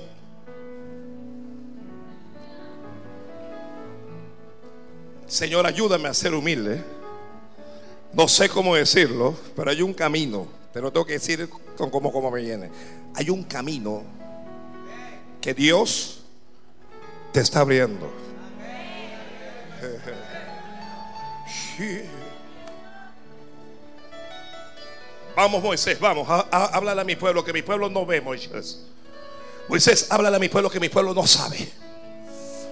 Señor, 5.27 5.67
ayúdame 5.67 6.07
a 6.07 6.13
ser 6.13 6.33
humilde. 6.33 6.81
No 8.13 8.29
sé 8.29 8.47
cómo 8.47 8.75
decirlo, 8.75 9.35
pero 9.57 9.71
hay 9.71 9.81
un 9.81 9.93
camino. 9.93 10.47
Te 10.71 10.79
lo 10.79 10.89
tengo 10.93 11.05
que 11.05 11.11
decir 11.19 11.49
como, 11.75 12.13
como 12.13 12.31
me 12.31 12.41
viene. 12.41 12.69
Hay 13.13 13.29
un 13.29 13.43
camino 13.43 14.03
que 15.41 15.53
Dios 15.53 16.23
te 17.33 17.41
está 17.41 17.59
abriendo. 17.59 18.09
Vamos, 25.41 25.63
Moisés, 25.63 25.99
vamos, 25.99 26.27
háblale 26.51 27.01
a 27.01 27.03
mi 27.03 27.15
pueblo 27.15 27.43
que 27.43 27.51
mi 27.51 27.63
pueblo 27.63 27.89
no 27.89 28.05
ve, 28.05 28.21
Moisés. 28.21 28.77
Moisés, 29.67 30.05
háblale 30.11 30.35
a 30.35 30.39
mi 30.39 30.49
pueblo 30.49 30.69
que 30.69 30.79
mi 30.79 30.87
pueblo 30.87 31.15
no 31.15 31.25
sabe. 31.25 31.67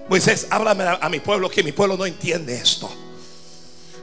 Moisés, 0.08 0.46
háblame 0.52 0.84
a, 0.84 1.10
mi 1.10 1.20
pueblo 1.20 1.50
que 1.50 1.64
mi 1.64 1.72
pueblo 1.72 1.98
no 1.98 2.06
entiende 2.06 2.54
esto. 2.54 2.88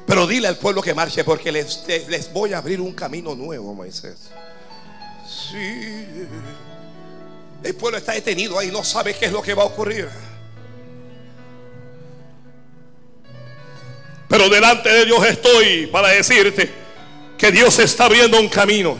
Pero 0.04 0.26
dile 0.26 0.48
al 0.48 0.56
pueblo 0.56 0.82
que 0.82 0.94
marche 0.94 1.22
porque 1.22 1.52
les, 1.52 1.84
les 1.86 2.32
voy 2.32 2.54
a 2.54 2.58
abrir 2.58 2.80
un 2.80 2.92
camino 2.92 3.36
nuevo, 3.36 3.72
Moisés. 3.72 4.30
Sí. 5.28 6.26
El 7.62 7.74
pueblo 7.76 7.98
está 7.98 8.14
detenido 8.14 8.58
ahí, 8.58 8.72
no 8.72 8.82
sabe 8.82 9.14
qué 9.14 9.26
es 9.26 9.32
lo 9.32 9.42
que 9.42 9.54
va 9.54 9.62
a 9.62 9.66
ocurrir. 9.66 10.08
Pero 14.28 14.48
delante 14.48 14.88
de 14.88 15.04
Dios 15.04 15.24
estoy 15.24 15.86
para 15.86 16.08
decirte 16.08 16.85
que 17.38 17.50
Dios 17.50 17.78
está 17.78 18.04
abriendo 18.04 18.40
un 18.40 18.48
camino. 18.48 18.96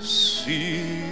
Sí. 0.00 1.02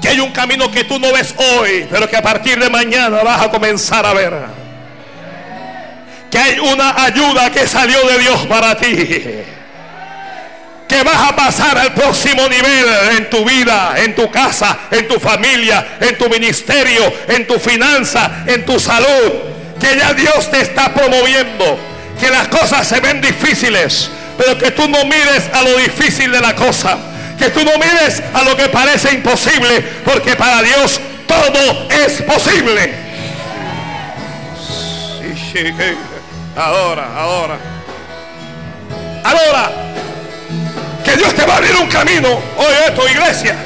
Que 0.00 0.08
hay 0.08 0.20
un 0.20 0.32
camino 0.32 0.70
que 0.70 0.84
tú 0.84 0.98
no 0.98 1.12
ves 1.12 1.34
hoy, 1.36 1.86
pero 1.90 2.08
que 2.08 2.16
a 2.16 2.22
partir 2.22 2.58
de 2.58 2.70
mañana 2.70 3.22
vas 3.22 3.42
a 3.42 3.50
comenzar 3.50 4.06
a 4.06 4.14
ver. 4.14 4.32
Que 6.30 6.38
hay 6.38 6.58
una 6.60 7.04
ayuda 7.04 7.50
que 7.50 7.66
salió 7.66 8.06
de 8.06 8.18
Dios 8.18 8.46
para 8.46 8.76
ti 8.76 9.44
que 10.86 11.04
vas 11.04 11.28
a 11.30 11.36
pasar 11.36 11.78
al 11.78 11.94
próximo 11.94 12.48
nivel 12.48 12.84
en 13.16 13.30
tu 13.30 13.44
vida, 13.44 13.94
en 13.98 14.12
tu 14.12 14.28
casa, 14.28 14.76
en 14.90 15.06
tu 15.06 15.20
familia, 15.20 15.98
en 16.00 16.18
tu 16.18 16.28
ministerio, 16.28 17.12
en 17.28 17.46
tu 17.46 17.60
finanza, 17.60 18.42
en 18.44 18.66
tu 18.66 18.80
salud 18.80 19.59
que 19.80 19.96
ya 19.96 20.12
Dios 20.12 20.50
te 20.50 20.60
está 20.60 20.92
promoviendo, 20.92 21.78
que 22.20 22.28
las 22.28 22.48
cosas 22.48 22.86
se 22.86 23.00
ven 23.00 23.20
difíciles, 23.20 24.10
pero 24.36 24.56
que 24.58 24.70
tú 24.70 24.86
no 24.88 25.04
mires 25.04 25.48
a 25.52 25.62
lo 25.62 25.76
difícil 25.78 26.30
de 26.30 26.40
la 26.40 26.54
cosa, 26.54 26.98
que 27.38 27.50
tú 27.50 27.64
no 27.64 27.72
mires 27.78 28.22
a 28.34 28.42
lo 28.42 28.56
que 28.56 28.68
parece 28.68 29.12
imposible, 29.12 29.82
porque 30.04 30.36
para 30.36 30.62
Dios 30.62 31.00
todo 31.26 31.88
es 32.04 32.22
posible. 32.22 33.10
Ahora, 36.56 37.08
ahora. 37.16 37.58
Ahora, 39.24 39.70
que 41.04 41.16
Dios 41.16 41.34
te 41.34 41.44
va 41.44 41.54
a 41.54 41.56
abrir 41.56 41.76
un 41.76 41.88
camino, 41.88 42.28
oye 42.56 42.90
tu 42.94 43.06
iglesia, 43.08 43.56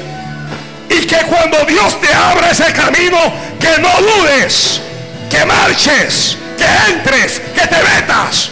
y 0.89 1.05
que 1.05 1.17
cuando 1.17 1.63
Dios 1.65 1.99
te 2.01 2.13
abra 2.13 2.51
ese 2.51 2.71
camino, 2.73 3.17
que 3.59 3.81
no 3.81 3.89
dudes, 4.01 4.81
que 5.35 5.45
marches, 5.45 6.37
que 6.57 6.93
entres, 6.93 7.41
que 7.53 7.67
te 7.67 7.83
metas, 7.83 8.51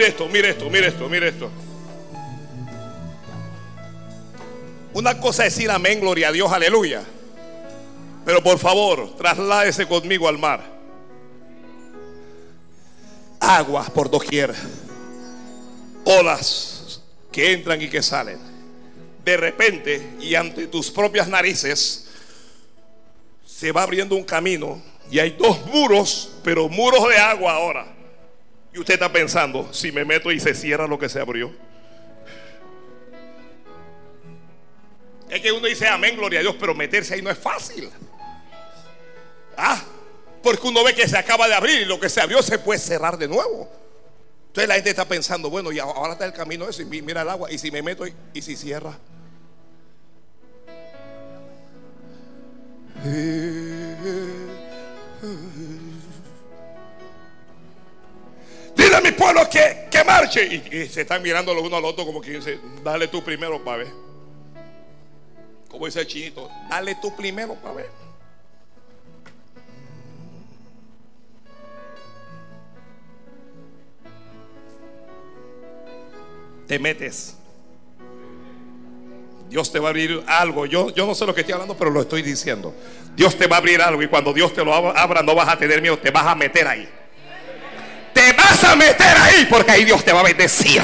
Mire 0.00 0.12
esto, 0.12 0.28
mire 0.28 0.48
esto, 0.48 0.70
mire 0.70 0.86
esto, 0.88 1.08
mire 1.10 1.28
esto. 1.28 1.50
Una 4.94 5.20
cosa 5.20 5.44
es 5.44 5.54
decir 5.54 5.70
amén, 5.70 6.00
gloria 6.00 6.28
a 6.28 6.32
Dios, 6.32 6.50
aleluya. 6.50 7.02
Pero 8.24 8.42
por 8.42 8.58
favor, 8.58 9.14
trasládese 9.16 9.86
conmigo 9.86 10.26
al 10.26 10.38
mar. 10.38 10.64
Aguas 13.40 13.90
por 13.90 14.10
doquier. 14.10 14.54
Olas 16.06 17.02
que 17.30 17.52
entran 17.52 17.82
y 17.82 17.90
que 17.90 18.02
salen. 18.02 18.38
De 19.22 19.36
repente 19.36 20.14
y 20.18 20.34
ante 20.34 20.66
tus 20.68 20.90
propias 20.90 21.28
narices 21.28 22.08
se 23.44 23.70
va 23.70 23.82
abriendo 23.82 24.16
un 24.16 24.24
camino 24.24 24.80
y 25.10 25.18
hay 25.18 25.32
dos 25.32 25.66
muros, 25.66 26.38
pero 26.42 26.70
muros 26.70 27.06
de 27.06 27.18
agua 27.18 27.52
ahora. 27.52 27.99
Y 28.72 28.78
usted 28.78 28.94
está 28.94 29.12
pensando, 29.12 29.72
si 29.72 29.90
me 29.90 30.04
meto 30.04 30.30
y 30.30 30.38
se 30.38 30.54
cierra 30.54 30.86
lo 30.86 30.98
que 30.98 31.08
se 31.08 31.20
abrió. 31.20 31.52
Es 35.28 35.40
que 35.40 35.52
uno 35.52 35.66
dice 35.66 35.86
amén, 35.86 36.16
gloria 36.16 36.40
a 36.40 36.42
Dios, 36.42 36.56
pero 36.58 36.74
meterse 36.74 37.14
ahí 37.14 37.22
no 37.22 37.30
es 37.30 37.38
fácil. 37.38 37.88
Ah, 39.56 39.80
porque 40.42 40.66
uno 40.66 40.82
ve 40.84 40.94
que 40.94 41.06
se 41.08 41.18
acaba 41.18 41.46
de 41.46 41.54
abrir 41.54 41.80
y 41.80 41.84
lo 41.84 42.00
que 42.00 42.08
se 42.08 42.20
abrió 42.20 42.42
se 42.42 42.58
puede 42.58 42.78
cerrar 42.78 43.16
de 43.18 43.28
nuevo. 43.28 43.70
Entonces 44.48 44.68
la 44.68 44.74
gente 44.74 44.90
está 44.90 45.04
pensando, 45.06 45.48
bueno, 45.50 45.70
y 45.70 45.78
ahora 45.78 46.14
está 46.14 46.24
el 46.24 46.32
camino 46.32 46.68
ese, 46.68 46.82
y 46.82 47.02
mira 47.02 47.22
el 47.22 47.28
agua, 47.28 47.52
y 47.52 47.58
si 47.58 47.70
me 47.70 47.82
meto 47.82 48.06
y, 48.06 48.14
y 48.34 48.42
si 48.42 48.56
cierra. 48.56 48.98
Dile 58.90 58.98
a 58.98 59.02
mi 59.02 59.12
pueblo 59.12 59.48
que, 59.48 59.86
que 59.88 60.02
marche. 60.02 60.44
Y, 60.72 60.88
se 60.88 61.02
están 61.02 61.22
mirando 61.22 61.54
los 61.54 61.62
uno 61.62 61.76
al 61.76 61.84
otro 61.84 62.04
como 62.04 62.20
que 62.20 62.32
dice, 62.32 62.58
dale 62.82 63.06
tú 63.06 63.22
primero 63.22 63.62
para 63.62 63.76
ver. 63.76 63.92
Como 65.68 65.86
dice 65.86 66.00
el 66.00 66.08
chinito, 66.08 66.50
dale 66.68 66.96
tú 66.96 67.14
primero 67.14 67.54
para 67.54 67.74
ver. 67.74 67.90
Te 76.66 76.80
metes. 76.80 77.36
Dios 79.48 79.70
te 79.70 79.78
va 79.78 79.86
a 79.86 79.90
abrir 79.90 80.20
algo. 80.26 80.66
Yo, 80.66 80.90
yo 80.90 81.06
no 81.06 81.14
sé 81.14 81.24
lo 81.26 81.32
que 81.32 81.42
estoy 81.42 81.52
hablando, 81.52 81.76
pero 81.76 81.92
lo 81.92 82.00
estoy 82.00 82.22
diciendo. 82.22 82.74
Dios 83.14 83.38
te 83.38 83.46
va 83.46 83.54
a 83.54 83.58
abrir 83.60 83.80
algo 83.80 84.02
y 84.02 84.08
cuando 84.08 84.32
Dios 84.32 84.52
te 84.52 84.64
lo 84.64 84.74
abra 84.74 85.22
no 85.22 85.36
vas 85.36 85.48
a 85.48 85.56
tener 85.56 85.80
miedo, 85.80 85.96
te 85.96 86.10
vas 86.10 86.26
a 86.26 86.34
meter 86.34 86.66
ahí 86.66 86.88
te 88.20 88.32
vas 88.34 88.64
a 88.64 88.76
meter 88.76 89.16
ahí 89.16 89.46
porque 89.48 89.70
ahí 89.72 89.84
Dios 89.84 90.04
te 90.04 90.12
va 90.12 90.20
a 90.20 90.24
bendecir. 90.24 90.82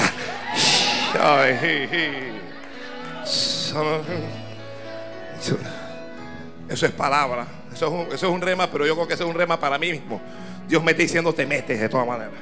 Eso 6.69 6.87
es 6.87 6.93
palabra. 6.93 7.47
Eso 7.73 8.07
es, 8.11 8.23
un, 8.23 8.41
rema, 8.41 8.71
pero 8.71 8.87
yo 8.87 8.95
creo 8.95 9.07
que 9.07 9.15
eso 9.15 9.25
es 9.25 9.29
un 9.29 9.37
rema 9.37 9.61
para 9.61 9.77
mí 9.77 9.93
mismo. 9.93 10.21
Dios 10.67 10.83
me 10.83 10.93
está 10.93 11.03
diciendo, 11.03 11.35
te 11.35 11.45
metes 11.45 11.79
de 11.79 11.89
todas 11.91 12.07
maneras. 12.07 12.33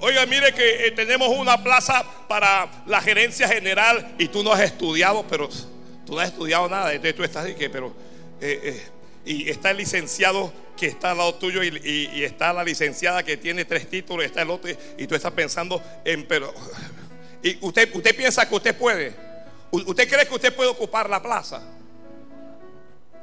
Oiga, 0.00 0.24
mire 0.26 0.52
que 0.52 0.86
eh, 0.86 0.90
tenemos 0.92 1.28
una 1.28 1.62
plaza 1.62 2.04
para 2.28 2.70
la 2.86 3.00
gerencia 3.00 3.48
general 3.48 4.14
y 4.16 4.28
tú 4.28 4.44
no 4.44 4.52
has 4.52 4.60
estudiado, 4.60 5.24
pero 5.28 5.48
tú 6.06 6.14
no 6.14 6.20
has 6.20 6.28
estudiado 6.28 6.68
nada. 6.68 6.92
Entonces 6.92 7.16
tú 7.16 7.24
estás 7.24 7.52
que, 7.54 7.68
pero 7.68 7.92
eh, 8.40 8.60
eh, 8.62 8.88
y 9.24 9.50
está 9.50 9.72
el 9.72 9.78
licenciado 9.78 10.52
que 10.76 10.86
está 10.86 11.10
al 11.10 11.18
lado 11.18 11.34
tuyo 11.34 11.64
y, 11.64 12.22
está 12.22 12.52
la 12.52 12.62
licenciada 12.62 13.24
que 13.24 13.36
tiene 13.36 13.64
tres 13.64 13.90
títulos, 13.90 14.24
está 14.24 14.42
el 14.42 14.50
otro 14.50 14.70
y 14.96 15.06
tú 15.08 15.16
estás 15.16 15.32
pensando 15.32 15.82
en, 16.04 16.26
pero 16.28 16.54
y 17.42 17.58
usted 17.60 17.92
usted 17.92 18.16
piensa 18.16 18.48
que 18.48 18.54
usted 18.54 18.76
puede, 18.76 19.12
usted 19.72 20.08
cree 20.08 20.28
que 20.28 20.34
usted 20.34 20.54
puede 20.54 20.70
ocupar 20.70 21.10
la 21.10 21.20
plaza. 21.20 21.60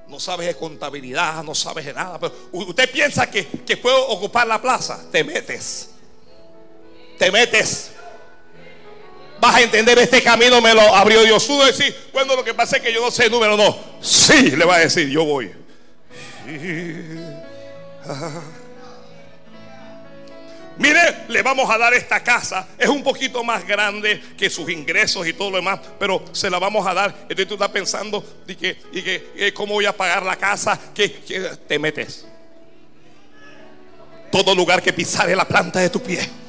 No 0.10 0.20
sabes 0.20 0.46
de 0.48 0.56
contabilidad, 0.56 1.42
no 1.44 1.56
sabes 1.56 1.86
de 1.86 1.94
nada, 1.94 2.20
pero 2.20 2.34
usted 2.52 2.92
piensa 2.92 3.32
que, 3.32 3.48
que 3.66 3.78
puede 3.78 3.96
ocupar 3.96 4.46
la 4.46 4.62
plaza, 4.62 5.04
te 5.10 5.24
metes 5.24 5.95
te 7.18 7.32
metes. 7.32 7.92
Vas 9.40 9.56
a 9.56 9.62
entender 9.62 10.00
este 10.00 10.24
camino, 10.24 10.62
me 10.62 10.74
lo 10.74 10.82
abrió 10.96 11.22
Dios. 11.24 11.46
Tú 11.46 11.62
decir, 11.62 11.96
bueno, 12.14 12.36
lo 12.36 12.44
que 12.44 12.54
pasa 12.54 12.78
es 12.78 12.82
que 12.82 12.94
yo 12.94 13.02
no 13.02 13.12
sé 13.12 13.26
el 13.26 13.32
número, 13.32 13.58
no. 13.58 13.78
Sí, 14.02 14.52
le 14.52 14.66
va 14.66 14.76
a 14.76 14.80
decir, 14.80 15.10
yo 15.10 15.26
voy. 15.26 15.52
Mire, 20.78 21.00
le 21.30 21.42
vamos 21.42 21.70
a 21.70 21.78
dar 21.78 21.94
esta 21.94 22.24
casa. 22.24 22.68
Es 22.78 22.90
un 22.90 23.04
poquito 23.04 23.44
más 23.44 23.66
grande 23.66 24.22
que 24.38 24.50
sus 24.50 24.70
ingresos 24.70 25.26
y 25.28 25.34
todo 25.34 25.52
lo 25.52 25.58
demás, 25.58 25.80
pero 26.00 26.24
se 26.32 26.50
la 26.50 26.60
vamos 26.60 26.86
a 26.86 26.94
dar. 26.94 27.12
Entonces 27.22 27.48
tú 27.48 27.54
estás 27.56 27.70
pensando 27.70 28.24
y 28.48 28.56
que, 28.56 28.78
y 28.92 29.02
que 29.02 29.32
eh, 29.38 29.54
cómo 29.54 29.74
voy 29.76 29.86
a 29.86 29.96
pagar 29.96 30.24
la 30.24 30.36
casa, 30.36 30.80
que, 30.94 31.10
te 31.68 31.80
metes. 31.80 32.28
Todo 34.32 34.54
lugar 34.54 34.82
que 34.82 34.92
pisare 34.92 35.36
la 35.36 35.48
planta 35.48 35.80
de 35.80 35.90
tu 35.90 36.02
pie 36.02 36.45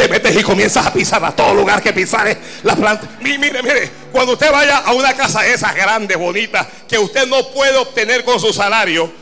te 0.00 0.08
metes 0.08 0.34
y 0.34 0.42
comienzas 0.42 0.86
a 0.86 0.92
pisar 0.94 1.22
a 1.22 1.30
todo 1.30 1.52
lugar 1.52 1.82
que 1.82 1.92
pisares 1.92 2.38
la 2.62 2.74
planta. 2.74 3.06
Mire, 3.20 3.38
mire, 3.38 3.62
mire, 3.62 3.90
cuando 4.10 4.32
usted 4.32 4.50
vaya 4.50 4.78
a 4.78 4.94
una 4.94 5.12
casa 5.12 5.42
de 5.42 5.52
esas 5.52 5.74
grandes, 5.74 6.16
bonitas, 6.16 6.66
que 6.88 6.98
usted 6.98 7.26
no 7.26 7.48
puede 7.48 7.76
obtener 7.76 8.24
con 8.24 8.40
su 8.40 8.50
salario, 8.50 9.12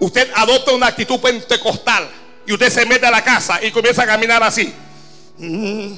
usted 0.00 0.28
adopta 0.34 0.72
una 0.72 0.88
actitud 0.88 1.20
pentecostal 1.20 2.08
y 2.44 2.52
usted 2.52 2.72
se 2.72 2.84
mete 2.86 3.06
a 3.06 3.10
la 3.12 3.22
casa 3.22 3.62
y 3.62 3.70
comienza 3.70 4.02
a 4.02 4.06
caminar 4.06 4.42
así. 4.42 4.74
Mm. 5.38 5.92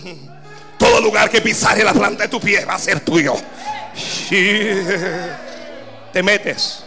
Todo 0.77 1.01
lugar 1.01 1.31
que 1.31 1.41
pisare 1.41 1.83
la 1.83 1.95
planta 1.95 2.25
de 2.25 2.29
tu 2.29 2.39
pie 2.39 2.67
va 2.67 2.75
a 2.75 2.79
ser 2.79 3.01
tuyo. 3.01 3.35
Te 4.29 6.23
metes. 6.23 6.85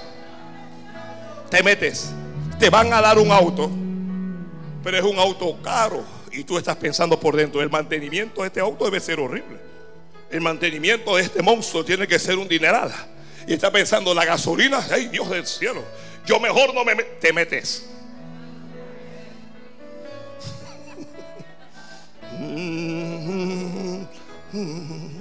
Te 1.49 1.63
metes. 1.63 2.11
Te 2.59 2.69
van 2.69 2.93
a 2.93 3.01
dar 3.01 3.17
un 3.17 3.31
auto, 3.31 3.71
pero 4.83 4.95
es 4.95 5.03
un 5.03 5.17
auto 5.17 5.57
caro 5.63 6.18
y 6.31 6.43
tú 6.43 6.57
estás 6.57 6.77
pensando 6.77 7.19
por 7.19 7.35
dentro, 7.35 7.61
el 7.61 7.69
mantenimiento 7.69 8.41
de 8.41 8.47
este 8.47 8.59
auto 8.59 8.85
debe 8.85 8.99
ser 8.99 9.19
horrible. 9.19 9.57
El 10.29 10.41
mantenimiento 10.41 11.15
de 11.15 11.23
este 11.23 11.41
monstruo 11.41 11.83
tiene 11.83 12.07
que 12.07 12.19
ser 12.19 12.37
un 12.37 12.47
dineral. 12.47 12.93
Y 13.47 13.53
está 13.53 13.71
pensando, 13.71 14.13
la 14.13 14.25
gasolina, 14.25 14.85
ay 14.91 15.07
Dios 15.07 15.29
del 15.29 15.45
cielo, 15.45 15.83
yo 16.25 16.39
mejor 16.39 16.73
no 16.73 16.85
me 16.85 16.95
te 16.95 17.33
metes. 17.33 17.85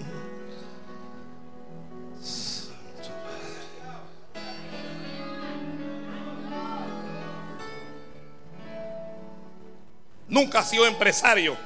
Nunca 10.28 10.60
has 10.60 10.70
sido 10.70 10.86
empresario. 10.86 11.56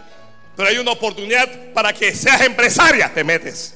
Pero 0.57 0.69
hay 0.69 0.79
una 0.79 0.93
oportunidad 0.93 1.49
para 1.73 1.93
que 1.93 2.15
seas 2.15 2.41
empresaria. 2.43 3.13
Te 3.13 3.25
metes. 3.25 3.75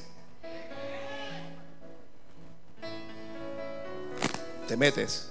Te 4.67 4.77
metes. 4.77 5.27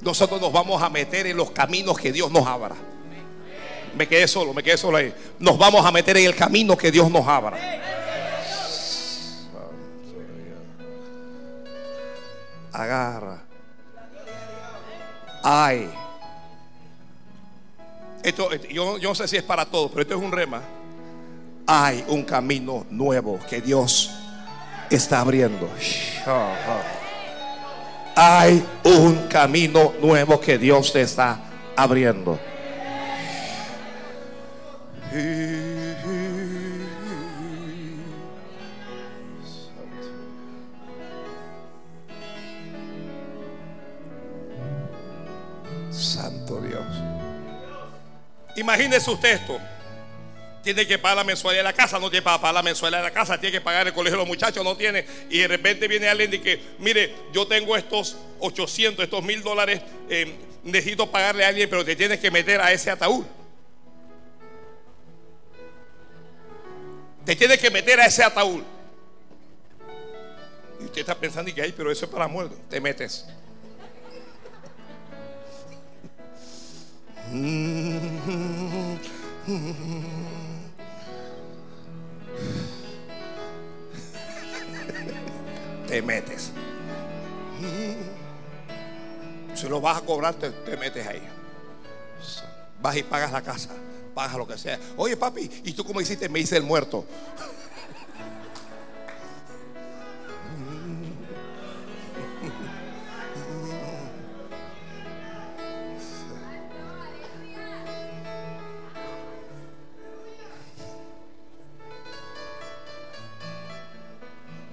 Nosotros 0.00 0.40
nos 0.40 0.52
vamos 0.52 0.82
a 0.82 0.90
meter 0.90 1.26
en 1.26 1.36
los 1.36 1.50
caminos 1.50 1.98
que 1.98 2.12
Dios 2.12 2.30
nos 2.30 2.46
abra. 2.46 2.76
Me 3.96 4.06
quedé 4.06 4.28
solo, 4.28 4.52
me 4.52 4.62
quedé 4.62 4.76
solo 4.76 4.98
ahí. 4.98 5.14
Nos 5.38 5.56
vamos 5.56 5.86
a 5.86 5.90
meter 5.90 6.16
en 6.16 6.26
el 6.26 6.34
camino 6.34 6.76
que 6.76 6.90
Dios 6.90 7.10
nos 7.10 7.26
abra. 7.26 7.56
Ay. 15.64 15.90
Esto, 18.22 18.50
yo, 18.70 18.98
yo, 18.98 19.08
no 19.08 19.14
sé 19.14 19.26
si 19.26 19.38
es 19.38 19.42
para 19.42 19.64
todos, 19.64 19.90
pero 19.90 20.02
esto 20.02 20.14
es 20.14 20.20
un 20.20 20.30
rema. 20.30 20.60
hay 21.66 22.04
un 22.08 22.24
camino 22.24 22.84
nuevo 22.90 23.40
que 23.48 23.62
Dios 23.62 24.10
está 24.90 25.20
abriendo. 25.20 25.70
Hay 28.14 28.62
un 28.84 29.26
camino 29.28 29.94
nuevo 30.02 30.38
que 30.38 30.58
Dios 30.58 30.92
te 30.92 31.00
está 31.00 31.40
abriendo. 31.74 32.38
Imagínese 48.74 49.08
usted 49.08 49.34
esto. 49.34 49.60
Tiene 50.64 50.84
que 50.84 50.98
pagar 50.98 51.18
la 51.18 51.24
mensualidad 51.24 51.60
de 51.60 51.70
la 51.70 51.72
casa, 51.72 52.00
no 52.00 52.10
tiene 52.10 52.22
para 52.22 52.38
pagar 52.40 52.54
la 52.54 52.62
mensualidad 52.62 53.02
de 53.02 53.04
la 53.04 53.14
casa, 53.14 53.38
tiene 53.38 53.52
que 53.52 53.60
pagar 53.60 53.86
el 53.86 53.92
colegio 53.92 54.16
de 54.16 54.22
los 54.22 54.26
muchachos, 54.26 54.64
no 54.64 54.76
tiene. 54.76 55.06
Y 55.30 55.38
de 55.38 55.48
repente 55.48 55.86
viene 55.86 56.08
alguien 56.08 56.34
y 56.34 56.38
que, 56.38 56.60
mire, 56.80 57.14
yo 57.32 57.46
tengo 57.46 57.76
estos 57.76 58.16
800, 58.40 59.04
estos 59.04 59.22
mil 59.22 59.42
dólares, 59.42 59.80
eh, 60.08 60.34
necesito 60.64 61.08
pagarle 61.08 61.44
a 61.44 61.48
alguien, 61.48 61.70
pero 61.70 61.84
te 61.84 61.94
tienes 61.94 62.18
que 62.18 62.32
meter 62.32 62.60
a 62.60 62.72
ese 62.72 62.90
ataúd. 62.90 63.24
Te 67.24 67.36
tienes 67.36 67.58
que 67.58 67.70
meter 67.70 68.00
a 68.00 68.06
ese 68.06 68.24
ataúd. 68.24 68.62
Y 70.80 70.84
usted 70.84 71.00
está 71.00 71.14
pensando 71.14 71.54
que 71.54 71.62
hay, 71.62 71.70
pero 71.70 71.92
eso 71.92 72.06
es 72.06 72.10
para 72.10 72.26
muertos. 72.26 72.58
Te 72.68 72.80
metes. 72.80 73.24
Te 85.86 86.02
metes. 86.02 86.50
Si 89.54 89.68
lo 89.68 89.80
vas 89.80 89.98
a 89.98 90.00
cobrar, 90.00 90.34
te, 90.34 90.50
te 90.50 90.76
metes 90.76 91.06
ahí. 91.06 91.22
Vas 92.80 92.96
y 92.96 93.02
pagas 93.02 93.32
la 93.32 93.42
casa 93.42 93.70
paga 94.14 94.38
lo 94.38 94.46
que 94.46 94.56
sea. 94.56 94.78
Oye, 94.96 95.16
papi, 95.16 95.50
¿y 95.64 95.72
tú 95.72 95.84
cómo 95.84 96.00
hiciste? 96.00 96.28
Me 96.28 96.38
hice 96.38 96.56
el 96.56 96.62
muerto. 96.62 97.04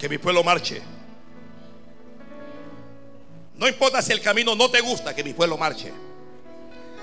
Que 0.02 0.08
mi 0.08 0.18
pueblo 0.18 0.42
marche. 0.42 0.82
No 3.54 3.68
importa 3.68 4.02
si 4.02 4.10
el 4.10 4.20
camino 4.20 4.56
no 4.56 4.68
te 4.68 4.80
gusta, 4.80 5.14
que 5.14 5.22
mi 5.22 5.32
pueblo 5.32 5.56
marche. 5.56 5.92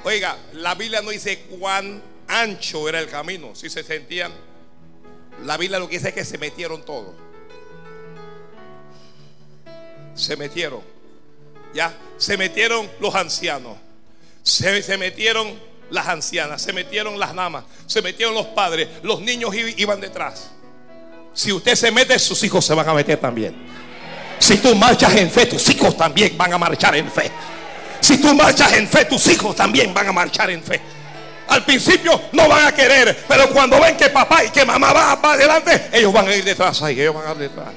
Oiga, 0.03 0.37
la 0.55 0.75
Biblia 0.75 1.01
no 1.01 1.11
dice 1.11 1.43
cuán 1.43 2.03
ancho 2.27 2.89
era 2.89 2.99
el 2.99 3.07
camino. 3.07 3.55
Si 3.55 3.69
se 3.69 3.83
sentían, 3.83 4.33
la 5.45 5.55
Biblia 5.55 5.79
lo 5.79 5.87
que 5.87 5.95
dice 5.95 6.09
es 6.09 6.13
que 6.13 6.25
se 6.25 6.37
metieron 6.37 6.83
todos. 6.83 7.15
Se 10.13 10.35
metieron. 10.35 10.81
Ya, 11.73 11.97
se 12.17 12.35
metieron 12.35 12.91
los 12.99 13.15
ancianos. 13.15 13.77
Se, 14.43 14.97
metieron 14.97 15.57
las 15.89 16.09
ancianas. 16.09 16.61
Se 16.61 16.73
metieron 16.73 17.17
las 17.17 17.33
damas. 17.33 17.63
Se 17.85 18.01
metieron 18.01 18.35
los 18.35 18.47
padres. 18.47 18.89
Los 19.03 19.21
niños 19.21 19.55
iban 19.55 20.01
detrás. 20.01 20.51
Si 21.33 21.51
usted 21.51 21.75
se 21.75 21.91
mete, 21.91 22.17
sus 22.19 22.43
hijos 22.43 22.65
se 22.65 22.73
van 22.73 22.87
a 22.87 22.93
meter 22.93 23.17
también. 23.17 23.55
Si 24.39 24.57
tú 24.57 24.73
marchas 24.75 25.15
en 25.15 25.29
fe, 25.29 25.45
tus 25.45 25.69
hijos 25.69 25.95
también 25.95 26.37
van 26.37 26.53
a 26.53 26.57
marchar 26.57 26.95
en 26.95 27.09
fe. 27.11 27.31
Si 27.99 28.17
tú 28.17 28.33
marchas 28.33 28.73
en 28.73 28.87
fe, 28.87 29.05
tus 29.05 29.27
hijos 29.27 29.55
también 29.55 29.93
van 29.93 30.07
a 30.07 30.11
marchar 30.11 30.49
en 30.49 30.63
fe. 30.63 30.81
Al 31.49 31.65
principio 31.65 32.21
no 32.31 32.47
van 32.47 32.67
a 32.67 32.71
querer, 32.71 33.25
pero 33.27 33.49
cuando 33.49 33.79
ven 33.81 33.97
que 33.97 34.09
papá 34.09 34.43
y 34.43 34.49
que 34.49 34.65
mamá 34.65 34.93
va 34.93 35.21
para 35.21 35.33
adelante, 35.33 35.89
ellos 35.91 36.13
van 36.13 36.27
a 36.27 36.35
ir 36.35 36.43
detrás. 36.43 36.81
Ellos 36.81 37.13
van 37.13 37.27
a 37.27 37.31
ir 37.31 37.37
detrás. 37.37 37.67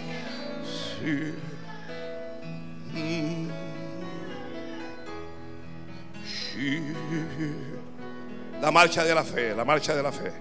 La 8.61 8.71
marcha 8.71 9.03
de 9.03 9.15
la 9.15 9.25
fe, 9.25 9.55
la 9.55 9.65
marcha 9.65 9.95
de 9.95 10.03
la 10.03 10.13
fe. 10.13 10.33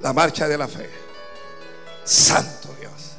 La 0.00 0.12
marcha 0.12 0.46
de 0.46 0.56
la 0.56 0.68
fe. 0.68 1.09
Santo 2.10 2.74
Dios. 2.80 3.12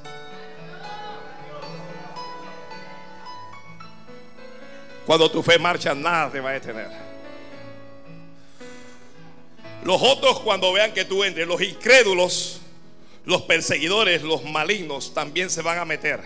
Cuando 5.05 5.31
tu 5.31 5.41
fe 5.41 5.57
marcha, 5.57 5.95
nada 5.95 6.29
te 6.29 6.41
va 6.41 6.49
a 6.49 6.53
detener. 6.53 6.89
Los 9.85 10.01
otros 10.01 10.41
cuando 10.41 10.73
vean 10.73 10.91
que 10.91 11.05
tú 11.05 11.23
entres, 11.23 11.47
los 11.47 11.61
incrédulos, 11.61 12.59
los 13.23 13.43
perseguidores, 13.43 14.23
los 14.23 14.43
malignos 14.43 15.13
también 15.13 15.49
se 15.49 15.61
van 15.61 15.79
a 15.79 15.85
meter. 15.85 16.19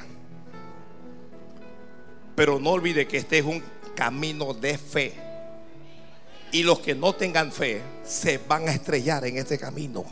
Pero 2.36 2.60
no 2.60 2.72
olvide 2.72 3.08
que 3.08 3.18
este 3.18 3.38
es 3.38 3.46
un 3.46 3.64
camino 3.96 4.56
de 4.56 4.80
fe. 4.80 5.14
Y 6.52 6.64
los 6.64 6.80
que 6.80 6.96
no 6.96 7.14
tengan 7.14 7.52
fe 7.52 7.84
se 8.04 8.40
van 8.40 8.68
a 8.68 8.72
estrellar 8.72 9.24
en 9.26 9.38
este 9.38 9.60
camino. 9.60 10.04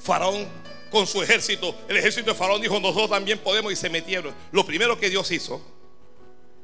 Faraón 0.00 0.48
con 0.90 1.06
su 1.06 1.22
ejército, 1.22 1.74
el 1.88 1.96
ejército 1.96 2.30
de 2.30 2.36
Faraón 2.36 2.60
dijo, 2.60 2.80
nosotros 2.80 3.10
también 3.10 3.38
podemos 3.38 3.72
y 3.72 3.76
se 3.76 3.88
metieron. 3.88 4.34
Lo 4.50 4.66
primero 4.66 4.98
que 4.98 5.08
Dios 5.08 5.30
hizo 5.30 5.60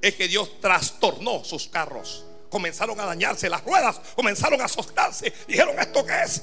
es 0.02 0.14
que 0.14 0.26
Dios 0.28 0.60
trastornó 0.60 1.44
sus 1.44 1.68
carros 1.68 2.24
comenzaron 2.56 2.98
a 3.00 3.04
dañarse 3.04 3.48
las 3.48 3.62
ruedas, 3.64 4.00
comenzaron 4.14 4.60
a 4.60 4.68
soltarse. 4.68 5.32
Dijeron, 5.46 5.78
¿esto 5.78 6.04
qué 6.04 6.22
es? 6.24 6.42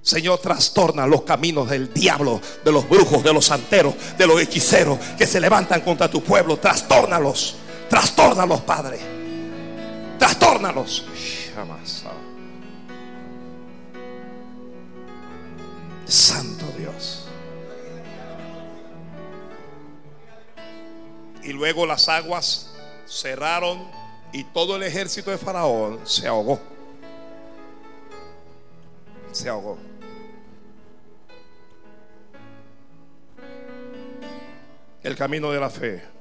Señor, 0.00 0.38
trastorna 0.38 1.06
los 1.06 1.22
caminos 1.22 1.68
del 1.70 1.92
diablo, 1.92 2.40
de 2.64 2.72
los 2.72 2.88
brujos, 2.88 3.22
de 3.22 3.32
los 3.32 3.46
santeros, 3.46 3.94
de 4.18 4.26
los 4.26 4.40
hechiceros 4.40 4.98
que 5.16 5.26
se 5.26 5.40
levantan 5.40 5.80
contra 5.80 6.10
tu 6.10 6.22
pueblo. 6.22 6.58
Trastórnalos, 6.58 7.56
trastórnalos, 7.88 8.60
Padre. 8.62 8.98
Trastórnalos. 10.18 11.06
Santo 16.06 16.66
Dios. 16.78 17.28
Y 21.42 21.52
luego 21.52 21.86
las 21.86 22.08
aguas 22.08 22.74
cerraron 23.06 23.86
y 24.32 24.44
todo 24.44 24.76
el 24.76 24.82
ejército 24.82 25.30
de 25.30 25.38
Faraón 25.38 26.00
se 26.04 26.26
ahogó. 26.26 26.58
Se 29.32 29.48
ahogó. 29.48 29.78
El 35.02 35.16
camino 35.16 35.50
de 35.52 35.60
la 35.60 35.68
fe. 35.68 36.13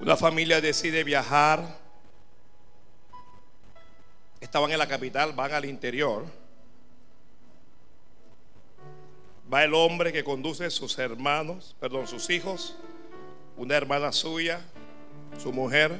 Una 0.00 0.16
familia 0.16 0.60
decide 0.60 1.04
viajar. 1.04 1.78
Estaban 4.40 4.70
en 4.70 4.78
la 4.78 4.86
capital, 4.86 5.32
van 5.32 5.52
al 5.52 5.64
interior 5.64 6.24
va 9.52 9.64
el 9.64 9.74
hombre 9.74 10.12
que 10.12 10.24
conduce 10.24 10.70
sus 10.70 10.98
hermanos, 10.98 11.74
perdón, 11.80 12.06
sus 12.06 12.28
hijos, 12.30 12.76
una 13.56 13.76
hermana 13.76 14.12
suya, 14.12 14.60
su 15.38 15.52
mujer 15.52 15.98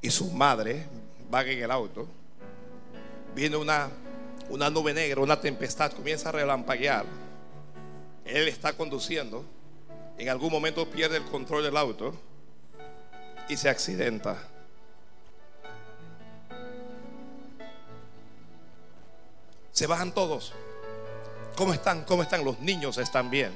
y 0.00 0.10
su 0.10 0.30
madre 0.30 0.86
van 1.30 1.48
en 1.48 1.62
el 1.62 1.70
auto. 1.70 2.06
Viene 3.34 3.56
una, 3.56 3.88
una 4.50 4.70
nube 4.70 4.92
negra, 4.92 5.20
una 5.20 5.40
tempestad, 5.40 5.92
comienza 5.92 6.28
a 6.28 6.32
relampaguear. 6.32 7.06
Él 8.24 8.48
está 8.48 8.74
conduciendo, 8.74 9.44
en 10.18 10.28
algún 10.28 10.52
momento 10.52 10.88
pierde 10.88 11.16
el 11.16 11.24
control 11.24 11.64
del 11.64 11.76
auto 11.76 12.14
y 13.48 13.56
se 13.56 13.68
accidenta. 13.68 14.36
Se 19.72 19.86
bajan 19.86 20.12
todos. 20.12 20.52
¿Cómo 21.56 21.74
están? 21.74 22.04
¿Cómo 22.04 22.22
están? 22.22 22.44
Los 22.44 22.60
niños 22.60 22.96
están 22.98 23.28
bien. 23.28 23.52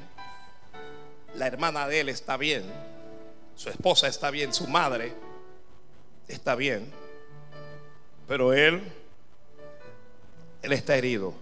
La 1.37 1.47
hermana 1.47 1.87
de 1.87 2.01
él 2.01 2.09
está 2.09 2.37
bien. 2.37 2.65
Su 3.55 3.71
esposa 3.71 4.09
está 4.09 4.31
bien. 4.31 4.53
Su 4.53 4.67
madre 4.67 5.15
está 6.27 6.57
bien. 6.57 6.91
Pero 8.27 8.53
él, 8.53 8.83
él 10.63 10.73
está 10.73 10.97
herido. 10.97 11.35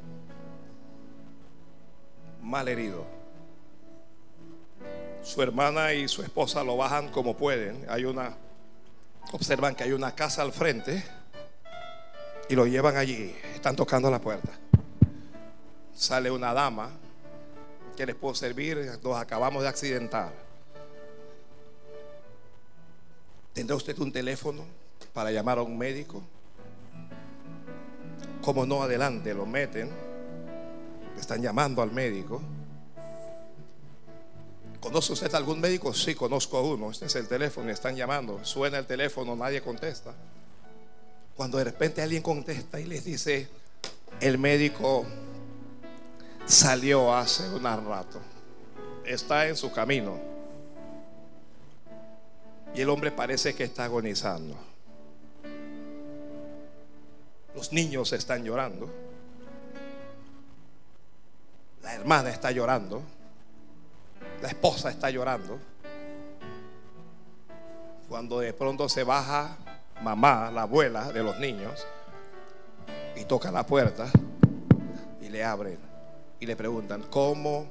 Mal 2.42 2.68
herido. 2.68 3.15
Su 5.26 5.42
hermana 5.42 5.92
y 5.92 6.06
su 6.06 6.22
esposa 6.22 6.62
lo 6.62 6.76
bajan 6.76 7.10
como 7.10 7.36
pueden. 7.36 7.84
Hay 7.88 8.04
una, 8.04 8.36
observan 9.32 9.74
que 9.74 9.82
hay 9.82 9.90
una 9.90 10.14
casa 10.14 10.40
al 10.42 10.52
frente 10.52 11.02
y 12.48 12.54
lo 12.54 12.64
llevan 12.64 12.96
allí. 12.96 13.34
Están 13.52 13.74
tocando 13.74 14.08
la 14.08 14.20
puerta. 14.20 14.52
Sale 15.92 16.30
una 16.30 16.54
dama 16.54 16.90
que 17.96 18.06
les 18.06 18.14
puedo 18.14 18.36
servir. 18.36 18.88
Nos 19.02 19.16
acabamos 19.16 19.64
de 19.64 19.68
accidentar. 19.68 20.32
¿Tendrá 23.52 23.74
usted 23.74 23.98
un 23.98 24.12
teléfono 24.12 24.64
para 25.12 25.32
llamar 25.32 25.58
a 25.58 25.62
un 25.62 25.76
médico? 25.76 26.22
Como 28.42 28.64
no 28.64 28.80
adelante 28.80 29.34
lo 29.34 29.44
meten, 29.44 29.90
están 31.18 31.42
llamando 31.42 31.82
al 31.82 31.90
médico. 31.90 32.40
¿Conoce 34.86 35.14
usted 35.14 35.34
algún 35.34 35.60
médico? 35.60 35.92
Sí, 35.92 36.14
conozco 36.14 36.58
a 36.58 36.62
uno. 36.62 36.92
Este 36.92 37.06
es 37.06 37.16
el 37.16 37.26
teléfono, 37.26 37.68
están 37.70 37.96
llamando. 37.96 38.44
Suena 38.44 38.78
el 38.78 38.86
teléfono, 38.86 39.34
nadie 39.34 39.60
contesta. 39.60 40.14
Cuando 41.34 41.58
de 41.58 41.64
repente 41.64 42.02
alguien 42.02 42.22
contesta 42.22 42.78
y 42.78 42.84
les 42.84 43.04
dice, 43.04 43.48
el 44.20 44.38
médico 44.38 45.04
salió 46.46 47.12
hace 47.12 47.48
un 47.48 47.64
rato, 47.64 48.20
está 49.04 49.48
en 49.48 49.56
su 49.56 49.72
camino. 49.72 50.20
Y 52.72 52.80
el 52.80 52.88
hombre 52.88 53.10
parece 53.10 53.56
que 53.56 53.64
está 53.64 53.86
agonizando. 53.86 54.54
Los 57.56 57.72
niños 57.72 58.12
están 58.12 58.44
llorando. 58.44 58.88
La 61.82 61.92
hermana 61.92 62.30
está 62.30 62.52
llorando. 62.52 63.15
La 64.42 64.48
esposa 64.48 64.90
está 64.90 65.10
llorando. 65.10 65.58
Cuando 68.08 68.40
de 68.40 68.52
pronto 68.52 68.88
se 68.88 69.02
baja 69.02 69.56
mamá, 70.02 70.50
la 70.50 70.62
abuela 70.62 71.10
de 71.12 71.22
los 71.22 71.38
niños, 71.38 71.86
y 73.16 73.24
toca 73.24 73.50
la 73.50 73.64
puerta 73.66 74.08
y 75.20 75.28
le 75.28 75.42
abren 75.42 75.78
y 76.38 76.46
le 76.46 76.54
preguntan, 76.54 77.02
¿cómo, 77.10 77.66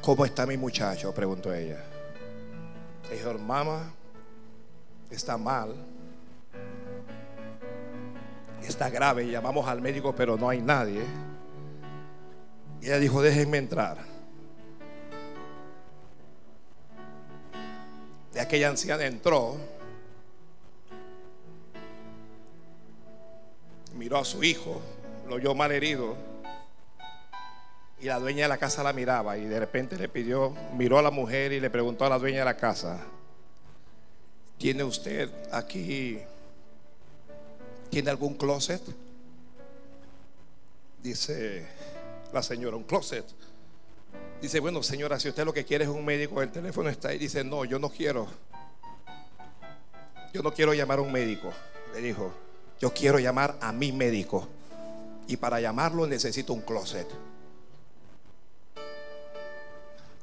cómo 0.00 0.24
está 0.24 0.46
mi 0.46 0.56
muchacho? 0.56 1.12
Preguntó 1.12 1.52
ella. 1.52 1.82
Dijo, 3.10 3.34
mamá, 3.34 3.92
está 5.10 5.36
mal, 5.36 5.74
está 8.62 8.88
grave, 8.88 9.28
llamamos 9.28 9.66
al 9.68 9.80
médico, 9.80 10.14
pero 10.14 10.36
no 10.36 10.48
hay 10.48 10.62
nadie. 10.62 11.02
Y 12.80 12.86
ella 12.86 12.98
dijo, 12.98 13.22
déjenme 13.22 13.58
entrar. 13.58 14.13
Y 18.34 18.38
aquella 18.38 18.68
anciana 18.68 19.06
entró, 19.06 19.56
miró 23.94 24.18
a 24.18 24.24
su 24.24 24.42
hijo, 24.42 24.82
lo 25.28 25.36
oyó 25.36 25.54
mal 25.54 25.70
herido. 25.70 26.16
Y 28.00 28.06
la 28.06 28.18
dueña 28.18 28.42
de 28.42 28.48
la 28.48 28.58
casa 28.58 28.82
la 28.82 28.92
miraba 28.92 29.38
y 29.38 29.44
de 29.44 29.60
repente 29.60 29.96
le 29.96 30.08
pidió, 30.08 30.52
miró 30.76 30.98
a 30.98 31.02
la 31.02 31.12
mujer 31.12 31.52
y 31.52 31.60
le 31.60 31.70
preguntó 31.70 32.04
a 32.04 32.08
la 32.08 32.18
dueña 32.18 32.40
de 32.40 32.44
la 32.44 32.56
casa, 32.56 32.98
¿tiene 34.58 34.82
usted 34.82 35.30
aquí, 35.52 36.18
tiene 37.88 38.10
algún 38.10 38.34
closet? 38.34 38.82
Dice 41.00 41.66
la 42.32 42.42
señora, 42.42 42.76
un 42.76 42.82
closet. 42.82 43.24
Dice, 44.44 44.60
bueno 44.60 44.82
señora, 44.82 45.18
si 45.18 45.30
usted 45.30 45.42
lo 45.46 45.54
que 45.54 45.64
quiere 45.64 45.84
es 45.84 45.90
un 45.90 46.04
médico, 46.04 46.42
el 46.42 46.52
teléfono 46.52 46.90
está 46.90 47.08
ahí. 47.08 47.18
Dice, 47.18 47.42
no, 47.42 47.64
yo 47.64 47.78
no 47.78 47.88
quiero. 47.88 48.28
Yo 50.34 50.42
no 50.42 50.52
quiero 50.52 50.74
llamar 50.74 50.98
a 50.98 51.00
un 51.00 51.10
médico. 51.10 51.50
Le 51.94 52.02
dijo, 52.02 52.30
yo 52.78 52.92
quiero 52.92 53.18
llamar 53.18 53.56
a 53.62 53.72
mi 53.72 53.90
médico. 53.90 54.46
Y 55.28 55.38
para 55.38 55.62
llamarlo 55.62 56.06
necesito 56.06 56.52
un 56.52 56.60
closet. 56.60 57.08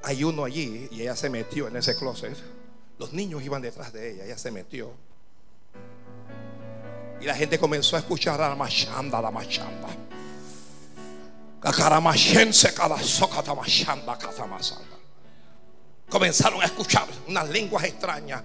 Hay 0.03 0.24
uno 0.24 0.43
allí 0.43 0.88
y 0.91 1.01
ella 1.01 1.15
se 1.15 1.28
metió 1.28 1.67
en 1.67 1.78
ese 1.78 1.95
closet. 1.95 2.38
Los 2.99 3.13
niños 3.13 3.41
iban 3.41 3.63
detrás 3.63 3.91
de 3.91 4.11
ella, 4.11 4.26
ella 4.26 4.38
se 4.38 4.51
metió. 4.51 4.91
Y 7.19 7.26
la 7.26 7.34
gente 7.34 7.57
comenzó 7.57 7.95
a 7.95 7.99
escuchar 7.99 8.39
a 8.39 8.49
la 8.49 8.55
machanda, 8.55 9.19
la 9.19 9.32
machanda. 9.32 9.88
Comenzaron 16.09 16.62
a 16.62 16.66
escuchar 16.66 17.07
unas 17.28 17.47
lenguas 17.49 17.84
extrañas. 17.86 18.43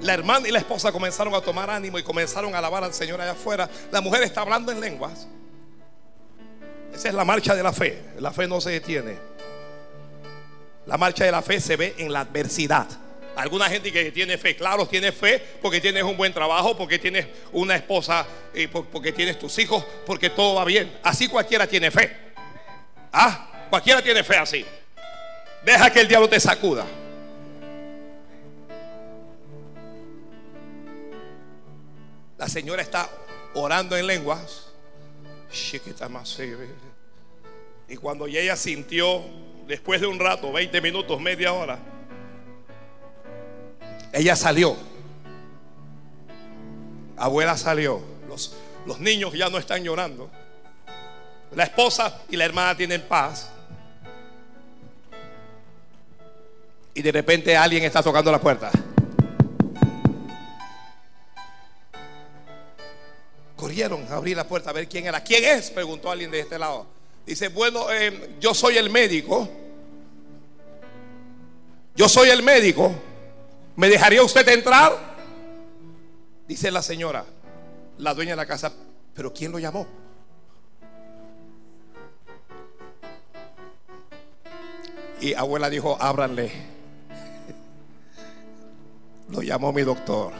La 0.00 0.14
hermana 0.14 0.48
y 0.48 0.50
la 0.50 0.58
esposa 0.58 0.90
comenzaron 0.90 1.34
a 1.34 1.40
tomar 1.40 1.70
ánimo 1.70 1.98
y 1.98 2.02
comenzaron 2.02 2.54
a 2.54 2.58
alabar 2.58 2.82
al 2.84 2.92
Señor 2.92 3.20
allá 3.20 3.32
afuera. 3.32 3.68
La 3.92 4.00
mujer 4.00 4.22
está 4.22 4.40
hablando 4.40 4.72
en 4.72 4.80
lenguas. 4.80 5.28
Esa 6.92 7.08
es 7.08 7.14
la 7.14 7.24
marcha 7.24 7.54
de 7.54 7.62
la 7.62 7.72
fe. 7.72 8.14
La 8.18 8.32
fe 8.32 8.48
no 8.48 8.60
se 8.60 8.70
detiene. 8.70 9.18
La 10.86 10.98
marcha 10.98 11.24
de 11.24 11.30
la 11.30 11.42
fe 11.42 11.60
se 11.60 11.76
ve 11.76 11.94
en 11.98 12.12
la 12.12 12.20
adversidad. 12.20 12.88
Alguna 13.36 13.68
gente 13.68 13.92
que 13.92 14.10
tiene 14.10 14.36
fe, 14.36 14.56
claro, 14.56 14.86
tiene 14.86 15.12
fe 15.12 15.42
porque 15.62 15.80
tienes 15.80 16.02
un 16.02 16.16
buen 16.16 16.32
trabajo, 16.32 16.76
porque 16.76 16.98
tienes 16.98 17.26
una 17.52 17.76
esposa, 17.76 18.26
eh, 18.52 18.68
porque 18.68 19.12
tienes 19.12 19.38
tus 19.38 19.58
hijos, 19.58 19.84
porque 20.04 20.30
todo 20.30 20.56
va 20.56 20.64
bien. 20.64 20.98
Así 21.02 21.28
cualquiera 21.28 21.66
tiene 21.66 21.90
fe. 21.90 22.16
Ah, 23.12 23.66
cualquiera 23.70 24.02
tiene 24.02 24.24
fe 24.24 24.36
así. 24.36 24.64
Deja 25.64 25.90
que 25.90 26.00
el 26.00 26.08
diablo 26.08 26.28
te 26.28 26.40
sacuda. 26.40 26.86
La 32.36 32.48
señora 32.48 32.82
está 32.82 33.08
orando 33.54 33.96
en 33.96 34.06
lenguas. 34.06 34.66
Y 37.88 37.96
cuando 37.96 38.26
ella 38.26 38.56
sintió, 38.56 39.22
después 39.66 40.00
de 40.00 40.06
un 40.06 40.18
rato, 40.18 40.52
20 40.52 40.80
minutos, 40.80 41.20
media 41.20 41.52
hora, 41.52 41.78
ella 44.12 44.36
salió. 44.36 44.76
Abuela 47.16 47.56
salió. 47.56 48.00
Los, 48.28 48.54
los 48.86 48.98
niños 49.00 49.32
ya 49.34 49.48
no 49.48 49.58
están 49.58 49.82
llorando. 49.84 50.30
La 51.54 51.64
esposa 51.64 52.22
y 52.28 52.36
la 52.36 52.44
hermana 52.44 52.76
tienen 52.76 53.02
paz. 53.02 53.50
Y 56.94 57.02
de 57.02 57.12
repente 57.12 57.56
alguien 57.56 57.84
está 57.84 58.02
tocando 58.02 58.30
la 58.32 58.40
puerta. 58.40 58.70
Corrieron 63.56 64.06
a 64.10 64.16
abrir 64.16 64.36
la 64.36 64.46
puerta 64.46 64.70
a 64.70 64.72
ver 64.72 64.88
quién 64.88 65.06
era. 65.06 65.22
¿Quién 65.22 65.44
es? 65.44 65.70
Preguntó 65.70 66.10
alguien 66.10 66.30
de 66.30 66.40
este 66.40 66.58
lado. 66.58 66.86
Dice, 67.26 67.48
bueno, 67.48 67.92
eh, 67.92 68.36
yo 68.40 68.54
soy 68.54 68.78
el 68.78 68.90
médico. 68.90 69.48
Yo 71.94 72.08
soy 72.08 72.30
el 72.30 72.42
médico. 72.42 72.94
¿Me 73.80 73.88
dejaría 73.88 74.22
usted 74.22 74.46
entrar? 74.46 74.92
Dice 76.46 76.70
la 76.70 76.82
señora, 76.82 77.24
la 77.96 78.12
dueña 78.12 78.32
de 78.32 78.36
la 78.36 78.44
casa, 78.44 78.70
pero 79.14 79.32
¿quién 79.32 79.50
lo 79.50 79.58
llamó? 79.58 79.86
Y 85.22 85.32
abuela 85.32 85.70
dijo, 85.70 85.96
ábranle. 85.98 86.52
Lo 89.30 89.40
llamó 89.40 89.72
mi 89.72 89.80
doctor. 89.80 90.34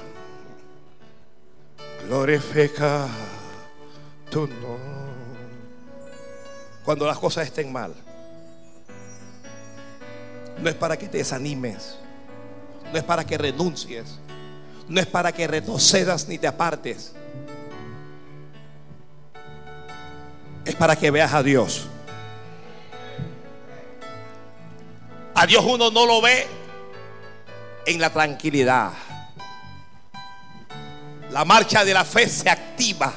Glorifica 2.07 3.09
tu 4.31 4.47
nombre. 4.47 4.69
Cuando 6.85 7.07
las 7.07 7.19
cosas 7.19 7.47
estén 7.47 7.73
mal, 7.73 7.95
no 10.59 10.69
es 10.69 10.75
para 10.75 10.99
que 10.99 11.09
te 11.09 11.17
desanimes 11.17 12.00
no 12.93 12.99
es 12.99 13.05
para 13.05 13.25
que 13.25 13.39
renuncies, 13.39 14.19
no 14.89 15.01
es 15.01 15.07
para 15.07 15.33
que 15.33 15.47
retrocedas 15.47 16.29
ni 16.29 16.39
te 16.39 16.47
apartes. 16.47 17.15
Es 20.65 20.75
para 20.75 20.97
que 20.97 21.11
veas 21.11 21.33
a 21.33 21.43
Dios. 21.43 21.89
A 25.35 25.47
Dios 25.47 25.65
uno 25.65 25.91
no 25.91 26.07
lo 26.07 26.21
ve 26.21 26.47
en 27.87 28.01
la 28.01 28.11
tranquilidad. 28.11 28.93
La 31.31 31.45
marcha 31.45 31.85
de 31.85 31.95
la 31.95 32.05
fe 32.05 32.29
se 32.29 32.51
activa 32.51 33.13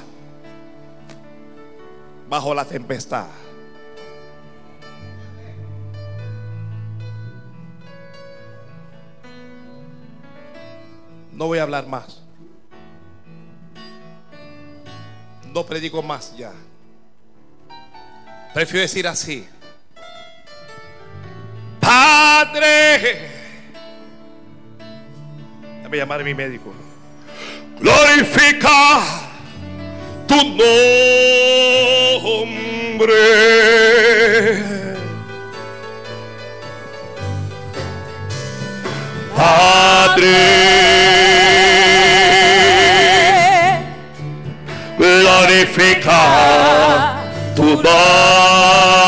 bajo 2.30 2.54
la 2.54 2.66
tempestad. 2.66 3.43
No 11.44 11.48
voy 11.48 11.60
a 11.60 11.64
hablar 11.64 11.88
más. 11.88 12.22
No 15.54 15.66
predico 15.66 16.02
más 16.02 16.34
ya. 16.38 16.54
Prefiero 18.54 18.84
decir 18.84 19.06
así. 19.06 19.46
Padre. 21.82 23.30
Déjame 25.80 25.98
llamar 25.98 26.22
a 26.22 26.24
mi 26.24 26.34
médico. 26.34 26.74
Glorifica 27.78 29.04
tu 30.26 30.36
nombre. 30.36 30.64
Glorifica 45.74 47.16
tu 47.56 47.64
nombre. 47.64 49.03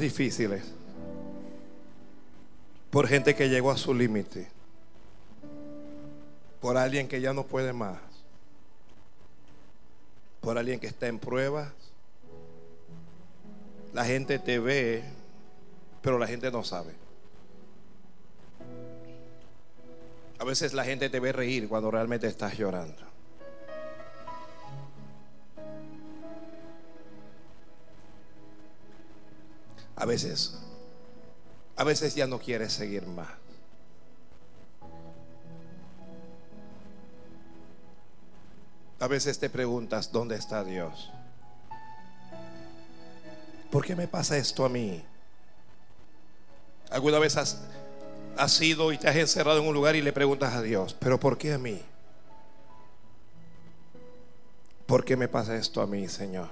Difíciles, 0.00 0.62
por 2.90 3.06
gente 3.08 3.34
que 3.34 3.48
llegó 3.48 3.70
a 3.70 3.76
su 3.76 3.94
límite, 3.94 4.48
por 6.60 6.76
alguien 6.76 7.08
que 7.08 7.20
ya 7.20 7.32
no 7.32 7.44
puede 7.44 7.72
más, 7.72 7.98
por 10.40 10.58
alguien 10.58 10.80
que 10.80 10.86
está 10.86 11.06
en 11.06 11.18
pruebas. 11.18 11.72
La 13.92 14.04
gente 14.04 14.38
te 14.38 14.58
ve, 14.58 15.02
pero 16.02 16.18
la 16.18 16.26
gente 16.26 16.50
no 16.50 16.62
sabe. 16.62 16.92
A 20.38 20.44
veces 20.44 20.74
la 20.74 20.84
gente 20.84 21.08
te 21.08 21.18
ve 21.18 21.32
reír 21.32 21.68
cuando 21.68 21.90
realmente 21.90 22.26
estás 22.26 22.58
llorando. 22.58 23.05
A 29.96 30.04
veces, 30.04 30.54
a 31.74 31.84
veces 31.84 32.14
ya 32.14 32.26
no 32.26 32.38
quieres 32.38 32.72
seguir 32.72 33.06
más. 33.06 33.28
A 38.98 39.08
veces 39.08 39.38
te 39.38 39.50
preguntas, 39.50 40.10
¿dónde 40.12 40.36
está 40.36 40.64
Dios? 40.64 41.10
¿Por 43.70 43.84
qué 43.84 43.94
me 43.94 44.08
pasa 44.08 44.38
esto 44.38 44.64
a 44.64 44.68
mí? 44.68 45.02
¿Alguna 46.90 47.18
vez 47.18 47.36
has, 47.36 47.60
has 48.36 48.60
ido 48.60 48.92
y 48.92 48.98
te 48.98 49.08
has 49.08 49.16
encerrado 49.16 49.60
en 49.60 49.66
un 49.66 49.74
lugar 49.74 49.96
y 49.96 50.02
le 50.02 50.12
preguntas 50.12 50.54
a 50.54 50.62
Dios, 50.62 50.94
¿pero 50.98 51.20
por 51.20 51.36
qué 51.36 51.52
a 51.52 51.58
mí? 51.58 51.82
¿Por 54.86 55.04
qué 55.04 55.16
me 55.16 55.28
pasa 55.28 55.56
esto 55.56 55.82
a 55.82 55.86
mí, 55.86 56.08
Señor? 56.08 56.48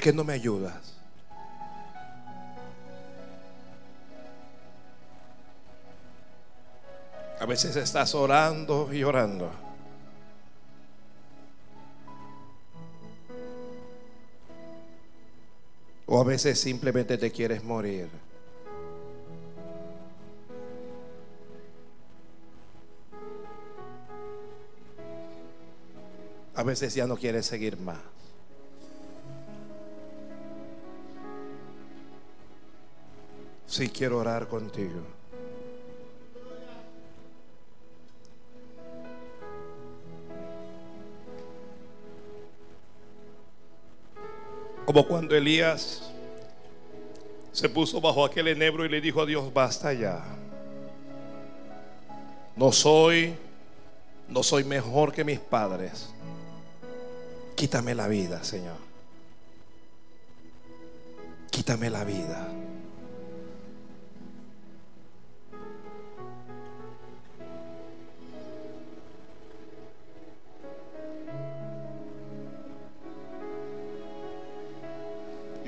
¿Por 0.00 0.04
qué 0.06 0.12
no 0.14 0.24
me 0.24 0.32
ayudas? 0.32 0.94
A 7.38 7.44
veces 7.44 7.76
estás 7.76 8.14
orando 8.14 8.90
y 8.94 9.04
orando. 9.04 9.52
O 16.06 16.18
a 16.18 16.24
veces 16.24 16.58
simplemente 16.58 17.18
te 17.18 17.30
quieres 17.30 17.62
morir. 17.62 18.08
A 26.54 26.62
veces 26.62 26.94
ya 26.94 27.06
no 27.06 27.18
quieres 27.18 27.44
seguir 27.44 27.76
más. 27.76 27.98
Sí 33.80 33.88
quiero 33.88 34.18
orar 34.18 34.46
contigo. 34.46 35.00
Como 44.84 45.06
cuando 45.08 45.34
Elías 45.34 46.12
se 47.52 47.70
puso 47.70 48.02
bajo 48.02 48.22
aquel 48.22 48.48
enebro 48.48 48.84
y 48.84 48.90
le 48.90 49.00
dijo 49.00 49.22
a 49.22 49.24
Dios, 49.24 49.50
basta 49.50 49.94
ya. 49.94 50.22
No 52.56 52.72
soy, 52.72 53.34
no 54.28 54.42
soy 54.42 54.62
mejor 54.64 55.10
que 55.10 55.24
mis 55.24 55.38
padres. 55.38 56.10
Quítame 57.56 57.94
la 57.94 58.08
vida, 58.08 58.44
Señor. 58.44 58.76
Quítame 61.50 61.88
la 61.88 62.04
vida. 62.04 62.46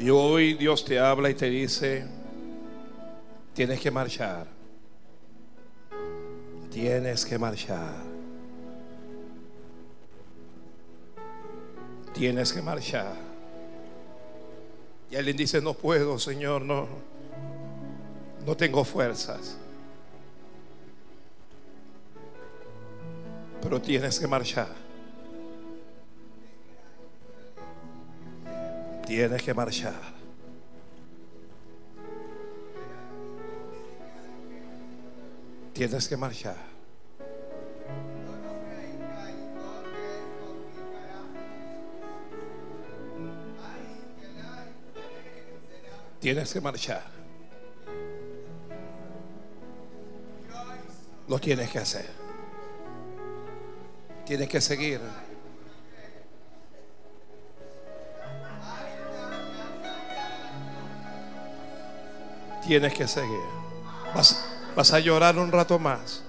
Y 0.03 0.11
hoy 0.11 0.55
Dios 0.55 0.85
te 0.85 0.99
habla 0.99 1.31
y 1.31 1.35
te 1.35 1.49
dice, 1.49 2.05
tienes 3.55 3.81
que 3.81 3.89
marchar. 3.89 4.49
Tienes 6.73 7.24
que 7.24 7.39
marchar. 7.39 7.95
Tienes 12.12 12.53
que 12.53 12.61
marchar. 12.61 13.15
Y 15.09 15.15
alguien 15.15 15.37
dice, 15.37 15.62
no 15.62 15.73
puedo, 15.73 16.19
Señor, 16.19 16.62
no. 16.62 16.89
No 18.45 18.57
tengo 18.57 18.83
fuerzas. 18.83 19.57
Pero 23.62 23.81
tienes 23.81 24.19
que 24.19 24.27
marchar. 24.27 24.82
Tienes 29.07 29.43
que 29.43 29.53
marchar. 29.55 29.95
Tienes 35.74 36.09
que 36.09 36.16
marchar. 36.16 36.57
Tienes 46.20 46.53
que 46.53 46.61
marchar. 46.61 47.03
Lo 51.27 51.39
tienes 51.41 51.69
que 51.70 51.79
hacer. 51.81 52.09
Tienes 54.24 54.49
que 54.49 54.61
seguir. 54.61 55.01
Tienes 62.66 62.94
que 62.94 63.09
seguir. 63.09 63.40
Vas, 64.14 64.44
vas 64.76 64.93
a 64.93 65.01
llorar 65.01 65.39
un 65.39 65.51
rato 65.51 65.78
más. 65.78 66.22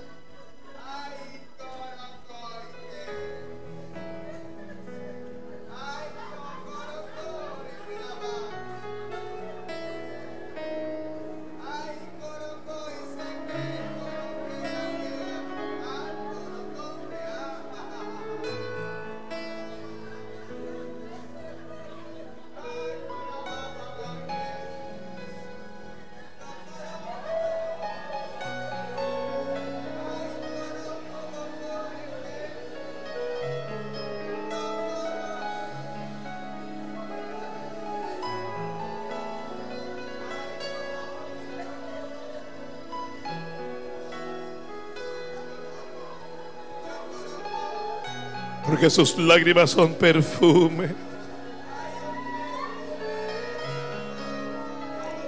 Porque 48.83 48.95
sus 48.95 49.17
lágrimas 49.17 49.69
son 49.69 49.93
perfume. 49.93 50.93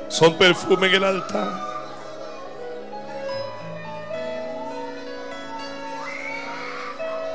Son 0.10 0.38
perfume 0.38 0.88
en 0.88 0.95
el 0.95 1.03
altar. 1.06 1.61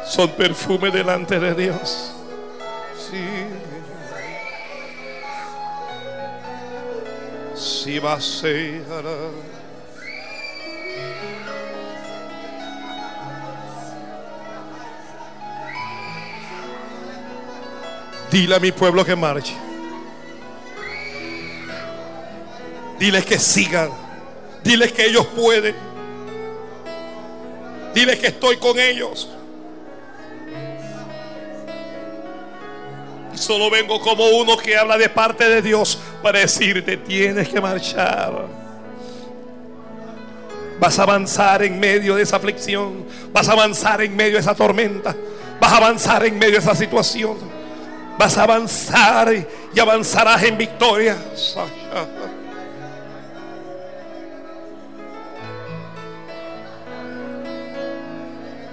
Son 0.05 0.29
perfume 0.33 0.91
delante 0.91 1.41
de 1.41 1.55
Dios. 1.55 2.13
Sí. 2.99 3.25
Sí 7.55 7.99
va 7.99 8.13
a 8.13 8.21
ser. 8.21 8.83
Dile 18.31 18.55
a 18.55 18.61
mi 18.61 18.73
pueblo 18.73 19.05
que 19.05 19.17
marche. 19.17 19.55
Diles 22.99 23.25
que 23.25 23.39
sigan. 23.39 23.91
Diles 24.63 24.93
que 24.93 25.07
ellos 25.07 25.27
pueden. 25.27 25.75
Diles 27.95 28.19
que 28.19 28.29
estoy 28.29 28.57
con 28.59 28.79
ellos. 28.79 29.29
Solo 33.35 33.71
vengo 33.71 34.01
como 34.01 34.29
uno 34.29 34.57
que 34.57 34.77
habla 34.77 34.99
de 34.99 35.09
parte 35.09 35.49
de 35.49 35.63
Dios 35.63 35.99
para 36.23 36.41
decirte, 36.41 36.99
tienes 36.99 37.49
que 37.49 37.61
marchar. 37.61 38.47
Vas 40.79 40.99
a 40.99 41.03
avanzar 41.03 41.63
en 41.63 41.81
medio 41.81 42.17
de 42.17 42.23
esa 42.23 42.37
aflicción. 42.37 43.07
Vas 43.33 43.49
a 43.49 43.53
avanzar 43.53 44.03
en 44.03 44.15
medio 44.15 44.35
de 44.35 44.41
esa 44.41 44.55
tormenta. 44.55 45.17
Vas 45.59 45.73
a 45.73 45.77
avanzar 45.79 46.25
en 46.27 46.39
medio 46.39 46.53
de 46.53 46.59
esa 46.59 46.75
situación. 46.75 47.50
Vas 48.21 48.37
a 48.37 48.43
avanzar 48.43 49.33
y 49.73 49.81
avanzarás 49.81 50.43
en 50.43 50.59
victoria. 50.59 51.17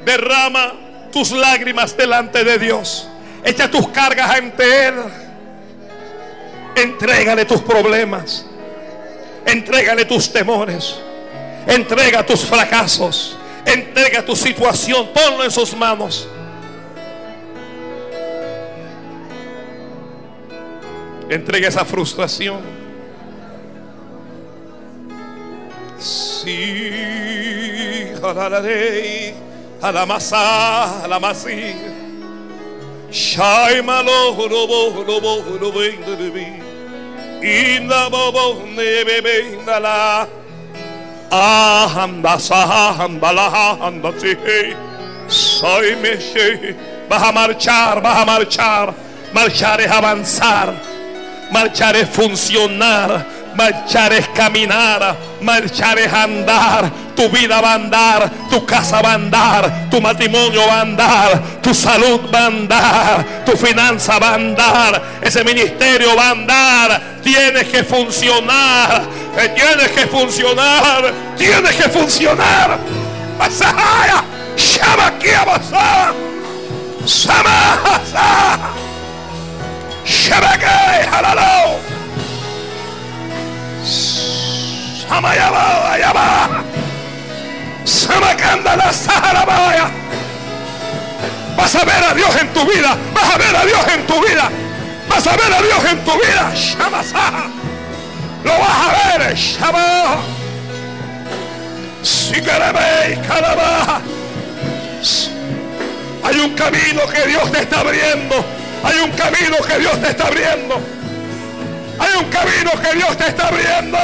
Derrama 0.04 0.74
tus 1.14 1.32
lágrimas 1.32 1.96
delante 1.96 2.44
de 2.44 2.60
Dios. 2.60 3.08
Echa 3.42 3.72
tus 3.72 3.88
cargas 3.88 4.32
ante 4.32 4.88
Él. 4.88 4.96
Entrégale 6.76 7.46
tus 7.46 7.62
problemas. 7.62 8.46
Entrégale 9.46 10.04
tus 10.04 10.30
temores. 10.30 10.94
Entrega 11.66 12.26
tus 12.26 12.44
fracasos. 12.44 13.38
Entrega 13.66 14.26
tu 14.26 14.36
situación. 14.36 15.08
Ponlo 15.14 15.46
en 15.46 15.52
sus 15.52 15.74
manos. 15.74 16.28
Entrega 21.30 21.68
esa 21.68 21.84
frustración. 21.84 22.62
Sí, 26.00 26.92
a 29.82 29.92
la 29.92 30.06
masa, 30.06 31.04
a 31.04 31.08
la 31.08 31.20
masía. 31.20 31.98
Shaima 33.12 34.04
lo 34.04 34.36
robo 34.50 35.04
robo 35.08 35.44
robo 35.60 35.82
Inda 37.42 38.10
bobo 38.10 38.64
nebe 38.76 39.58
la 39.66 40.28
Ahanda 41.30 42.38
sahanda 42.40 43.34
la 43.34 43.72
anda 43.82 44.12
si 44.18 44.36
Soy 45.28 45.96
me 45.98 46.18
Vas 47.10 47.24
a 47.24 47.32
marchar, 47.32 48.02
vas 48.02 48.18
a 48.18 48.26
marchar. 48.26 48.94
Marchar 49.34 49.82
es 49.82 49.92
avanzar. 49.92 50.87
Marchar 51.52 51.96
es 51.96 52.10
funcionar. 52.10 53.26
Marchar 53.56 54.14
es 54.14 54.28
caminar. 54.30 55.16
Marchar 55.42 55.98
es 55.98 56.14
andar. 56.14 56.92
Tu 57.16 57.28
vida 57.30 57.60
va 57.60 57.72
a 57.72 57.76
andar. 57.76 58.32
Tu 58.50 58.66
casa 58.66 59.02
va 59.02 59.12
a 59.12 59.16
andar. 59.16 59.90
Tu 59.90 60.00
matrimonio 60.00 60.68
va 60.68 60.78
a 60.78 60.82
andar. 60.82 61.42
Tu 61.62 61.74
salud 61.74 62.22
va 62.34 62.40
a 62.40 62.46
andar. 62.48 63.26
Tu 63.46 63.58
finanza 63.58 64.20
va 64.20 64.30
a 64.30 64.36
andar. 64.36 65.02
Ese 65.22 65.44
ministerio 65.44 66.16
va 66.16 66.28
a 66.28 66.32
andar. 66.32 67.02
Tienes 67.24 67.68
que 67.68 67.84
funcionar. 67.84 69.04
Tienes 69.56 69.92
que 69.92 70.08
funcionar. 70.08 71.14
Tienes 71.38 71.76
que 71.76 71.90
funcionar. 71.90 72.80
Vas 91.68 91.76
a 91.76 91.84
ver 91.84 92.02
a 92.02 92.14
Dios 92.14 92.34
en 92.40 92.54
tu 92.54 92.66
vida. 92.66 92.98
Vas 93.14 93.36
a 93.36 93.38
ver 93.38 93.54
a 93.54 93.66
Dios 93.66 93.88
en 93.94 94.08
tu 94.08 94.22
vida. 94.26 94.50
Vas 95.10 95.28
a 95.28 95.36
ver 95.36 95.54
a 95.54 95.62
Dios 95.62 95.84
en 95.92 96.06
tu 96.06 96.12
vida. 96.14 96.54
Shamasaha. 96.56 97.50
Lo 98.46 98.52
vas 98.58 98.78
a 98.88 99.18
ver. 99.18 99.36
Shama. 99.36 100.16
Sikarebe. 102.04 103.20
Karaba. 103.28 104.02
Hay 106.24 106.40
un 106.40 106.54
camino 106.56 107.02
que 107.08 107.28
Dios 107.28 107.52
te 107.52 107.60
está 107.60 107.82
abriendo. 107.82 108.46
Hay 108.84 109.00
un 109.00 109.12
camino 109.12 109.58
que 109.68 109.80
Dios 109.80 110.00
te 110.02 110.10
está 110.10 110.28
abriendo. 110.28 110.76
Hay 112.00 112.14
un 112.18 112.30
camino 112.30 112.72
que 112.82 112.96
Dios 112.96 113.18
te 113.18 113.28
está 113.28 113.48
abriendo. 113.48 113.98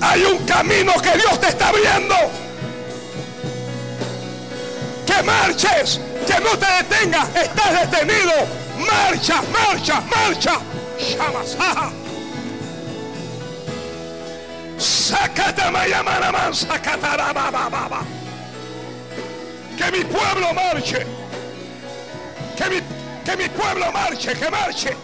Hay 0.00 0.24
un 0.24 0.38
camino 0.46 0.92
que 0.94 1.12
Dios 1.18 1.40
te 1.40 1.48
está 1.48 1.68
abriendo. 1.68 2.14
Que 5.06 5.22
marches, 5.22 6.00
que 6.26 6.40
no 6.40 6.56
te 6.56 6.66
detengas, 6.66 7.28
estás 7.34 7.90
detenido. 7.90 8.32
Marcha, 8.78 9.42
marcha, 9.52 10.00
marcha. 10.00 10.58
Shamasaha. 10.98 11.90
Que 19.76 19.90
mi 19.90 20.04
pueblo 20.04 20.54
marche. 20.54 21.19
Que 22.60 22.68
mi, 22.68 22.80
que 23.24 23.36
mi 23.38 23.48
pueblo 23.48 23.90
marche, 23.90 24.34
que 24.34 24.50
marche. 24.50 24.94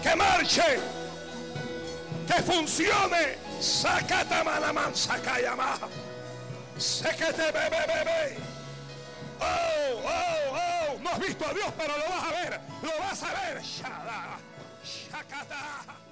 Que 0.00 0.14
marche, 0.14 0.80
que 2.24 2.42
funcione. 2.42 3.36
Sacata 3.60 4.44
malaman, 4.44 4.94
sacayama. 4.94 5.78
Séquete, 6.78 7.50
bebé, 7.50 7.82
bebé. 7.88 8.38
Oh, 9.40 10.02
oh, 10.04 10.54
oh. 10.54 10.98
No 11.02 11.10
has 11.10 11.18
visto 11.18 11.44
a 11.44 11.52
Dios, 11.52 11.72
pero 11.76 11.98
lo 11.98 12.04
vas 12.04 12.24
a 12.24 12.30
ver. 12.30 12.60
Lo 12.80 12.98
vas 13.00 13.22
a 13.24 13.32
ver. 13.32 13.60
Shakata. 13.64 14.38
Samabojo. 14.84 16.07